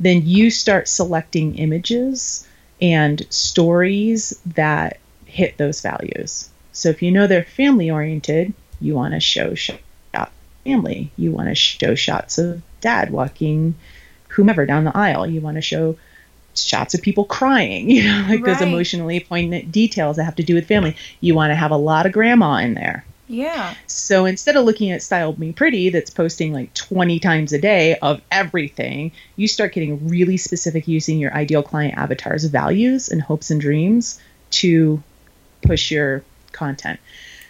then 0.00 0.22
you 0.24 0.48
start 0.48 0.88
selecting 0.88 1.56
images 1.56 2.48
and 2.80 3.26
stories 3.28 4.40
that 4.46 4.98
hit 5.26 5.58
those 5.58 5.82
values. 5.82 6.48
So 6.72 6.88
if 6.88 7.02
you 7.02 7.10
know 7.10 7.26
they're 7.26 7.44
family 7.44 7.90
oriented, 7.90 8.54
you 8.80 8.94
want 8.94 9.12
to 9.12 9.20
show 9.20 9.54
family. 10.66 11.10
You 11.16 11.32
want 11.32 11.48
to 11.48 11.54
show 11.54 11.94
shots 11.94 12.38
of 12.38 12.62
dad 12.80 13.10
walking 13.10 13.74
whomever 14.28 14.66
down 14.66 14.84
the 14.84 14.96
aisle. 14.96 15.26
You 15.26 15.40
want 15.40 15.56
to 15.56 15.62
show 15.62 15.96
shots 16.54 16.94
of 16.94 17.02
people 17.02 17.24
crying, 17.24 17.90
you 17.90 18.04
know, 18.04 18.26
like 18.28 18.42
right. 18.42 18.44
those 18.44 18.60
emotionally 18.60 19.20
poignant 19.20 19.72
details 19.72 20.16
that 20.16 20.24
have 20.24 20.36
to 20.36 20.42
do 20.42 20.54
with 20.54 20.66
family. 20.66 20.96
You 21.20 21.34
want 21.34 21.50
to 21.50 21.56
have 21.56 21.70
a 21.70 21.76
lot 21.76 22.06
of 22.06 22.12
grandma 22.12 22.56
in 22.56 22.74
there. 22.74 23.04
Yeah. 23.28 23.74
So 23.88 24.24
instead 24.24 24.56
of 24.56 24.64
looking 24.64 24.92
at 24.92 25.02
Style 25.02 25.34
Me 25.36 25.52
Pretty 25.52 25.90
that's 25.90 26.10
posting 26.10 26.52
like 26.52 26.72
20 26.74 27.18
times 27.18 27.52
a 27.52 27.58
day 27.58 27.96
of 27.96 28.20
everything, 28.30 29.10
you 29.34 29.48
start 29.48 29.72
getting 29.72 30.08
really 30.08 30.36
specific 30.36 30.86
using 30.86 31.18
your 31.18 31.34
ideal 31.34 31.62
client 31.62 31.98
avatar's 31.98 32.44
values 32.44 33.08
and 33.08 33.20
hopes 33.20 33.50
and 33.50 33.60
dreams 33.60 34.20
to 34.50 35.02
push 35.62 35.90
your 35.90 36.22
content. 36.52 37.00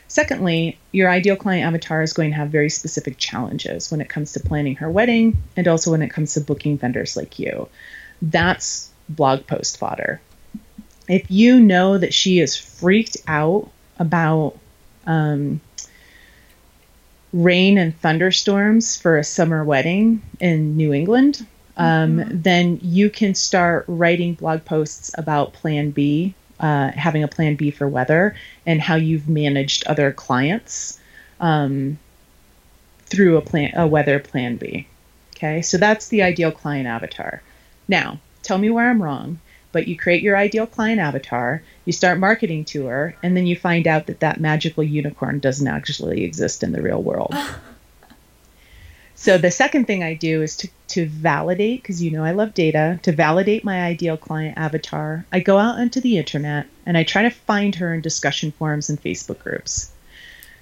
Secondly, 0.09 0.79
your 0.93 1.11
ideal 1.11 1.37
client 1.37 1.67
avatar 1.67 2.03
is 2.03 2.13
going 2.13 2.31
to 2.31 2.37
have 2.37 2.51
very 2.51 2.71
specific 2.71 3.19
challenges 3.19 3.91
when 3.91 4.01
it 4.01 4.09
comes 4.09 4.33
to 4.33 4.41
planning 4.41 4.77
her 4.77 4.91
wedding 4.91 5.37
and 5.57 5.67
also 5.67 5.91
when 5.91 6.03
it 6.03 6.11
comes 6.11 6.35
to 6.35 6.41
booking 6.41 6.79
vendors 6.79 7.17
like 7.17 7.39
you. 7.39 7.69
That's 8.23 8.91
blog 9.09 9.47
post 9.47 9.79
fodder. 9.79 10.21
If 11.09 11.31
you 11.31 11.61
know 11.61 11.99
that 11.99 12.15
she 12.15 12.41
is 12.41 12.57
freaked 12.57 13.17
out 13.27 13.71
about 13.99 14.59
um, 15.07 15.61
rain 17.33 17.79
and 17.79 17.99
thunderstorms 18.01 19.01
for 19.01 19.19
a 19.19 19.25
summer 19.25 19.65
wedding 19.65 20.23
in 20.41 20.77
New 20.77 20.93
England, 20.93 21.47
um, 21.77 22.19
mm-hmm. 22.19 22.43
then 22.43 22.79
you 22.83 23.11
can 23.11 23.35
start 23.35 23.85
writing 23.89 24.35
blog 24.35 24.65
posts 24.65 25.11
about 25.19 25.53
Plan 25.53 25.91
B 25.91 26.35
uh, 26.61 26.91
having 26.91 27.23
a 27.23 27.29
plan 27.29 27.57
B 27.57 27.71
for 27.71 27.89
weather 27.89 28.35
and 28.65 28.81
how 28.81 28.95
you've 28.95 29.29
managed 29.29 29.87
other 29.87 30.13
clients 30.13 30.99
um, 31.41 31.99
through 33.07 33.37
a 33.37 33.43
plan 33.43 33.73
a 33.77 33.87
weather 33.87 34.19
plan 34.19 34.57
B. 34.57 34.87
Okay, 35.35 35.63
so 35.63 35.77
that's 35.77 36.09
the 36.09 36.23
ideal 36.23 36.51
client 36.51 36.87
avatar. 36.87 37.43
Now, 37.89 38.21
tell 38.43 38.59
me 38.59 38.71
where 38.71 38.89
I'm 38.89 39.03
wrong, 39.03 39.39
but 39.71 39.87
you 39.87 39.97
create 39.97 40.23
your 40.23 40.37
ideal 40.37 40.67
client 40.67 40.99
avatar, 40.99 41.63
you 41.85 41.93
start 41.93 42.19
marketing 42.19 42.65
to 42.67 42.87
her, 42.87 43.15
and 43.23 43.37
then 43.37 43.47
you 43.47 43.55
find 43.55 43.87
out 43.87 44.07
that 44.07 44.21
that 44.21 44.41
magical 44.41 44.83
unicorn 44.83 45.39
doesn't 45.39 45.67
actually 45.67 46.25
exist 46.25 46.63
in 46.63 46.73
the 46.73 46.81
real 46.81 47.03
world. 47.03 47.35
so 49.19 49.39
the 49.39 49.51
second 49.51 49.87
thing 49.87 50.05
I 50.05 50.13
do 50.13 50.43
is 50.43 50.57
to, 50.59 50.69
to 50.89 51.07
validate, 51.07 51.83
because 51.83 52.03
you 52.03 52.11
know 52.11 52.23
I 52.23 52.33
love 52.33 52.53
data, 52.53 53.01
to 53.03 53.13
validate 53.13 53.65
my 53.65 53.83
ideal 53.83 54.19
client 54.19 54.59
avatar, 54.59 55.25
I 55.33 55.41
go 55.41 55.57
out 55.57 55.79
onto 55.79 56.03
the 56.03 56.19
internet 56.19 56.67
and 56.85 56.99
I 56.99 57.03
try 57.03 57.23
to 57.23 57.31
find 57.31 57.75
her 57.77 57.95
in 57.95 58.03
discussion 58.03 58.53
forums 58.53 58.91
and 58.91 59.03
Facebook 59.03 59.39
groups. 59.39 59.91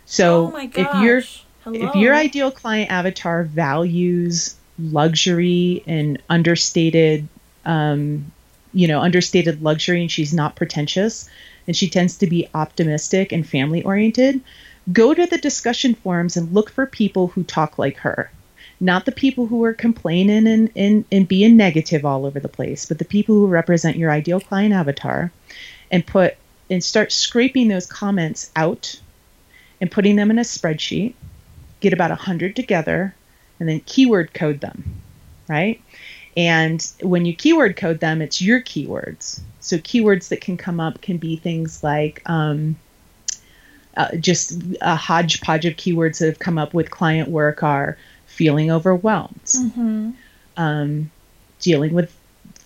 So 0.07 0.53
oh 0.55 0.57
if 0.57 1.03
you're 1.03 1.23
if 1.67 1.95
your 1.97 2.15
ideal 2.15 2.53
client 2.53 2.93
avatar 2.93 3.43
values 3.43 4.55
luxury 4.79 5.83
and 5.87 6.23
understated 6.31 7.27
um, 7.65 8.31
you 8.73 8.87
know 8.87 9.01
understated 9.01 9.63
luxury 9.63 10.01
and 10.01 10.11
she's 10.11 10.33
not 10.33 10.55
pretentious 10.55 11.29
and 11.67 11.77
she 11.77 11.89
tends 11.89 12.19
to 12.19 12.27
be 12.27 12.49
optimistic 12.55 13.33
and 13.33 13.49
family 13.49 13.83
oriented 13.83 14.41
go 14.93 15.15
to 15.15 15.27
the 15.27 15.39
discussion 15.39 15.95
forums 15.95 16.37
and 16.37 16.53
look 16.53 16.71
for 16.71 16.87
people 16.87 17.29
who 17.29 17.43
talk 17.43 17.79
like 17.79 17.97
her 17.99 18.31
not 18.85 19.07
the 19.07 19.13
people 19.13 19.47
who 19.47 19.65
are 19.65 19.73
complaining 19.73 20.47
and, 20.47 20.71
and, 20.77 21.05
and 21.11 21.27
being 21.27 21.57
negative 21.57 22.05
all 22.05 22.27
over 22.27 22.39
the 22.39 22.49
place 22.49 22.87
but 22.87 22.99
the 22.99 23.05
people 23.05 23.35
who 23.35 23.47
represent 23.47 23.97
your 23.97 24.11
ideal 24.11 24.41
client 24.41 24.75
avatar 24.75 25.33
and 25.91 26.07
put 26.07 26.37
and 26.71 26.83
start 26.83 27.13
scraping 27.13 27.69
those 27.69 27.87
comments 27.87 28.51
out 28.57 29.01
and 29.81 29.91
putting 29.91 30.17
them 30.17 30.31
in 30.31 30.39
a 30.39 30.43
spreadsheet 30.43 31.15
get 31.81 31.93
about 31.93 32.11
100 32.11 32.55
together 32.55 33.15
and 33.59 33.69
then 33.69 33.81
keyword 33.81 34.33
code 34.35 34.61
them 34.61 35.01
right 35.49 35.81
and 36.37 36.85
when 37.01 37.25
you 37.25 37.35
keyword 37.35 37.77
code 37.77 38.01
them, 38.01 38.21
it's 38.21 38.43
your 38.43 38.61
keywords. 38.61 39.41
So 39.61 39.79
keywords 39.79 40.29
that 40.29 40.41
can 40.41 40.57
come 40.57 40.81
up 40.81 41.01
can 41.01 41.17
be 41.17 41.37
things 41.37 41.83
like 41.83 42.29
um, 42.29 42.77
uh, 43.97 44.17
just 44.17 44.61
a 44.81 44.97
hodgepodge 44.97 45.65
of 45.65 45.75
keywords 45.75 46.19
that 46.19 46.27
have 46.27 46.39
come 46.39 46.59
up 46.59 46.75
with 46.75 46.91
client 46.91 47.29
work 47.29 47.63
are 47.63 47.97
feeling 48.35 48.71
overwhelmed, 48.71 49.45
mm-hmm. 49.45 50.11
um, 50.57 51.11
dealing 51.61 51.95
with 51.95 52.15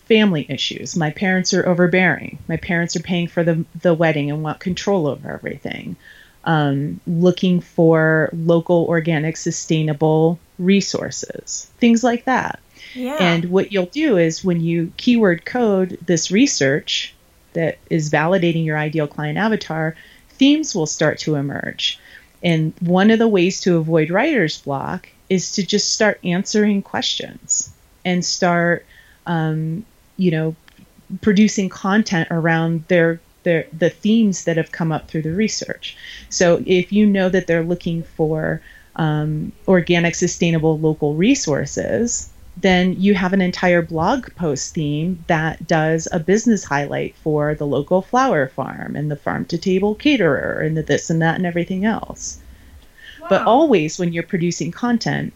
family 0.07 0.47
issues. 0.49 0.97
My 0.97 1.11
parents 1.11 1.53
are 1.53 1.67
overbearing. 1.69 2.39
My 2.49 2.57
parents 2.57 2.97
are 2.97 3.03
paying 3.03 3.29
for 3.29 3.45
the, 3.45 3.65
the 3.83 3.95
wedding 3.95 4.31
and 4.31 4.43
want 4.43 4.59
control 4.59 5.07
over 5.07 5.31
everything. 5.31 5.97
Um, 6.45 7.01
looking 7.07 7.61
for 7.61 8.31
local, 8.33 8.87
organic, 8.87 9.37
sustainable 9.37 10.39
resources, 10.59 11.71
things 11.79 12.03
like 12.03 12.25
that. 12.25 12.61
Yeah. 12.95 13.19
And 13.21 13.47
what 13.47 13.71
you'll 13.71 13.87
do 13.87 14.17
is 14.17 14.43
when 14.43 14.63
you 14.63 14.93
keyword 14.97 15.45
code 15.45 15.99
this 16.07 16.31
research 16.31 17.15
that 17.53 17.77
is 17.91 18.11
validating 18.11 18.65
your 18.65 18.79
ideal 18.79 19.07
client 19.07 19.37
avatar, 19.37 19.95
themes 20.31 20.75
will 20.75 20.87
start 20.87 21.19
to 21.21 21.35
emerge. 21.35 21.99
And 22.43 22.73
one 22.81 23.11
of 23.11 23.19
the 23.19 23.29
ways 23.29 23.61
to 23.63 23.77
avoid 23.77 24.11
writer's 24.11 24.59
block 24.59 25.09
is 25.29 25.53
to 25.53 25.67
just 25.67 25.93
start 25.93 26.21
answering 26.25 26.83
questions 26.83 27.73
and 28.05 28.25
start, 28.25 28.87
um, 29.27 29.85
you 30.17 30.31
know, 30.31 30.57
producing 31.21 31.69
content 31.69 32.29
around 32.31 32.85
their 32.89 33.21
their 33.43 33.67
the 33.73 33.91
themes 33.91 34.45
that 34.45 34.57
have 34.57 34.73
come 34.73 34.93
up 34.93 35.09
through 35.09 35.23
the 35.23 35.33
research. 35.33 35.97
So 36.29 36.63
if 36.67 36.93
you 36.93 37.07
know 37.07 37.29
that 37.29 37.47
they're 37.47 37.63
looking 37.63 38.03
for 38.03 38.61
um, 38.97 39.53
organic, 39.67 40.15
sustainable, 40.15 40.79
local 40.79 41.15
resources, 41.15 42.31
then 42.57 43.01
you 43.01 43.15
have 43.15 43.33
an 43.33 43.41
entire 43.41 43.83
blog 43.83 44.35
post 44.35 44.75
theme 44.75 45.25
that 45.29 45.67
does 45.67 46.09
a 46.11 46.19
business 46.19 46.65
highlight 46.65 47.15
for 47.17 47.55
the 47.55 47.67
local 47.67 48.03
flower 48.03 48.49
farm 48.49 48.97
and 48.97 49.11
the 49.11 49.17
farm 49.17 49.45
to 49.47 49.57
table 49.57 49.95
caterer 49.95 50.61
and 50.61 50.77
the 50.77 50.83
this 50.83 51.11
and 51.11 51.23
that 51.23 51.37
and 51.37 51.47
everything 51.47 51.85
else. 51.85 52.41
But 53.29 53.47
always 53.47 53.99
when 53.99 54.13
you're 54.13 54.23
producing 54.23 54.71
content, 54.71 55.33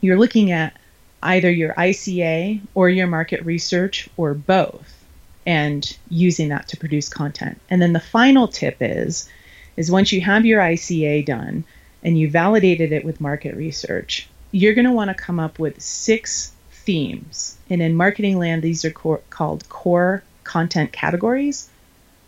you're 0.00 0.18
looking 0.18 0.50
at 0.50 0.76
either 1.22 1.50
your 1.50 1.72
ICA 1.74 2.60
or 2.74 2.88
your 2.88 3.06
market 3.06 3.44
research 3.44 4.08
or 4.16 4.34
both 4.34 5.04
and 5.46 5.96
using 6.10 6.48
that 6.50 6.68
to 6.68 6.76
produce 6.76 7.08
content. 7.08 7.60
And 7.70 7.80
then 7.80 7.92
the 7.92 8.00
final 8.00 8.48
tip 8.48 8.76
is 8.80 9.28
is 9.76 9.90
once 9.90 10.12
you 10.12 10.20
have 10.20 10.46
your 10.46 10.60
ICA 10.60 11.24
done 11.26 11.64
and 12.02 12.18
you 12.18 12.30
validated 12.30 12.92
it 12.92 13.04
with 13.04 13.20
market 13.20 13.56
research, 13.56 14.28
you're 14.52 14.74
going 14.74 14.84
to 14.84 14.92
want 14.92 15.08
to 15.08 15.14
come 15.14 15.40
up 15.40 15.58
with 15.58 15.82
six 15.82 16.52
themes. 16.70 17.56
And 17.68 17.82
in 17.82 17.96
marketing 17.96 18.38
land, 18.38 18.62
these 18.62 18.84
are 18.84 18.90
core, 18.90 19.22
called 19.30 19.68
core 19.68 20.22
content 20.44 20.92
categories 20.92 21.68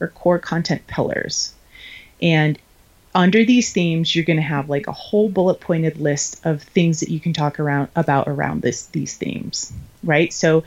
or 0.00 0.08
core 0.08 0.38
content 0.38 0.86
pillars. 0.86 1.54
And 2.20 2.58
under 3.16 3.44
these 3.44 3.72
themes, 3.72 4.14
you're 4.14 4.24
going 4.24 4.36
to 4.36 4.42
have 4.42 4.68
like 4.68 4.86
a 4.86 4.92
whole 4.92 5.28
bullet 5.28 5.60
pointed 5.60 5.98
list 5.98 6.44
of 6.46 6.62
things 6.62 7.00
that 7.00 7.08
you 7.08 7.18
can 7.18 7.32
talk 7.32 7.58
around 7.58 7.88
about 7.96 8.28
around 8.28 8.62
this 8.62 8.86
these 8.86 9.16
themes, 9.16 9.72
right? 10.04 10.32
So 10.32 10.64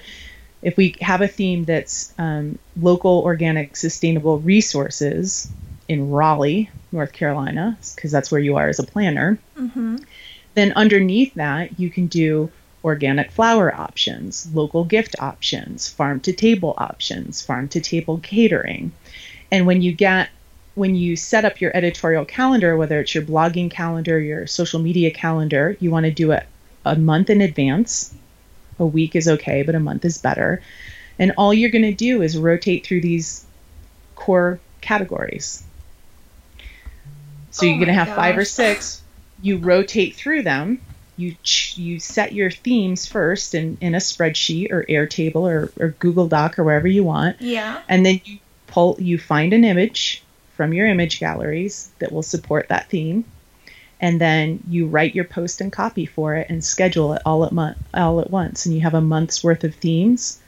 if 0.62 0.76
we 0.76 0.96
have 1.00 1.22
a 1.22 1.28
theme 1.28 1.64
that's 1.64 2.14
um, 2.18 2.60
local, 2.76 3.22
organic, 3.24 3.78
sustainable 3.78 4.40
resources 4.40 5.50
in 5.88 6.12
Raleigh, 6.12 6.70
North 6.92 7.14
Carolina, 7.14 7.78
because 7.96 8.12
that's 8.12 8.32
where 8.32 8.42
you 8.42 8.58
are 8.58 8.68
as 8.68 8.80
a 8.80 8.84
planner, 8.84 9.40
mm-hmm 9.58 9.98
then 10.60 10.74
underneath 10.74 11.34
that, 11.36 11.80
you 11.80 11.90
can 11.90 12.08
do 12.08 12.52
organic 12.84 13.32
flower 13.32 13.74
options, 13.74 14.54
local 14.54 14.84
gift 14.84 15.16
options, 15.20 15.88
farm 15.88 16.20
to 16.22 16.34
table 16.34 16.74
options, 16.78 17.42
farm 17.42 17.68
to 17.70 17.80
table 17.80 18.20
catering. 18.22 18.92
And 19.52 19.66
when 19.66 19.82
you 19.82 19.94
get 19.94 20.30
when 20.80 20.96
you 20.96 21.18
set 21.18 21.44
up 21.44 21.60
your 21.60 21.76
editorial 21.76 22.24
calendar, 22.24 22.78
whether 22.78 23.02
it's 23.02 23.14
your 23.14 23.24
blogging 23.24 23.70
calendar, 23.70 24.18
your 24.18 24.48
social 24.48 24.80
media 24.80 25.12
calendar, 25.12 25.76
you 25.82 25.92
want 25.92 26.06
to 26.06 26.12
do 26.12 26.32
it 26.32 26.48
a 26.86 26.96
month 26.96 27.30
in 27.30 27.42
advance. 27.42 28.16
A 28.80 28.86
week 28.86 29.14
is 29.14 29.28
okay, 29.28 29.62
but 29.62 29.76
a 29.76 29.80
month 29.82 30.06
is 30.06 30.18
better. 30.18 30.62
And 31.20 31.34
all 31.38 31.54
you're 31.54 31.70
going 31.70 31.84
to 31.84 31.94
do 31.94 32.22
is 32.22 32.38
rotate 32.38 32.88
through 32.88 33.02
these 33.02 33.46
core 34.16 34.62
categories. 34.80 35.64
So 37.52 37.66
oh 37.66 37.70
you're 37.70 37.78
going 37.78 37.88
to 37.90 37.94
have 37.94 38.08
gosh. 38.08 38.16
five 38.16 38.38
or 38.38 38.46
six 38.46 39.02
you 39.42 39.58
rotate 39.74 40.16
through 40.16 40.44
them. 40.44 40.80
You 41.18 41.36
ch- 41.44 41.78
you 41.78 42.00
set 42.00 42.32
your 42.32 42.52
themes 42.52 43.06
first 43.06 43.54
in, 43.54 43.78
in 43.82 43.96
a 43.96 43.98
spreadsheet 43.98 44.72
or 44.72 44.86
Airtable 44.86 45.42
or, 45.42 45.74
or 45.78 45.90
Google 46.00 46.30
Doc 46.30 46.58
or 46.58 46.64
wherever 46.64 46.88
you 46.88 47.04
want. 47.04 47.42
Yeah. 47.42 47.82
And 47.90 48.06
then 48.06 48.22
you 48.24 48.38
pull 48.68 48.96
you 48.98 49.18
find 49.18 49.52
an 49.52 49.66
image 49.66 50.24
from 50.60 50.74
your 50.74 50.88
image 50.88 51.22
galleries 51.22 51.90
that 52.00 52.12
will 52.12 52.22
support 52.22 52.68
that 52.68 52.90
theme. 52.90 53.24
And 54.02 54.20
then 54.20 54.62
you 54.68 54.88
write 54.88 55.16
your 55.16 55.24
post 55.24 55.62
and 55.62 55.72
copy 55.72 56.06
for 56.06 56.36
it 56.36 56.50
and 56.50 56.62
schedule 56.62 57.14
it 57.14 57.22
all 57.26 57.46
at 57.46 57.54
mo- 57.54 57.76
all 57.94 58.20
at 58.20 58.30
once. 58.30 58.66
And 58.66 58.76
you 58.76 58.82
have 58.82 58.94
a 58.94 59.00
month's 59.00 59.42
worth 59.42 59.64
of 59.64 59.74
themes 59.74 60.42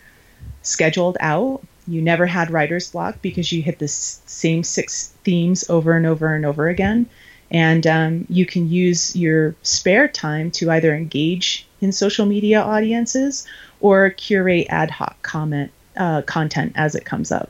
scheduled 0.64 1.16
out. 1.22 1.62
You 1.88 2.01
never 2.01 2.26
had 2.26 2.51
writer's 2.51 2.91
block 2.91 3.22
because 3.22 3.53
you 3.53 3.62
hit 3.62 3.80
the 3.80 3.86
s- 3.86 4.22
same 4.26 4.64
six 4.64 5.14
themes 5.24 5.70
over 5.70 5.93
and 5.93 6.05
over 6.05 6.36
and 6.36 6.45
over 6.45 6.68
again. 6.68 7.05
And 7.49 7.88
um, 7.88 8.26
you 8.28 8.45
can 8.45 8.70
use 8.70 9.16
your 9.16 9.55
spare 9.64 10.09
time 10.09 10.51
to 10.51 10.72
either 10.72 10.93
engage 10.93 11.66
in 11.80 11.93
social 11.93 12.26
media 12.26 12.59
audiences 12.59 13.47
or 13.80 14.09
curate 14.09 14.68
ad 14.70 14.91
hoc 14.91 15.22
comment 15.22 15.72
uh, 15.95 16.24
content 16.24 16.74
as 16.76 16.95
it 16.95 17.05
comes 17.05 17.32
up. 17.32 17.49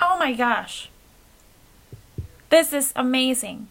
Oh 0.00 0.18
my 0.18 0.32
gosh. 0.32 0.88
This 2.52 2.74
is 2.74 2.92
amazing. 2.94 3.68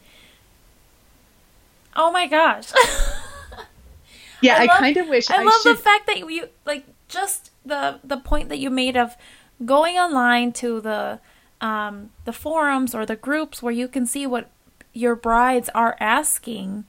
Oh 1.95 2.11
my 2.11 2.25
gosh. 2.25 2.71
yeah, 4.41 4.55
I, 4.55 4.63
I 4.63 4.67
kind 4.79 4.97
of 4.97 5.07
wish 5.07 5.29
I, 5.29 5.41
I 5.41 5.43
love 5.43 5.61
should... 5.61 5.77
the 5.77 5.79
fact 5.79 6.07
that 6.07 6.17
you 6.17 6.49
like 6.65 6.85
just 7.07 7.51
the 7.63 7.99
the 8.03 8.17
point 8.17 8.49
that 8.49 8.57
you 8.57 8.71
made 8.71 8.97
of 8.97 9.15
going 9.63 9.97
online 9.97 10.51
to 10.53 10.81
the 10.81 11.19
um, 11.61 12.09
the 12.25 12.33
forums 12.33 12.95
or 12.95 13.05
the 13.05 13.15
groups 13.15 13.61
where 13.61 13.71
you 13.71 13.87
can 13.87 14.07
see 14.07 14.25
what 14.25 14.49
your 14.93 15.15
brides 15.15 15.69
are 15.75 15.95
asking 15.99 16.85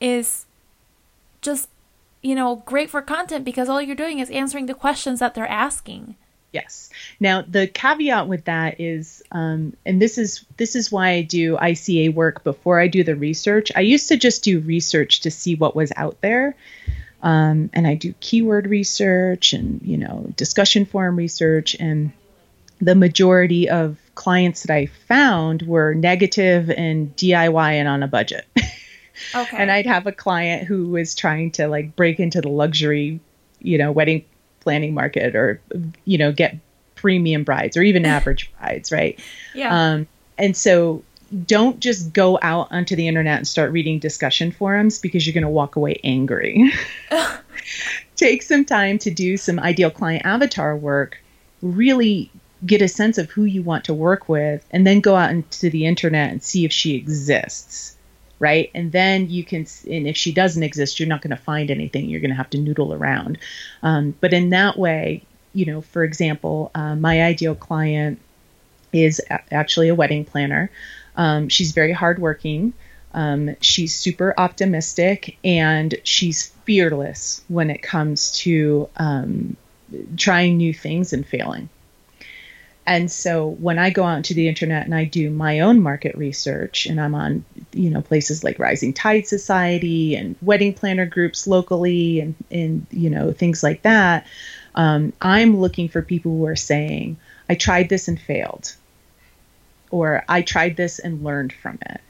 is 0.00 0.46
just 1.40 1.68
you 2.22 2.36
know 2.36 2.62
great 2.66 2.88
for 2.88 3.02
content 3.02 3.44
because 3.44 3.68
all 3.68 3.82
you're 3.82 3.96
doing 3.96 4.20
is 4.20 4.30
answering 4.30 4.66
the 4.66 4.74
questions 4.74 5.18
that 5.18 5.34
they're 5.34 5.48
asking 5.48 6.14
yes 6.52 6.90
now 7.20 7.42
the 7.42 7.66
caveat 7.66 8.28
with 8.28 8.44
that 8.44 8.80
is 8.80 9.22
um, 9.32 9.76
and 9.84 10.00
this 10.00 10.18
is 10.18 10.44
this 10.56 10.76
is 10.76 10.90
why 10.90 11.10
i 11.10 11.22
do 11.22 11.56
ica 11.56 12.12
work 12.12 12.44
before 12.44 12.80
i 12.80 12.88
do 12.88 13.04
the 13.04 13.16
research 13.16 13.70
i 13.76 13.80
used 13.80 14.08
to 14.08 14.16
just 14.16 14.44
do 14.44 14.60
research 14.60 15.20
to 15.20 15.30
see 15.30 15.54
what 15.54 15.76
was 15.76 15.92
out 15.96 16.20
there 16.20 16.54
um, 17.22 17.70
and 17.72 17.86
i 17.86 17.94
do 17.94 18.14
keyword 18.20 18.66
research 18.66 19.52
and 19.52 19.82
you 19.82 19.96
know 19.96 20.26
discussion 20.36 20.84
forum 20.84 21.16
research 21.16 21.74
and 21.78 22.12
the 22.80 22.94
majority 22.94 23.68
of 23.68 23.98
clients 24.14 24.62
that 24.64 24.74
I 24.74 24.86
found 24.86 25.62
were 25.62 25.94
negative 25.94 26.70
and 26.70 27.14
DIY 27.16 27.72
and 27.72 27.88
on 27.88 28.02
a 28.02 28.08
budget. 28.08 28.46
Okay. 29.34 29.56
and 29.56 29.70
I'd 29.70 29.86
have 29.86 30.06
a 30.06 30.12
client 30.12 30.66
who 30.66 30.88
was 30.88 31.14
trying 31.14 31.52
to 31.52 31.68
like 31.68 31.96
break 31.96 32.20
into 32.20 32.42
the 32.42 32.50
luxury, 32.50 33.18
you 33.60 33.78
know, 33.78 33.90
wedding 33.90 34.26
planning 34.66 34.94
market 34.94 35.36
or 35.36 35.60
you 36.04 36.18
know, 36.18 36.32
get 36.32 36.56
premium 36.96 37.44
brides 37.44 37.76
or 37.76 37.84
even 37.84 38.04
average 38.16 38.52
brides, 38.58 38.90
right? 38.90 39.20
yeah. 39.54 39.92
Um, 39.92 40.08
and 40.36 40.56
so 40.56 41.04
don't 41.46 41.78
just 41.78 42.12
go 42.12 42.36
out 42.42 42.66
onto 42.72 42.96
the 42.96 43.06
internet 43.06 43.38
and 43.38 43.46
start 43.46 43.70
reading 43.70 44.00
discussion 44.00 44.50
forums 44.50 44.98
because 44.98 45.24
you're 45.24 45.34
going 45.34 45.44
to 45.44 45.48
walk 45.48 45.76
away 45.76 46.00
angry. 46.02 46.72
Take 48.16 48.42
some 48.42 48.64
time 48.64 48.98
to 48.98 49.10
do 49.12 49.36
some 49.36 49.60
ideal 49.60 49.90
client 49.90 50.26
avatar 50.26 50.76
work, 50.76 51.22
really 51.62 52.28
get 52.64 52.82
a 52.82 52.88
sense 52.88 53.18
of 53.18 53.30
who 53.30 53.44
you 53.44 53.62
want 53.62 53.84
to 53.84 53.94
work 53.94 54.28
with, 54.28 54.66
and 54.72 54.84
then 54.84 54.98
go 54.98 55.14
out 55.14 55.30
into 55.30 55.70
the 55.70 55.86
internet 55.86 56.32
and 56.32 56.42
see 56.42 56.64
if 56.64 56.72
she 56.72 56.96
exists. 56.96 57.95
Right. 58.38 58.70
And 58.74 58.92
then 58.92 59.30
you 59.30 59.44
can, 59.44 59.66
and 59.90 60.06
if 60.06 60.16
she 60.16 60.30
doesn't 60.32 60.62
exist, 60.62 61.00
you're 61.00 61.08
not 61.08 61.22
going 61.22 61.34
to 61.34 61.42
find 61.42 61.70
anything. 61.70 62.08
You're 62.08 62.20
going 62.20 62.30
to 62.30 62.36
have 62.36 62.50
to 62.50 62.58
noodle 62.58 62.92
around. 62.92 63.38
Um, 63.82 64.14
but 64.20 64.34
in 64.34 64.50
that 64.50 64.78
way, 64.78 65.22
you 65.54 65.64
know, 65.64 65.80
for 65.80 66.04
example, 66.04 66.70
uh, 66.74 66.94
my 66.96 67.22
ideal 67.22 67.54
client 67.54 68.20
is 68.92 69.22
a- 69.30 69.54
actually 69.54 69.88
a 69.88 69.94
wedding 69.94 70.24
planner. 70.24 70.70
Um, 71.16 71.48
she's 71.48 71.72
very 71.72 71.92
hardworking. 71.92 72.74
Um, 73.14 73.56
she's 73.62 73.94
super 73.94 74.34
optimistic 74.36 75.38
and 75.42 75.94
she's 76.04 76.48
fearless 76.64 77.42
when 77.48 77.70
it 77.70 77.82
comes 77.82 78.32
to 78.40 78.90
um, 78.98 79.56
trying 80.18 80.58
new 80.58 80.74
things 80.74 81.14
and 81.14 81.26
failing. 81.26 81.70
And 82.86 83.10
so 83.10 83.48
when 83.48 83.78
I 83.78 83.90
go 83.90 84.04
out 84.04 84.18
into 84.18 84.34
the 84.34 84.48
internet 84.48 84.84
and 84.84 84.94
I 84.94 85.04
do 85.04 85.28
my 85.28 85.60
own 85.60 85.82
market 85.82 86.16
research 86.16 86.86
and 86.86 87.00
I'm 87.00 87.16
on, 87.16 87.44
you 87.72 87.90
know, 87.90 88.00
places 88.00 88.44
like 88.44 88.60
Rising 88.60 88.92
Tide 88.92 89.26
Society 89.26 90.14
and 90.14 90.36
wedding 90.40 90.72
planner 90.72 91.06
groups 91.06 91.48
locally 91.48 92.20
and, 92.20 92.34
and 92.50 92.86
you 92.92 93.10
know, 93.10 93.32
things 93.32 93.62
like 93.62 93.82
that, 93.82 94.26
um, 94.76 95.12
I'm 95.20 95.56
looking 95.56 95.88
for 95.88 96.00
people 96.00 96.30
who 96.32 96.46
are 96.46 96.56
saying, 96.56 97.16
I 97.48 97.56
tried 97.56 97.88
this 97.88 98.06
and 98.06 98.20
failed 98.20 98.74
or 99.90 100.24
I 100.28 100.42
tried 100.42 100.76
this 100.76 100.98
and 100.98 101.24
learned 101.24 101.52
from 101.52 101.78
it. 101.86 102.00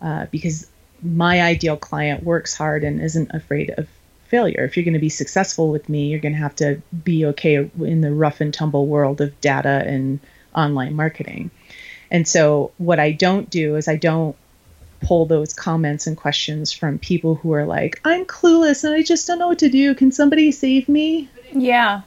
Uh, 0.00 0.26
because 0.30 0.66
my 1.02 1.42
ideal 1.42 1.76
client 1.76 2.22
works 2.22 2.56
hard 2.56 2.84
and 2.84 3.00
isn't 3.00 3.30
afraid 3.32 3.70
of 3.76 3.88
failure. 4.28 4.64
If 4.64 4.76
you're 4.76 4.84
going 4.84 4.94
to 4.94 5.00
be 5.00 5.08
successful 5.08 5.70
with 5.70 5.88
me, 5.88 6.08
you're 6.08 6.20
going 6.20 6.34
to 6.34 6.38
have 6.38 6.56
to 6.56 6.80
be 7.04 7.26
okay 7.26 7.56
in 7.56 8.00
the 8.00 8.12
rough 8.12 8.40
and 8.40 8.52
tumble 8.52 8.86
world 8.86 9.20
of 9.20 9.38
data 9.40 9.82
and 9.86 10.20
online 10.54 10.94
marketing. 10.94 11.50
And 12.10 12.26
so, 12.26 12.72
what 12.78 12.98
I 12.98 13.12
don't 13.12 13.50
do 13.50 13.76
is 13.76 13.88
I 13.88 13.96
don't 13.96 14.36
pull 15.00 15.26
those 15.26 15.52
comments 15.52 16.06
and 16.06 16.16
questions 16.16 16.72
from 16.72 16.98
people 16.98 17.34
who 17.36 17.52
are 17.52 17.66
like, 17.66 18.00
I'm 18.04 18.24
clueless 18.24 18.84
and 18.84 18.94
I 18.94 19.02
just 19.02 19.26
don't 19.26 19.38
know 19.38 19.48
what 19.48 19.60
to 19.60 19.68
do. 19.68 19.94
Can 19.94 20.12
somebody 20.12 20.52
save 20.52 20.88
me? 20.88 21.28
yeah. 21.52 22.02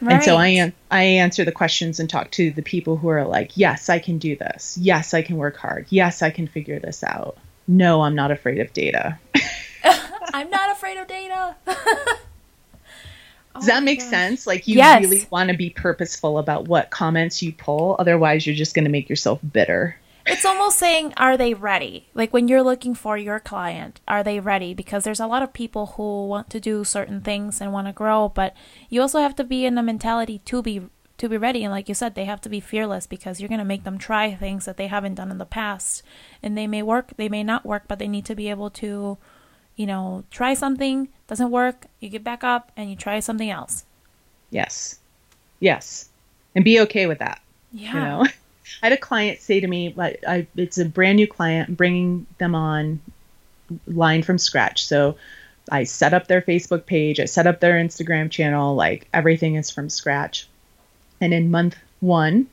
Right. 0.00 0.14
And 0.14 0.24
so 0.24 0.36
I 0.36 0.48
an- 0.48 0.72
I 0.90 1.02
answer 1.02 1.44
the 1.44 1.52
questions 1.52 2.00
and 2.00 2.10
talk 2.10 2.32
to 2.32 2.50
the 2.50 2.62
people 2.62 2.96
who 2.96 3.06
are 3.08 3.24
like, 3.24 3.52
yes, 3.56 3.88
I 3.88 4.00
can 4.00 4.18
do 4.18 4.34
this. 4.34 4.76
Yes, 4.80 5.14
I 5.14 5.22
can 5.22 5.36
work 5.36 5.56
hard. 5.56 5.86
Yes, 5.90 6.22
I 6.22 6.30
can 6.30 6.48
figure 6.48 6.80
this 6.80 7.04
out. 7.04 7.38
No, 7.68 8.02
I'm 8.02 8.16
not 8.16 8.32
afraid 8.32 8.58
of 8.58 8.72
data. 8.72 9.18
I'm 10.32 10.50
not 10.50 10.70
afraid 10.70 10.98
of 10.98 11.06
data. 11.06 11.56
Does 13.58 13.66
that 13.66 13.82
oh 13.82 13.84
make 13.84 14.00
sense? 14.00 14.46
Like 14.46 14.66
you 14.66 14.76
Yes. 14.76 15.02
really 15.02 15.26
want 15.30 15.50
to 15.50 15.56
be 15.56 15.70
purposeful 15.70 16.38
about 16.38 16.66
what 16.68 16.90
comments 16.90 17.42
you 17.42 17.52
pull. 17.52 17.96
Otherwise, 17.98 18.46
you're 18.46 18.56
just 18.56 18.74
going 18.74 18.84
to 18.84 18.90
make 18.90 19.08
yourself 19.08 19.40
bitter. 19.52 19.96
It's 20.24 20.44
almost 20.44 20.78
saying, 20.78 21.14
are 21.16 21.36
they 21.36 21.52
ready? 21.54 22.08
Like 22.14 22.32
when 22.32 22.46
you're 22.48 22.62
looking 22.62 22.94
for 22.94 23.16
your 23.18 23.40
client, 23.40 24.00
are 24.06 24.22
they 24.22 24.40
ready? 24.40 24.72
Because 24.72 25.04
there's 25.04 25.20
a 25.20 25.26
lot 25.26 25.42
of 25.42 25.52
people 25.52 25.86
who 25.96 26.26
want 26.28 26.48
to 26.50 26.60
do 26.60 26.84
certain 26.84 27.20
things 27.20 27.60
and 27.60 27.72
want 27.72 27.88
to 27.88 27.92
grow, 27.92 28.28
but 28.28 28.54
you 28.88 29.00
also 29.00 29.20
have 29.20 29.34
to 29.36 29.44
be 29.44 29.64
in 29.66 29.74
the 29.74 29.82
mentality 29.82 30.38
to 30.46 30.62
be 30.62 30.82
to 31.18 31.28
be 31.28 31.36
ready. 31.36 31.62
And 31.62 31.72
like 31.72 31.88
you 31.88 31.94
said, 31.94 32.14
they 32.14 32.24
have 32.24 32.40
to 32.42 32.48
be 32.48 32.58
fearless 32.60 33.06
because 33.06 33.40
you're 33.40 33.48
gonna 33.48 33.64
make 33.64 33.84
them 33.84 33.98
try 33.98 34.34
things 34.34 34.64
that 34.64 34.76
they 34.76 34.86
haven't 34.86 35.14
done 35.14 35.30
in 35.30 35.38
the 35.38 35.44
past, 35.44 36.02
and 36.42 36.56
they 36.56 36.66
may 36.66 36.82
work, 36.82 37.12
they 37.16 37.28
may 37.28 37.44
not 37.44 37.66
work, 37.66 37.84
but 37.88 37.98
they 37.98 38.08
need 38.08 38.24
to 38.26 38.34
be 38.34 38.48
able 38.48 38.70
to, 38.70 39.18
you 39.76 39.86
know, 39.86 40.24
try 40.30 40.54
something 40.54 41.08
doesn't 41.26 41.50
work, 41.50 41.86
you 42.00 42.08
get 42.08 42.24
back 42.24 42.44
up 42.44 42.70
and 42.76 42.90
you 42.90 42.96
try 42.96 43.20
something 43.20 43.50
else. 43.50 43.84
Yes. 44.50 44.98
Yes. 45.60 46.08
And 46.54 46.64
be 46.64 46.80
okay 46.80 47.06
with 47.06 47.20
that. 47.20 47.40
Yeah. 47.72 47.94
You 47.94 48.00
know, 48.00 48.26
I 48.82 48.86
had 48.86 48.92
a 48.92 48.98
client 48.98 49.40
say 49.40 49.60
to 49.60 49.66
me, 49.66 49.94
like, 49.96 50.22
I, 50.26 50.46
it's 50.56 50.78
a 50.78 50.84
brand 50.84 51.16
new 51.16 51.26
client, 51.26 51.70
I'm 51.70 51.74
bringing 51.74 52.26
them 52.38 52.54
on 52.54 53.00
line 53.86 54.22
from 54.22 54.38
scratch. 54.38 54.86
So 54.86 55.16
I 55.70 55.84
set 55.84 56.12
up 56.12 56.26
their 56.26 56.42
Facebook 56.42 56.86
page, 56.86 57.20
I 57.20 57.24
set 57.24 57.46
up 57.46 57.60
their 57.60 57.74
Instagram 57.74 58.30
channel, 58.30 58.74
like 58.74 59.08
everything 59.14 59.54
is 59.54 59.70
from 59.70 59.88
scratch. 59.88 60.48
And 61.20 61.32
in 61.32 61.50
month 61.50 61.76
one, 62.00 62.48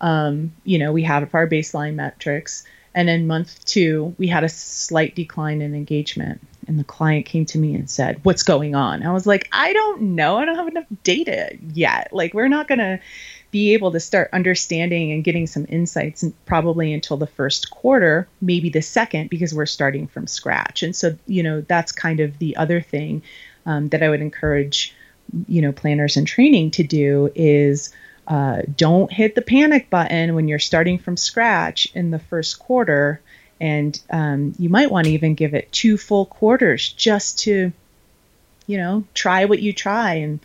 um, 0.00 0.52
you 0.64 0.78
know, 0.78 0.92
we 0.92 1.02
have 1.02 1.34
our 1.34 1.48
baseline 1.48 1.94
metrics. 1.94 2.64
And 2.94 3.10
in 3.10 3.26
month 3.26 3.64
two, 3.64 4.14
we 4.18 4.28
had 4.28 4.44
a 4.44 4.48
slight 4.48 5.14
decline 5.16 5.60
in 5.60 5.74
engagement. 5.74 6.40
And 6.66 6.78
the 6.78 6.84
client 6.84 7.26
came 7.26 7.46
to 7.46 7.58
me 7.58 7.74
and 7.74 7.88
said, 7.88 8.20
What's 8.24 8.42
going 8.42 8.74
on? 8.74 9.02
I 9.02 9.12
was 9.12 9.26
like, 9.26 9.48
I 9.52 9.72
don't 9.72 10.00
know. 10.14 10.38
I 10.38 10.44
don't 10.44 10.56
have 10.56 10.68
enough 10.68 10.86
data 11.02 11.56
yet. 11.72 12.08
Like, 12.12 12.34
we're 12.34 12.48
not 12.48 12.68
going 12.68 12.78
to 12.78 13.00
be 13.50 13.74
able 13.74 13.92
to 13.92 14.00
start 14.00 14.30
understanding 14.32 15.12
and 15.12 15.22
getting 15.22 15.46
some 15.46 15.64
insights 15.68 16.24
probably 16.44 16.92
until 16.92 17.16
the 17.16 17.26
first 17.26 17.70
quarter, 17.70 18.26
maybe 18.40 18.68
the 18.68 18.82
second, 18.82 19.30
because 19.30 19.54
we're 19.54 19.64
starting 19.64 20.08
from 20.08 20.26
scratch. 20.26 20.82
And 20.82 20.94
so, 20.94 21.16
you 21.26 21.44
know, 21.44 21.60
that's 21.60 21.92
kind 21.92 22.18
of 22.18 22.38
the 22.38 22.56
other 22.56 22.80
thing 22.80 23.22
um, 23.64 23.90
that 23.90 24.02
I 24.02 24.08
would 24.08 24.20
encourage, 24.20 24.94
you 25.46 25.62
know, 25.62 25.70
planners 25.70 26.16
and 26.16 26.26
training 26.26 26.72
to 26.72 26.82
do 26.82 27.30
is 27.36 27.92
uh, 28.26 28.62
don't 28.76 29.12
hit 29.12 29.34
the 29.34 29.42
panic 29.42 29.90
button 29.90 30.34
when 30.34 30.48
you're 30.48 30.58
starting 30.58 30.98
from 30.98 31.16
scratch 31.16 31.86
in 31.94 32.10
the 32.10 32.18
first 32.18 32.58
quarter. 32.58 33.20
And 33.60 33.98
um, 34.10 34.54
you 34.58 34.68
might 34.68 34.90
want 34.90 35.06
to 35.06 35.12
even 35.12 35.34
give 35.34 35.54
it 35.54 35.72
two 35.72 35.96
full 35.96 36.26
quarters 36.26 36.92
just 36.92 37.40
to, 37.40 37.72
you 38.66 38.78
know, 38.78 39.04
try 39.14 39.44
what 39.44 39.62
you 39.62 39.72
try 39.72 40.14
and 40.14 40.40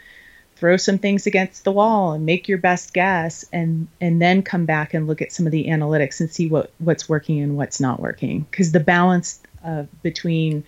throw 0.56 0.76
some 0.76 0.98
things 0.98 1.26
against 1.26 1.64
the 1.64 1.72
wall 1.72 2.12
and 2.12 2.26
make 2.26 2.50
your 2.50 2.58
best 2.58 2.94
guess 2.94 3.46
and 3.54 3.88
and 4.02 4.22
then 4.22 4.44
come 4.44 4.66
back 4.66 4.94
and 4.94 5.08
look 5.08 5.22
at 5.22 5.32
some 5.32 5.46
of 5.46 5.54
the 5.54 5.68
analytics 5.68 6.20
and 6.20 6.30
see 6.30 6.50
what 6.50 6.72
what's 6.80 7.08
working 7.08 7.40
and 7.40 7.56
what's 7.56 7.80
not 7.80 8.00
working. 8.00 8.46
Because 8.52 8.72
the 8.72 8.80
balance 8.82 9.40
uh, 9.64 9.84
between 10.04 10.64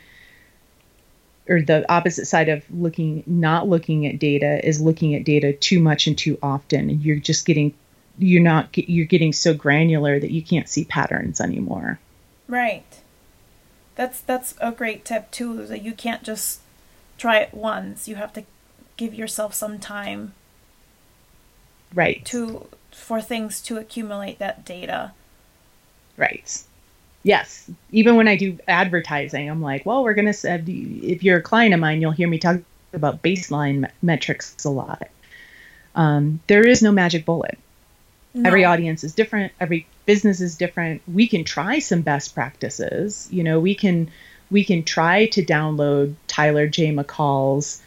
or 1.50 1.62
the 1.62 1.90
opposite 1.92 2.26
side 2.26 2.48
of 2.48 2.64
looking 2.72 3.24
not 3.28 3.68
looking 3.68 4.08
at 4.08 4.18
data 4.18 4.66
is 4.66 4.80
looking 4.80 5.14
at 5.16 5.26
data 5.26 5.52
too 5.52 5.80
much 5.80 6.08
and 6.08 6.18
too 6.18 6.40
often. 6.42 6.90
And 6.90 7.04
you're 7.04 7.18
just 7.18 7.46
getting 7.46 7.74
you're 8.18 8.42
not 8.42 8.70
you're 8.78 9.06
getting 9.06 9.34
so 9.34 9.54
granular 9.54 10.20
that 10.20 10.32
you 10.32 10.42
can't 10.42 10.70
see 10.70 10.86
patterns 10.86 11.42
anymore 11.42 12.00
Right. 12.52 13.00
That's 13.96 14.20
that's 14.20 14.56
a 14.60 14.74
great 14.74 15.06
tip 15.06 15.32
too. 15.32 15.66
That 15.66 15.82
you 15.82 15.94
can't 15.94 16.22
just 16.22 16.60
try 17.18 17.38
it 17.38 17.54
once. 17.54 18.10
You 18.10 18.16
have 18.16 18.34
to 18.34 18.44
give 18.98 19.14
yourself 19.14 19.54
some 19.54 19.80
time 19.80 20.34
right 21.94 22.24
to 22.26 22.68
for 22.92 23.22
things 23.22 23.62
to 23.62 23.78
accumulate 23.78 24.38
that 24.40 24.66
data. 24.66 25.14
Right. 26.18 26.62
Yes. 27.24 27.72
Even 27.92 28.18
when 28.18 28.28
I 28.28 28.36
do 28.36 28.60
advertising, 28.68 29.50
I'm 29.50 29.62
like, 29.62 29.86
well, 29.86 30.04
we're 30.04 30.14
going 30.14 30.32
to, 30.32 30.64
if 31.08 31.24
you're 31.24 31.38
a 31.38 31.42
client 31.42 31.74
of 31.74 31.80
mine, 31.80 32.02
you'll 32.02 32.12
hear 32.12 32.28
me 32.28 32.38
talk 32.38 32.60
about 32.94 33.22
baseline 33.22 33.90
metrics 34.02 34.66
a 34.66 34.70
lot. 34.70 35.08
Um, 35.96 36.42
there 36.48 36.68
is 36.68 36.82
no 36.82 36.92
magic 36.92 37.24
bullet. 37.26 37.58
Every 38.44 38.66
audience 38.66 39.04
is 39.04 39.14
different. 39.14 39.54
Every 39.60 39.86
business 40.06 40.42
is 40.42 40.56
different. 40.56 41.02
We 41.12 41.28
can 41.28 41.44
try 41.44 41.80
some 41.80 42.02
best 42.02 42.34
practices. 42.34 43.28
You 43.32 43.44
know, 43.44 43.60
we 43.60 43.76
can, 43.76 44.10
we 44.50 44.64
can 44.64 44.84
try 44.84 45.28
to 45.28 45.46
download 45.46 46.16
Tyler 46.28 46.68
J. 46.68 46.94
McCall's 46.94 47.82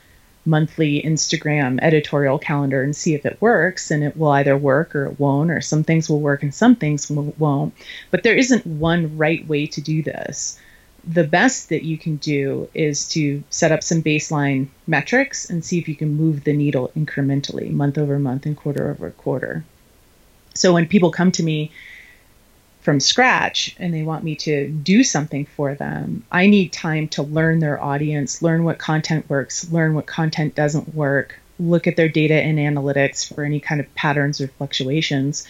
monthly 0.47 1.01
Instagram 1.03 1.79
editorial 1.81 2.39
calendar 2.39 2.83
and 2.83 2.95
see 2.95 3.15
if 3.15 3.25
it 3.25 3.41
works. 3.41 3.91
And 3.91 4.05
it 4.05 4.17
will 4.17 4.31
either 4.31 4.57
work 4.57 4.95
or 4.95 5.07
it 5.07 5.19
won't, 5.19 5.51
or 5.51 5.61
some 5.61 5.85
things 5.85 6.09
will 6.09 6.21
work 6.21 6.43
and 6.43 6.55
some 6.55 6.77
things 6.77 7.11
won't. 7.11 7.75
But 8.11 8.23
there 8.23 8.37
isn't 8.37 8.67
one 8.67 9.17
right 9.17 9.47
way 9.47 9.67
to 9.69 9.81
do 9.81 10.03
this. 10.03 10.59
The 11.07 11.25
best 11.25 11.69
that 11.69 11.83
you 11.83 11.99
can 11.99 12.17
do 12.17 12.69
is 12.73 13.09
to 13.09 13.43
set 13.51 13.73
up 13.73 13.83
some 13.83 14.03
baseline 14.03 14.69
metrics 14.87 15.51
and 15.51 15.63
see 15.63 15.79
if 15.79 15.87
you 15.89 15.95
can 15.95 16.15
move 16.15 16.45
the 16.45 16.55
needle 16.55 16.91
incrementally, 16.97 17.71
month 17.71 17.99
over 17.99 18.19
month 18.19 18.47
and 18.47 18.57
quarter 18.57 18.91
over 18.91 19.11
quarter. 19.11 19.65
So 20.55 20.73
when 20.73 20.87
people 20.87 21.11
come 21.11 21.33
to 21.33 21.43
me 21.43 21.73
from 22.85 23.01
scratch 23.01 23.75
and 23.79 23.95
they 23.95 24.03
want 24.03 24.23
me 24.23 24.37
to 24.37 24.69
do 24.69 25.03
something 25.03 25.47
for 25.47 25.75
them, 25.75 26.23
I 26.31 26.47
need 26.47 26.71
time 26.71 27.09
to 27.09 27.23
learn 27.23 27.59
their 27.59 27.83
audience, 27.83 28.43
learn 28.43 28.63
what 28.63 28.79
content 28.79 29.29
works, 29.29 29.73
learn 29.73 29.95
what 29.95 30.05
content 30.05 30.55
doesn't 30.55 30.95
work, 30.95 31.41
look 31.59 31.87
at 31.87 31.97
their 31.97 32.11
data 32.11 32.35
and 32.35 32.59
analytics 32.59 33.33
for 33.35 33.43
any 33.43 33.59
kind 33.59 33.81
of 33.81 33.93
patterns 33.95 34.39
or 34.41 34.49
fluctuations. 34.49 35.47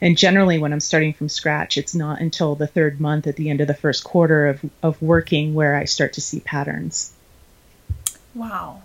And 0.00 0.16
generally, 0.16 0.58
when 0.58 0.72
I'm 0.72 0.80
starting 0.80 1.12
from 1.12 1.28
scratch, 1.28 1.76
it's 1.76 1.94
not 1.94 2.20
until 2.20 2.54
the 2.54 2.68
third 2.68 3.00
month 3.00 3.26
at 3.26 3.34
the 3.34 3.50
end 3.50 3.60
of 3.60 3.66
the 3.66 3.74
first 3.74 4.04
quarter 4.04 4.46
of, 4.46 4.64
of 4.80 5.02
working 5.02 5.54
where 5.54 5.74
I 5.74 5.86
start 5.86 6.12
to 6.14 6.20
see 6.20 6.38
patterns. 6.38 7.12
Wow. 8.32 8.82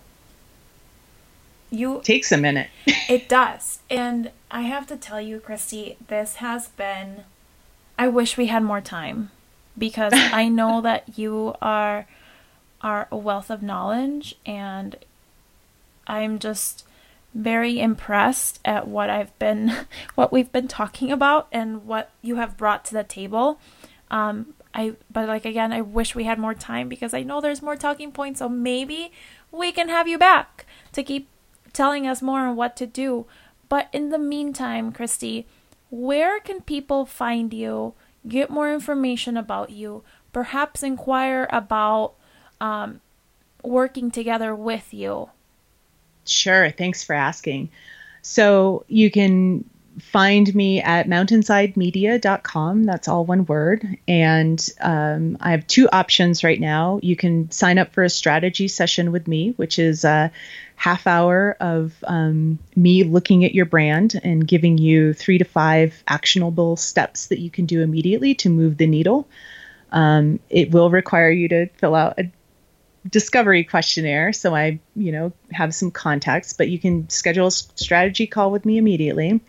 You 1.69 1.97
it 1.97 2.03
takes 2.03 2.31
a 2.31 2.37
minute. 2.37 2.69
it 2.85 3.29
does. 3.29 3.79
And 3.91 4.31
I 4.49 4.61
have 4.61 4.87
to 4.87 4.97
tell 4.97 5.21
you, 5.21 5.39
Christy, 5.39 5.97
this 6.07 6.37
has 6.37 6.69
been 6.69 7.25
I 7.97 8.07
wish 8.07 8.37
we 8.37 8.47
had 8.47 8.63
more 8.63 8.81
time 8.81 9.31
because 9.77 10.13
I 10.15 10.47
know 10.47 10.81
that 10.81 11.17
you 11.17 11.55
are 11.61 12.07
are 12.81 13.07
a 13.11 13.17
wealth 13.17 13.51
of 13.51 13.61
knowledge 13.61 14.35
and 14.45 14.95
I'm 16.07 16.39
just 16.39 16.83
very 17.33 17.79
impressed 17.79 18.59
at 18.65 18.87
what 18.87 19.09
I've 19.09 19.37
been 19.37 19.71
what 20.15 20.31
we've 20.31 20.51
been 20.51 20.67
talking 20.67 21.11
about 21.11 21.47
and 21.51 21.85
what 21.85 22.11
you 22.21 22.37
have 22.37 22.57
brought 22.57 22.85
to 22.85 22.93
the 22.93 23.03
table. 23.03 23.59
Um 24.09 24.53
I 24.73 24.95
but 25.11 25.27
like 25.27 25.45
again, 25.45 25.71
I 25.71 25.81
wish 25.81 26.15
we 26.15 26.23
had 26.23 26.39
more 26.39 26.53
time 26.53 26.89
because 26.89 27.13
I 27.13 27.23
know 27.23 27.41
there's 27.41 27.61
more 27.61 27.75
talking 27.75 28.11
points, 28.11 28.39
so 28.39 28.49
maybe 28.49 29.11
we 29.51 29.71
can 29.71 29.89
have 29.89 30.07
you 30.07 30.17
back 30.17 30.65
to 30.93 31.03
keep 31.03 31.27
telling 31.73 32.07
us 32.07 32.21
more 32.21 32.41
on 32.41 32.55
what 32.55 32.75
to 32.77 32.85
do. 32.85 33.25
But 33.69 33.89
in 33.93 34.09
the 34.09 34.19
meantime, 34.19 34.91
Christy, 34.91 35.45
where 35.91 36.39
can 36.39 36.61
people 36.61 37.05
find 37.05 37.53
you, 37.53 37.93
get 38.27 38.49
more 38.49 38.73
information 38.73 39.37
about 39.37 39.69
you, 39.69 40.03
perhaps 40.33 40.81
inquire 40.81 41.47
about 41.51 42.13
um, 42.59 43.01
working 43.63 44.09
together 44.09 44.55
with 44.55 44.93
you? 44.93 45.29
Sure. 46.25 46.71
Thanks 46.71 47.03
for 47.03 47.13
asking. 47.13 47.69
So 48.21 48.85
you 48.87 49.11
can 49.11 49.69
find 49.99 50.53
me 50.55 50.81
at 50.81 51.07
mountainsidemedia.com. 51.07 52.83
That's 52.83 53.07
all 53.07 53.25
one 53.25 53.45
word. 53.45 53.97
And 54.07 54.69
um, 54.79 55.37
I 55.39 55.51
have 55.51 55.67
two 55.67 55.89
options 55.89 56.43
right 56.43 56.59
now. 56.59 56.99
You 57.03 57.15
can 57.15 57.51
sign 57.51 57.77
up 57.77 57.93
for 57.93 58.03
a 58.03 58.09
strategy 58.09 58.67
session 58.67 59.11
with 59.11 59.27
me, 59.27 59.53
which 59.57 59.79
is 59.79 60.03
a 60.05 60.31
half 60.75 61.05
hour 61.07 61.57
of 61.59 61.93
um, 62.07 62.57
me 62.75 63.03
looking 63.03 63.45
at 63.45 63.53
your 63.53 63.65
brand 63.65 64.19
and 64.23 64.47
giving 64.47 64.77
you 64.77 65.13
three 65.13 65.37
to 65.37 65.45
five 65.45 66.03
actionable 66.07 66.75
steps 66.75 67.27
that 67.27 67.39
you 67.39 67.51
can 67.51 67.65
do 67.65 67.81
immediately 67.81 68.33
to 68.35 68.49
move 68.49 68.77
the 68.77 68.87
needle. 68.87 69.27
Um, 69.91 70.39
it 70.49 70.71
will 70.71 70.89
require 70.89 71.29
you 71.29 71.49
to 71.49 71.67
fill 71.77 71.95
out 71.95 72.17
a 72.17 72.31
discovery 73.09 73.63
questionnaire 73.63 74.31
so 74.31 74.53
i 74.55 74.79
you 74.95 75.11
know 75.11 75.31
have 75.51 75.73
some 75.73 75.89
context 75.89 76.57
but 76.57 76.69
you 76.69 76.77
can 76.77 77.09
schedule 77.09 77.47
a 77.47 77.51
strategy 77.51 78.27
call 78.27 78.51
with 78.51 78.65
me 78.65 78.77
immediately. 78.77 79.41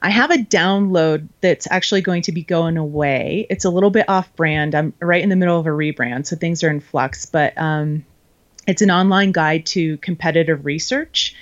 I 0.00 0.10
have 0.10 0.30
a 0.30 0.36
download 0.36 1.28
that's 1.40 1.66
actually 1.68 2.02
going 2.02 2.22
to 2.22 2.32
be 2.32 2.44
going 2.44 2.76
away. 2.76 3.48
It's 3.50 3.64
a 3.64 3.70
little 3.70 3.90
bit 3.90 4.08
off 4.08 4.34
brand. 4.36 4.76
I'm 4.76 4.94
right 5.00 5.22
in 5.22 5.28
the 5.28 5.34
middle 5.34 5.58
of 5.58 5.66
a 5.66 5.70
rebrand 5.70 6.26
so 6.26 6.36
things 6.36 6.62
are 6.62 6.70
in 6.70 6.80
flux 6.80 7.26
but 7.26 7.56
um, 7.58 8.04
it's 8.66 8.82
an 8.82 8.90
online 8.90 9.32
guide 9.32 9.66
to 9.66 9.96
competitive 9.98 10.64
research. 10.64 11.34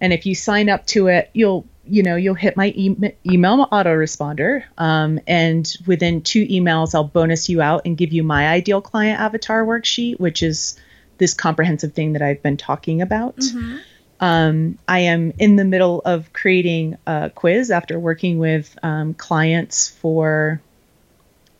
And 0.00 0.12
if 0.12 0.26
you 0.26 0.34
sign 0.34 0.68
up 0.68 0.86
to 0.88 1.06
it 1.08 1.30
you'll 1.32 1.66
you 1.84 2.02
know 2.02 2.16
you'll 2.16 2.34
hit 2.34 2.56
my 2.56 2.68
e- 2.68 3.14
email 3.26 3.66
autoresponder 3.66 4.64
um, 4.78 5.18
and 5.26 5.76
within 5.86 6.22
two 6.22 6.46
emails 6.46 6.94
i'll 6.94 7.02
bonus 7.02 7.48
you 7.48 7.60
out 7.60 7.82
and 7.84 7.96
give 7.96 8.12
you 8.12 8.22
my 8.22 8.48
ideal 8.48 8.80
client 8.80 9.20
avatar 9.20 9.64
worksheet 9.64 10.20
which 10.20 10.44
is 10.44 10.78
this 11.22 11.34
comprehensive 11.34 11.92
thing 11.92 12.14
that 12.14 12.22
I've 12.22 12.42
been 12.42 12.56
talking 12.56 13.00
about. 13.00 13.36
Mm-hmm. 13.36 13.76
Um, 14.18 14.78
I 14.88 14.98
am 15.00 15.32
in 15.38 15.54
the 15.54 15.64
middle 15.64 16.02
of 16.04 16.32
creating 16.32 16.98
a 17.06 17.30
quiz 17.32 17.70
after 17.70 17.96
working 17.96 18.40
with 18.40 18.76
um, 18.82 19.14
clients 19.14 19.88
for 19.88 20.60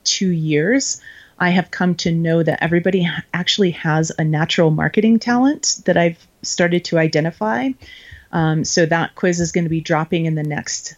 two 0.02 0.30
years. 0.30 1.00
I 1.38 1.50
have 1.50 1.70
come 1.70 1.94
to 1.96 2.10
know 2.10 2.42
that 2.42 2.60
everybody 2.60 3.08
actually 3.32 3.70
has 3.70 4.10
a 4.18 4.24
natural 4.24 4.72
marketing 4.72 5.20
talent 5.20 5.76
that 5.84 5.96
I've 5.96 6.26
started 6.42 6.84
to 6.86 6.98
identify. 6.98 7.70
Um, 8.32 8.64
so 8.64 8.84
that 8.86 9.14
quiz 9.14 9.38
is 9.38 9.52
going 9.52 9.64
to 9.64 9.70
be 9.70 9.80
dropping 9.80 10.26
in 10.26 10.34
the 10.34 10.42
next 10.42 10.96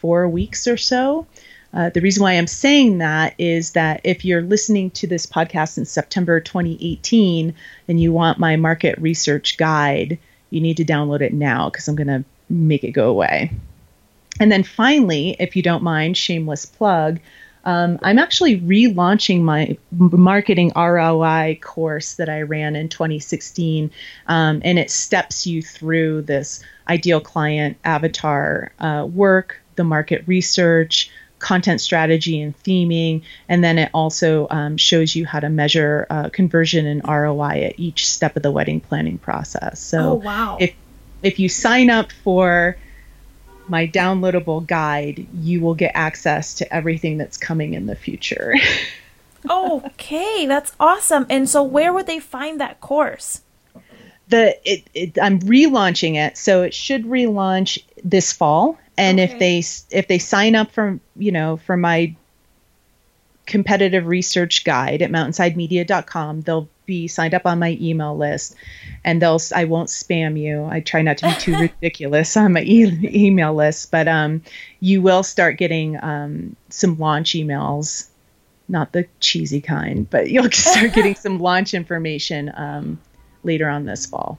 four 0.00 0.26
weeks 0.26 0.66
or 0.66 0.78
so. 0.78 1.26
Uh, 1.72 1.90
the 1.90 2.00
reason 2.00 2.22
why 2.22 2.32
I'm 2.32 2.46
saying 2.46 2.98
that 2.98 3.34
is 3.38 3.72
that 3.72 4.00
if 4.02 4.24
you're 4.24 4.42
listening 4.42 4.90
to 4.92 5.06
this 5.06 5.26
podcast 5.26 5.78
in 5.78 5.84
September 5.84 6.40
2018 6.40 7.54
and 7.86 8.00
you 8.00 8.12
want 8.12 8.38
my 8.38 8.56
market 8.56 8.98
research 8.98 9.56
guide, 9.56 10.18
you 10.50 10.60
need 10.60 10.78
to 10.78 10.84
download 10.84 11.20
it 11.20 11.32
now 11.32 11.70
because 11.70 11.86
I'm 11.86 11.94
going 11.94 12.08
to 12.08 12.24
make 12.48 12.82
it 12.82 12.90
go 12.90 13.08
away. 13.08 13.52
And 14.40 14.50
then 14.50 14.64
finally, 14.64 15.36
if 15.38 15.54
you 15.54 15.62
don't 15.62 15.82
mind, 15.82 16.16
shameless 16.16 16.66
plug, 16.66 17.20
um, 17.64 17.98
I'm 18.02 18.18
actually 18.18 18.58
relaunching 18.60 19.42
my 19.42 19.76
marketing 19.92 20.72
ROI 20.74 21.58
course 21.60 22.14
that 22.14 22.28
I 22.28 22.42
ran 22.42 22.74
in 22.74 22.88
2016, 22.88 23.90
um, 24.28 24.62
and 24.64 24.78
it 24.78 24.90
steps 24.90 25.46
you 25.46 25.62
through 25.62 26.22
this 26.22 26.64
ideal 26.88 27.20
client 27.20 27.76
avatar 27.84 28.72
uh, 28.78 29.06
work, 29.12 29.60
the 29.76 29.84
market 29.84 30.24
research, 30.26 31.10
content 31.40 31.80
strategy 31.80 32.40
and 32.40 32.56
theming. 32.62 33.22
And 33.48 33.64
then 33.64 33.78
it 33.78 33.90
also 33.92 34.46
um, 34.50 34.76
shows 34.76 35.16
you 35.16 35.26
how 35.26 35.40
to 35.40 35.48
measure 35.48 36.06
uh, 36.08 36.28
conversion 36.28 36.86
and 36.86 37.02
ROI 37.06 37.64
at 37.64 37.80
each 37.80 38.08
step 38.08 38.36
of 38.36 38.42
the 38.42 38.52
wedding 38.52 38.80
planning 38.80 39.18
process. 39.18 39.80
So 39.80 40.12
oh, 40.12 40.14
wow. 40.14 40.58
if 40.60 40.74
if 41.22 41.38
you 41.38 41.48
sign 41.48 41.90
up 41.90 42.12
for 42.12 42.76
my 43.68 43.86
downloadable 43.86 44.66
guide, 44.66 45.26
you 45.34 45.60
will 45.60 45.74
get 45.74 45.92
access 45.94 46.54
to 46.54 46.74
everything 46.74 47.18
that's 47.18 47.36
coming 47.36 47.74
in 47.74 47.86
the 47.86 47.94
future. 47.94 48.54
okay, 49.50 50.46
that's 50.46 50.72
awesome. 50.80 51.26
And 51.30 51.48
so 51.48 51.62
where 51.62 51.92
would 51.92 52.06
they 52.06 52.20
find 52.20 52.60
that 52.60 52.80
course? 52.80 53.42
The 54.28 54.56
it, 54.64 54.84
it, 54.94 55.18
I'm 55.20 55.40
relaunching 55.40 56.14
it, 56.14 56.36
so 56.36 56.62
it 56.62 56.74
should 56.74 57.04
relaunch 57.04 57.82
this 58.04 58.32
fall 58.32 58.78
and 58.96 59.20
okay. 59.20 59.32
if 59.32 59.38
they 59.38 59.96
if 59.96 60.08
they 60.08 60.18
sign 60.18 60.54
up 60.54 60.70
for 60.70 60.98
you 61.16 61.32
know 61.32 61.56
for 61.56 61.76
my 61.76 62.14
competitive 63.46 64.06
research 64.06 64.64
guide 64.64 65.02
at 65.02 65.10
mountainsidemedia.com 65.10 66.42
they'll 66.42 66.68
be 66.86 67.08
signed 67.08 67.34
up 67.34 67.46
on 67.46 67.58
my 67.58 67.76
email 67.80 68.16
list 68.16 68.54
and 69.04 69.22
they'll 69.22 69.40
i 69.54 69.64
won't 69.64 69.88
spam 69.88 70.38
you. 70.38 70.64
I 70.64 70.80
try 70.80 71.02
not 71.02 71.18
to 71.18 71.28
be 71.28 71.34
too 71.34 71.56
ridiculous 71.60 72.36
on 72.36 72.52
my 72.52 72.62
e- 72.62 73.26
email 73.26 73.54
list 73.54 73.90
but 73.90 74.08
um, 74.08 74.42
you 74.80 75.02
will 75.02 75.22
start 75.22 75.56
getting 75.56 76.02
um, 76.02 76.56
some 76.68 76.98
launch 76.98 77.32
emails. 77.32 78.08
Not 78.68 78.92
the 78.92 79.06
cheesy 79.20 79.60
kind 79.60 80.08
but 80.08 80.30
you'll 80.30 80.50
start 80.52 80.92
getting 80.92 81.14
some 81.14 81.38
launch 81.38 81.74
information 81.74 82.52
um, 82.54 83.00
later 83.42 83.68
on 83.68 83.84
this 83.84 84.06
fall. 84.06 84.38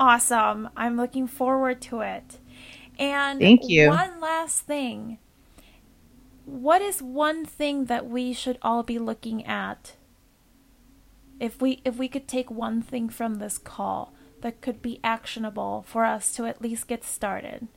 Awesome. 0.00 0.68
I'm 0.76 0.96
looking 0.96 1.26
forward 1.26 1.80
to 1.82 2.00
it 2.00 2.38
and 2.98 3.40
Thank 3.40 3.68
you. 3.68 3.88
One 3.88 4.20
last 4.20 4.62
thing. 4.62 5.18
What 6.44 6.82
is 6.82 7.02
one 7.02 7.44
thing 7.44 7.86
that 7.86 8.08
we 8.08 8.32
should 8.32 8.58
all 8.62 8.82
be 8.82 8.98
looking 8.98 9.44
at? 9.46 9.94
If 11.38 11.60
we 11.60 11.80
if 11.84 11.96
we 11.96 12.08
could 12.08 12.26
take 12.26 12.50
one 12.50 12.82
thing 12.82 13.08
from 13.08 13.36
this 13.36 13.58
call 13.58 14.12
that 14.40 14.60
could 14.60 14.80
be 14.82 15.00
actionable 15.04 15.84
for 15.86 16.04
us 16.04 16.32
to 16.32 16.46
at 16.46 16.62
least 16.62 16.88
get 16.88 17.04
started. 17.04 17.68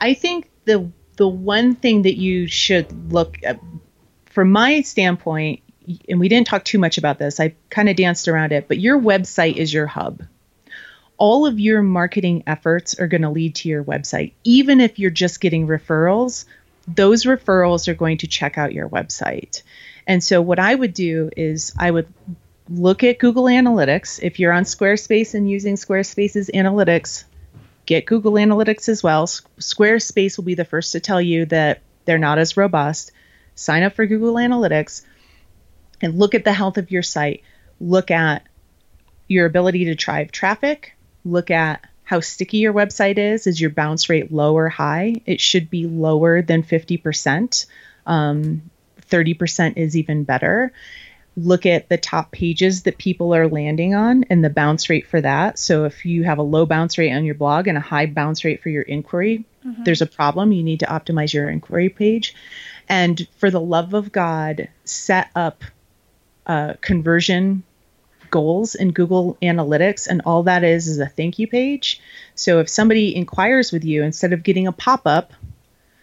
I 0.00 0.14
think 0.14 0.50
the 0.64 0.90
the 1.16 1.28
one 1.28 1.74
thing 1.74 2.02
that 2.02 2.16
you 2.16 2.46
should 2.46 3.12
look 3.12 3.38
at 3.42 3.58
from 4.26 4.50
my 4.50 4.82
standpoint 4.82 5.60
and 6.08 6.20
we 6.20 6.28
didn't 6.28 6.46
talk 6.46 6.64
too 6.64 6.78
much 6.78 6.98
about 6.98 7.18
this. 7.18 7.40
I 7.40 7.54
kind 7.68 7.88
of 7.88 7.96
danced 7.96 8.28
around 8.28 8.52
it, 8.52 8.68
but 8.68 8.78
your 8.78 9.00
website 9.00 9.56
is 9.56 9.72
your 9.72 9.86
hub 9.86 10.22
all 11.18 11.46
of 11.46 11.60
your 11.60 11.82
marketing 11.82 12.42
efforts 12.46 12.98
are 12.98 13.06
going 13.06 13.22
to 13.22 13.30
lead 13.30 13.54
to 13.56 13.68
your 13.68 13.84
website. 13.84 14.32
Even 14.44 14.80
if 14.80 14.98
you're 14.98 15.10
just 15.10 15.40
getting 15.40 15.66
referrals, 15.66 16.44
those 16.88 17.24
referrals 17.24 17.88
are 17.88 17.94
going 17.94 18.18
to 18.18 18.26
check 18.26 18.58
out 18.58 18.72
your 18.72 18.88
website. 18.88 19.62
And 20.06 20.22
so, 20.22 20.42
what 20.42 20.58
I 20.58 20.74
would 20.74 20.94
do 20.94 21.30
is 21.36 21.72
I 21.78 21.90
would 21.90 22.12
look 22.68 23.04
at 23.04 23.18
Google 23.18 23.44
Analytics. 23.44 24.20
If 24.22 24.38
you're 24.38 24.52
on 24.52 24.64
Squarespace 24.64 25.34
and 25.34 25.48
using 25.48 25.76
Squarespace's 25.76 26.50
analytics, 26.52 27.24
get 27.86 28.06
Google 28.06 28.32
Analytics 28.32 28.88
as 28.88 29.02
well. 29.02 29.26
Squarespace 29.26 30.36
will 30.36 30.44
be 30.44 30.54
the 30.54 30.64
first 30.64 30.92
to 30.92 31.00
tell 31.00 31.20
you 31.20 31.46
that 31.46 31.82
they're 32.04 32.18
not 32.18 32.38
as 32.38 32.56
robust. 32.56 33.12
Sign 33.54 33.82
up 33.82 33.94
for 33.94 34.06
Google 34.06 34.34
Analytics 34.34 35.02
and 36.00 36.18
look 36.18 36.34
at 36.34 36.44
the 36.44 36.52
health 36.52 36.78
of 36.78 36.90
your 36.90 37.02
site. 37.02 37.42
Look 37.80 38.10
at 38.10 38.44
your 39.28 39.46
ability 39.46 39.86
to 39.86 39.94
drive 39.94 40.32
traffic, 40.32 40.94
look 41.24 41.50
at 41.50 41.84
how 42.04 42.20
sticky 42.20 42.58
your 42.58 42.72
website 42.72 43.18
is. 43.18 43.46
Is 43.46 43.60
your 43.60 43.70
bounce 43.70 44.08
rate 44.08 44.32
low 44.32 44.56
or 44.56 44.68
high? 44.68 45.14
It 45.24 45.40
should 45.40 45.70
be 45.70 45.86
lower 45.86 46.42
than 46.42 46.62
50%. 46.62 47.66
Um, 48.06 48.70
30% 49.08 49.76
is 49.76 49.96
even 49.96 50.24
better. 50.24 50.72
look 51.36 51.64
at 51.64 51.88
the 51.88 51.96
top 51.96 52.30
pages 52.30 52.82
that 52.82 52.98
people 52.98 53.34
are 53.34 53.48
landing 53.48 53.94
on 53.94 54.24
and 54.24 54.44
the 54.44 54.50
bounce 54.50 54.90
rate 54.90 55.06
for 55.06 55.20
that. 55.20 55.58
So 55.58 55.84
if 55.84 56.04
you 56.04 56.24
have 56.24 56.38
a 56.38 56.42
low 56.42 56.66
bounce 56.66 56.98
rate 56.98 57.12
on 57.12 57.24
your 57.24 57.34
blog 57.34 57.66
and 57.68 57.78
a 57.78 57.80
high 57.80 58.06
bounce 58.06 58.44
rate 58.44 58.62
for 58.62 58.68
your 58.68 58.82
inquiry, 58.82 59.44
mm-hmm. 59.64 59.82
there's 59.84 60.02
a 60.02 60.06
problem. 60.06 60.52
You 60.52 60.62
need 60.62 60.80
to 60.80 60.86
optimize 60.86 61.32
your 61.32 61.48
inquiry 61.48 61.88
page. 61.88 62.34
And 62.88 63.26
for 63.38 63.50
the 63.50 63.60
love 63.60 63.94
of 63.94 64.12
God, 64.12 64.68
set 64.84 65.30
up 65.34 65.64
uh, 66.46 66.74
conversion 66.80 67.62
goals 68.32 68.74
in 68.74 68.90
Google 68.90 69.38
Analytics, 69.40 70.08
and 70.08 70.22
all 70.26 70.42
that 70.44 70.64
is 70.64 70.88
is 70.88 70.98
a 70.98 71.06
thank 71.06 71.38
you 71.38 71.46
page. 71.46 72.00
So 72.34 72.58
if 72.58 72.68
somebody 72.68 73.14
inquires 73.14 73.70
with 73.70 73.84
you, 73.84 74.02
instead 74.02 74.32
of 74.32 74.42
getting 74.42 74.66
a 74.66 74.72
pop 74.72 75.02
up 75.06 75.32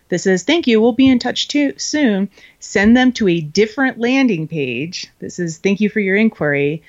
that 0.08 0.20
says, 0.20 0.44
Thank 0.44 0.68
you, 0.68 0.80
we'll 0.80 0.94
be 0.94 1.10
in 1.10 1.20
touch 1.20 1.50
too 1.50 1.74
soon, 1.78 2.30
send 2.60 2.96
them 2.96 3.12
to 3.14 3.28
a 3.28 3.42
different 3.42 4.00
landing 4.00 4.48
page. 4.48 5.08
This 5.20 5.40
is 5.40 5.58
thank 5.58 5.82
you 5.82 5.90
for 5.90 6.00
your 6.00 6.16
inquiry. 6.16 6.84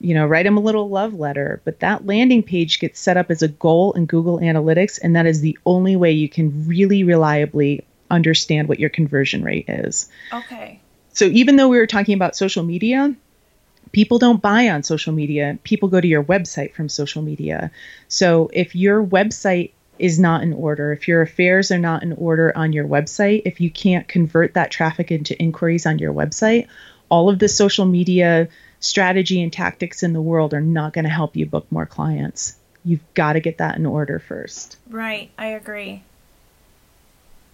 You 0.00 0.14
know, 0.14 0.26
write 0.26 0.44
them 0.44 0.58
a 0.58 0.60
little 0.60 0.88
love 0.88 1.14
letter, 1.14 1.60
but 1.64 1.80
that 1.80 2.04
landing 2.04 2.42
page 2.42 2.78
gets 2.78 3.00
set 3.00 3.16
up 3.16 3.30
as 3.30 3.42
a 3.42 3.48
goal 3.48 3.92
in 3.92 4.06
Google 4.06 4.38
Analytics, 4.38 5.00
and 5.02 5.16
that 5.16 5.26
is 5.26 5.40
the 5.40 5.58
only 5.64 5.96
way 5.96 6.12
you 6.12 6.28
can 6.28 6.68
really 6.68 7.04
reliably 7.04 7.84
understand 8.10 8.68
what 8.68 8.78
your 8.78 8.90
conversion 8.90 9.42
rate 9.42 9.64
is. 9.68 10.10
Okay. 10.32 10.80
So 11.14 11.26
even 11.26 11.56
though 11.56 11.68
we 11.68 11.78
were 11.78 11.86
talking 11.86 12.14
about 12.14 12.36
social 12.36 12.64
media, 12.64 13.14
people 13.92 14.18
don't 14.18 14.42
buy 14.42 14.68
on 14.68 14.82
social 14.82 15.12
media. 15.12 15.58
People 15.64 15.88
go 15.88 16.00
to 16.00 16.08
your 16.08 16.24
website 16.24 16.74
from 16.74 16.88
social 16.88 17.22
media. 17.22 17.70
So 18.08 18.50
if 18.52 18.74
your 18.74 19.04
website 19.04 19.72
is 19.98 20.18
not 20.18 20.42
in 20.42 20.52
order, 20.52 20.92
if 20.92 21.06
your 21.06 21.22
affairs 21.22 21.70
are 21.70 21.78
not 21.78 22.02
in 22.02 22.12
order 22.14 22.52
on 22.56 22.72
your 22.72 22.86
website, 22.86 23.42
if 23.44 23.60
you 23.60 23.70
can't 23.70 24.08
convert 24.08 24.54
that 24.54 24.70
traffic 24.70 25.10
into 25.10 25.38
inquiries 25.38 25.86
on 25.86 25.98
your 25.98 26.12
website, 26.12 26.66
all 27.08 27.28
of 27.28 27.38
the 27.38 27.48
social 27.48 27.84
media 27.84 28.48
strategy 28.80 29.42
and 29.42 29.52
tactics 29.52 30.02
in 30.02 30.12
the 30.12 30.20
world 30.20 30.52
are 30.52 30.60
not 30.60 30.92
going 30.92 31.04
to 31.04 31.10
help 31.10 31.36
you 31.36 31.46
book 31.46 31.66
more 31.70 31.86
clients. 31.86 32.56
You've 32.84 33.14
got 33.14 33.34
to 33.34 33.40
get 33.40 33.58
that 33.58 33.76
in 33.76 33.86
order 33.86 34.18
first. 34.18 34.76
Right, 34.90 35.30
I 35.38 35.46
agree. 35.46 36.02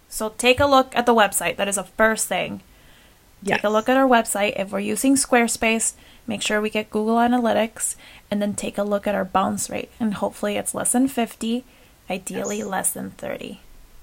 So 0.09 0.29
take 0.37 0.59
a 0.59 0.65
look 0.65 0.93
at 0.95 1.05
the 1.05 1.15
website. 1.15 1.55
That 1.55 1.69
is 1.69 1.77
a 1.77 1.85
first 1.85 2.27
thing. 2.27 2.61
Yes. 3.41 3.57
Take 3.57 3.63
a 3.63 3.69
look 3.69 3.87
at 3.87 3.95
our 3.95 4.07
website. 4.07 4.59
If 4.59 4.71
we're 4.71 4.79
using 4.79 5.15
Squarespace, 5.15 5.93
make 6.27 6.41
sure 6.41 6.61
we 6.61 6.69
get 6.69 6.89
Google 6.89 7.15
Analytics 7.15 7.95
and 8.29 8.41
then 8.41 8.53
take 8.53 8.77
a 8.77 8.83
look 8.83 9.07
at 9.07 9.15
our 9.15 9.25
bounce 9.25 9.69
rate. 9.69 9.89
And 9.99 10.15
hopefully 10.15 10.57
it's 10.57 10.75
less 10.75 10.91
than 10.91 11.07
50 11.07 11.63
Ideally, 12.11 12.57
yes. 12.57 12.67
less 12.67 12.91
than 12.91 13.11
30. 13.11 13.61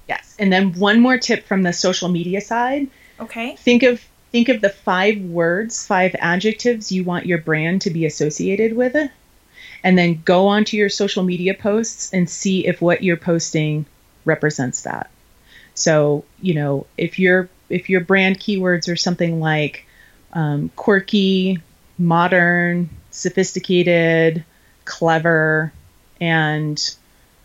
Yes. 0.08 0.34
And 0.38 0.50
then 0.50 0.72
one 0.72 1.00
more 1.00 1.18
tip 1.18 1.46
from 1.46 1.62
the 1.62 1.74
social 1.74 2.08
media 2.08 2.40
side. 2.40 2.88
Okay. 3.20 3.56
Think 3.56 3.82
of 3.82 4.02
think 4.32 4.48
of 4.48 4.62
the 4.62 4.70
five 4.70 5.20
words, 5.20 5.86
five 5.86 6.14
adjectives 6.18 6.90
you 6.90 7.04
want 7.04 7.26
your 7.26 7.38
brand 7.38 7.82
to 7.82 7.90
be 7.90 8.06
associated 8.06 8.74
with 8.74 8.94
it. 8.94 9.10
And 9.84 9.98
then 9.98 10.22
go 10.24 10.46
onto 10.46 10.76
your 10.76 10.88
social 10.88 11.22
media 11.22 11.52
posts 11.54 12.12
and 12.12 12.28
see 12.28 12.66
if 12.66 12.80
what 12.80 13.02
you're 13.02 13.16
posting 13.18 13.84
represents 14.24 14.82
that. 14.82 15.10
So, 15.74 16.24
you 16.40 16.54
know, 16.54 16.86
if 16.96 17.18
your 17.18 17.50
if 17.68 17.90
your 17.90 18.00
brand 18.00 18.40
keywords 18.40 18.90
are 18.90 18.96
something 18.96 19.38
like 19.38 19.86
um, 20.32 20.70
quirky, 20.76 21.60
modern, 21.98 22.90
sophisticated, 23.10 24.44
clever, 24.84 25.72
and 26.20 26.96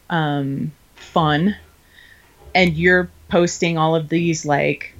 um, 0.09 0.71
fun, 0.95 1.55
and 2.53 2.75
you're 2.75 3.09
posting 3.29 3.77
all 3.77 3.95
of 3.95 4.09
these 4.09 4.45
like 4.45 4.93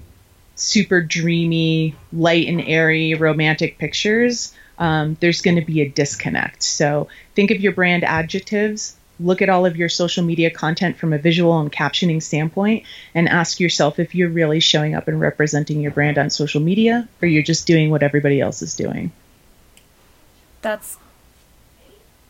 super 0.56 1.02
dreamy, 1.02 1.96
light 2.12 2.48
and 2.48 2.62
airy 2.62 3.14
romantic 3.14 3.78
pictures, 3.78 4.54
um, 4.80 5.18
there's 5.20 5.42
going 5.42 5.56
to 5.56 5.62
be 5.62 5.82
a 5.82 5.90
disconnect. 5.90 6.64
So 6.64 7.08
think 7.36 7.52
of 7.52 7.62
your 7.62 7.74
brand 7.74 8.04
adjectives. 8.04 8.96
Look 9.20 9.42
at 9.42 9.50
all 9.50 9.66
of 9.66 9.78
your 9.78 9.90
social 9.90 10.24
media 10.24 10.50
content 10.50 10.98
from 10.98 11.14
a 11.14 11.18
visual 11.18 11.60
and 11.60 11.72
captioning 11.72 12.22
standpoint 12.22 12.84
and 13.14 13.30
ask 13.30 13.60
yourself 13.60 14.00
if 14.00 14.16
you're 14.16 14.30
really 14.30 14.60
showing 14.60 14.96
up 14.96 15.08
and 15.08 15.20
representing 15.20 15.82
your 15.82 15.92
brand 15.92 16.18
on 16.18 16.30
social 16.30 16.62
media 16.62 17.08
or 17.22 17.28
you're 17.28 17.44
just 17.44 17.68
doing 17.68 17.90
what 17.92 18.04
everybody 18.04 18.42
else 18.42 18.62
is 18.62 18.76
doing. 18.76 19.12
That's, 20.64 20.98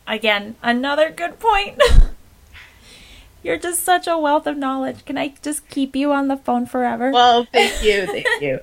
again, 0.06 0.56
another 0.62 1.10
good 1.10 1.40
point. 1.40 1.80
You're 3.42 3.58
just 3.58 3.84
such 3.84 4.06
a 4.06 4.18
wealth 4.18 4.46
of 4.46 4.56
knowledge. 4.56 5.04
Can 5.04 5.16
I 5.16 5.34
just 5.40 5.68
keep 5.68 5.94
you 5.94 6.12
on 6.12 6.28
the 6.28 6.36
phone 6.36 6.66
forever? 6.66 7.10
Well, 7.10 7.46
thank 7.52 7.82
you. 7.82 8.06
Thank 8.06 8.26
you. 8.40 8.60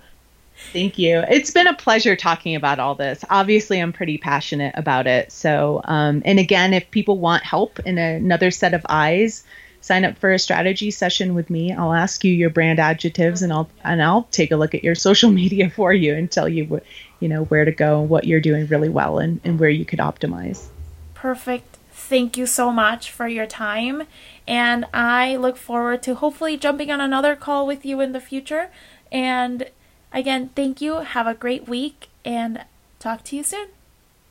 Thank 0.74 0.99
you. 0.99 1.24
It's 1.30 1.51
been 1.51 1.67
a 1.67 1.74
pleasure 1.74 2.15
talking 2.15 2.55
about 2.55 2.80
all 2.80 2.95
this. 2.95 3.24
Obviously, 3.30 3.80
I'm 3.80 3.93
pretty 3.93 4.17
passionate 4.17 4.74
about 4.78 5.07
it. 5.07 5.32
So, 5.32 5.82
um, 5.86 6.22
and 6.26 6.39
again, 6.39 6.74
if 6.74 6.89
people 6.91 7.17
want 7.17 7.43
help 7.43 7.80
in 7.80 7.97
another 7.97 8.51
set 8.51 8.74
of 8.74 8.86
eyes, 8.89 9.43
sign 9.82 10.06
up 10.06 10.18
for 10.18 10.32
a 10.32 10.40
strategy 10.40 10.92
session 10.92 11.34
with 11.36 11.50
me. 11.50 11.74
I'll 11.74 11.94
ask 11.94 12.24
you 12.24 12.34
your 12.34 12.50
brand 12.50 12.80
adjectives, 12.80 13.42
and 13.42 13.52
I'll 13.52 13.70
and 13.84 14.02
I'll 14.02 14.24
take 14.32 14.52
a 14.52 14.56
look 14.56 14.74
at 14.74 14.84
your 14.84 14.96
social 15.08 15.32
media 15.32 15.70
for 15.70 15.94
you 15.94 16.14
and 16.14 16.32
tell 16.32 16.48
you 16.48 16.66
what 16.66 16.84
you 17.20 17.28
know 17.28 17.46
where 17.46 17.66
to 17.66 17.72
go, 17.72 18.02
what 18.02 18.26
you're 18.26 18.42
doing 18.42 18.68
really 18.68 18.90
well, 18.90 19.20
and, 19.20 19.42
and 19.44 19.60
where 19.60 19.70
you 19.70 19.86
could 19.86 20.00
optimize. 20.00 20.68
Perfect. 21.14 21.78
Thank 21.92 22.36
you 22.36 22.46
so 22.46 22.72
much 22.72 23.12
for 23.12 23.28
your 23.28 23.46
time 23.46 24.04
and 24.48 24.86
I 24.94 25.36
look 25.38 25.58
forward 25.58 26.04
to 26.04 26.16
hopefully 26.16 26.58
jumping 26.58 26.92
on 26.92 27.00
another 27.00 27.36
call 27.36 27.66
with 27.68 27.86
you 27.86 28.02
in 28.02 28.12
the 28.12 28.20
future. 28.20 28.70
And 29.12 29.70
again, 30.12 30.50
thank 30.56 30.82
you. 30.82 30.96
Have 30.96 31.28
a 31.28 31.34
great 31.34 31.68
week 31.68 32.10
and 32.26 32.66
talk 33.00 33.24
to 33.26 33.36
you 33.36 33.44
soon. 33.44 33.70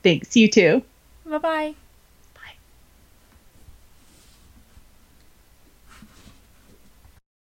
Thanks. 0.02 0.36
You 0.36 0.48
too. 0.48 0.82
Bye 1.24 1.38
bye. 1.38 1.74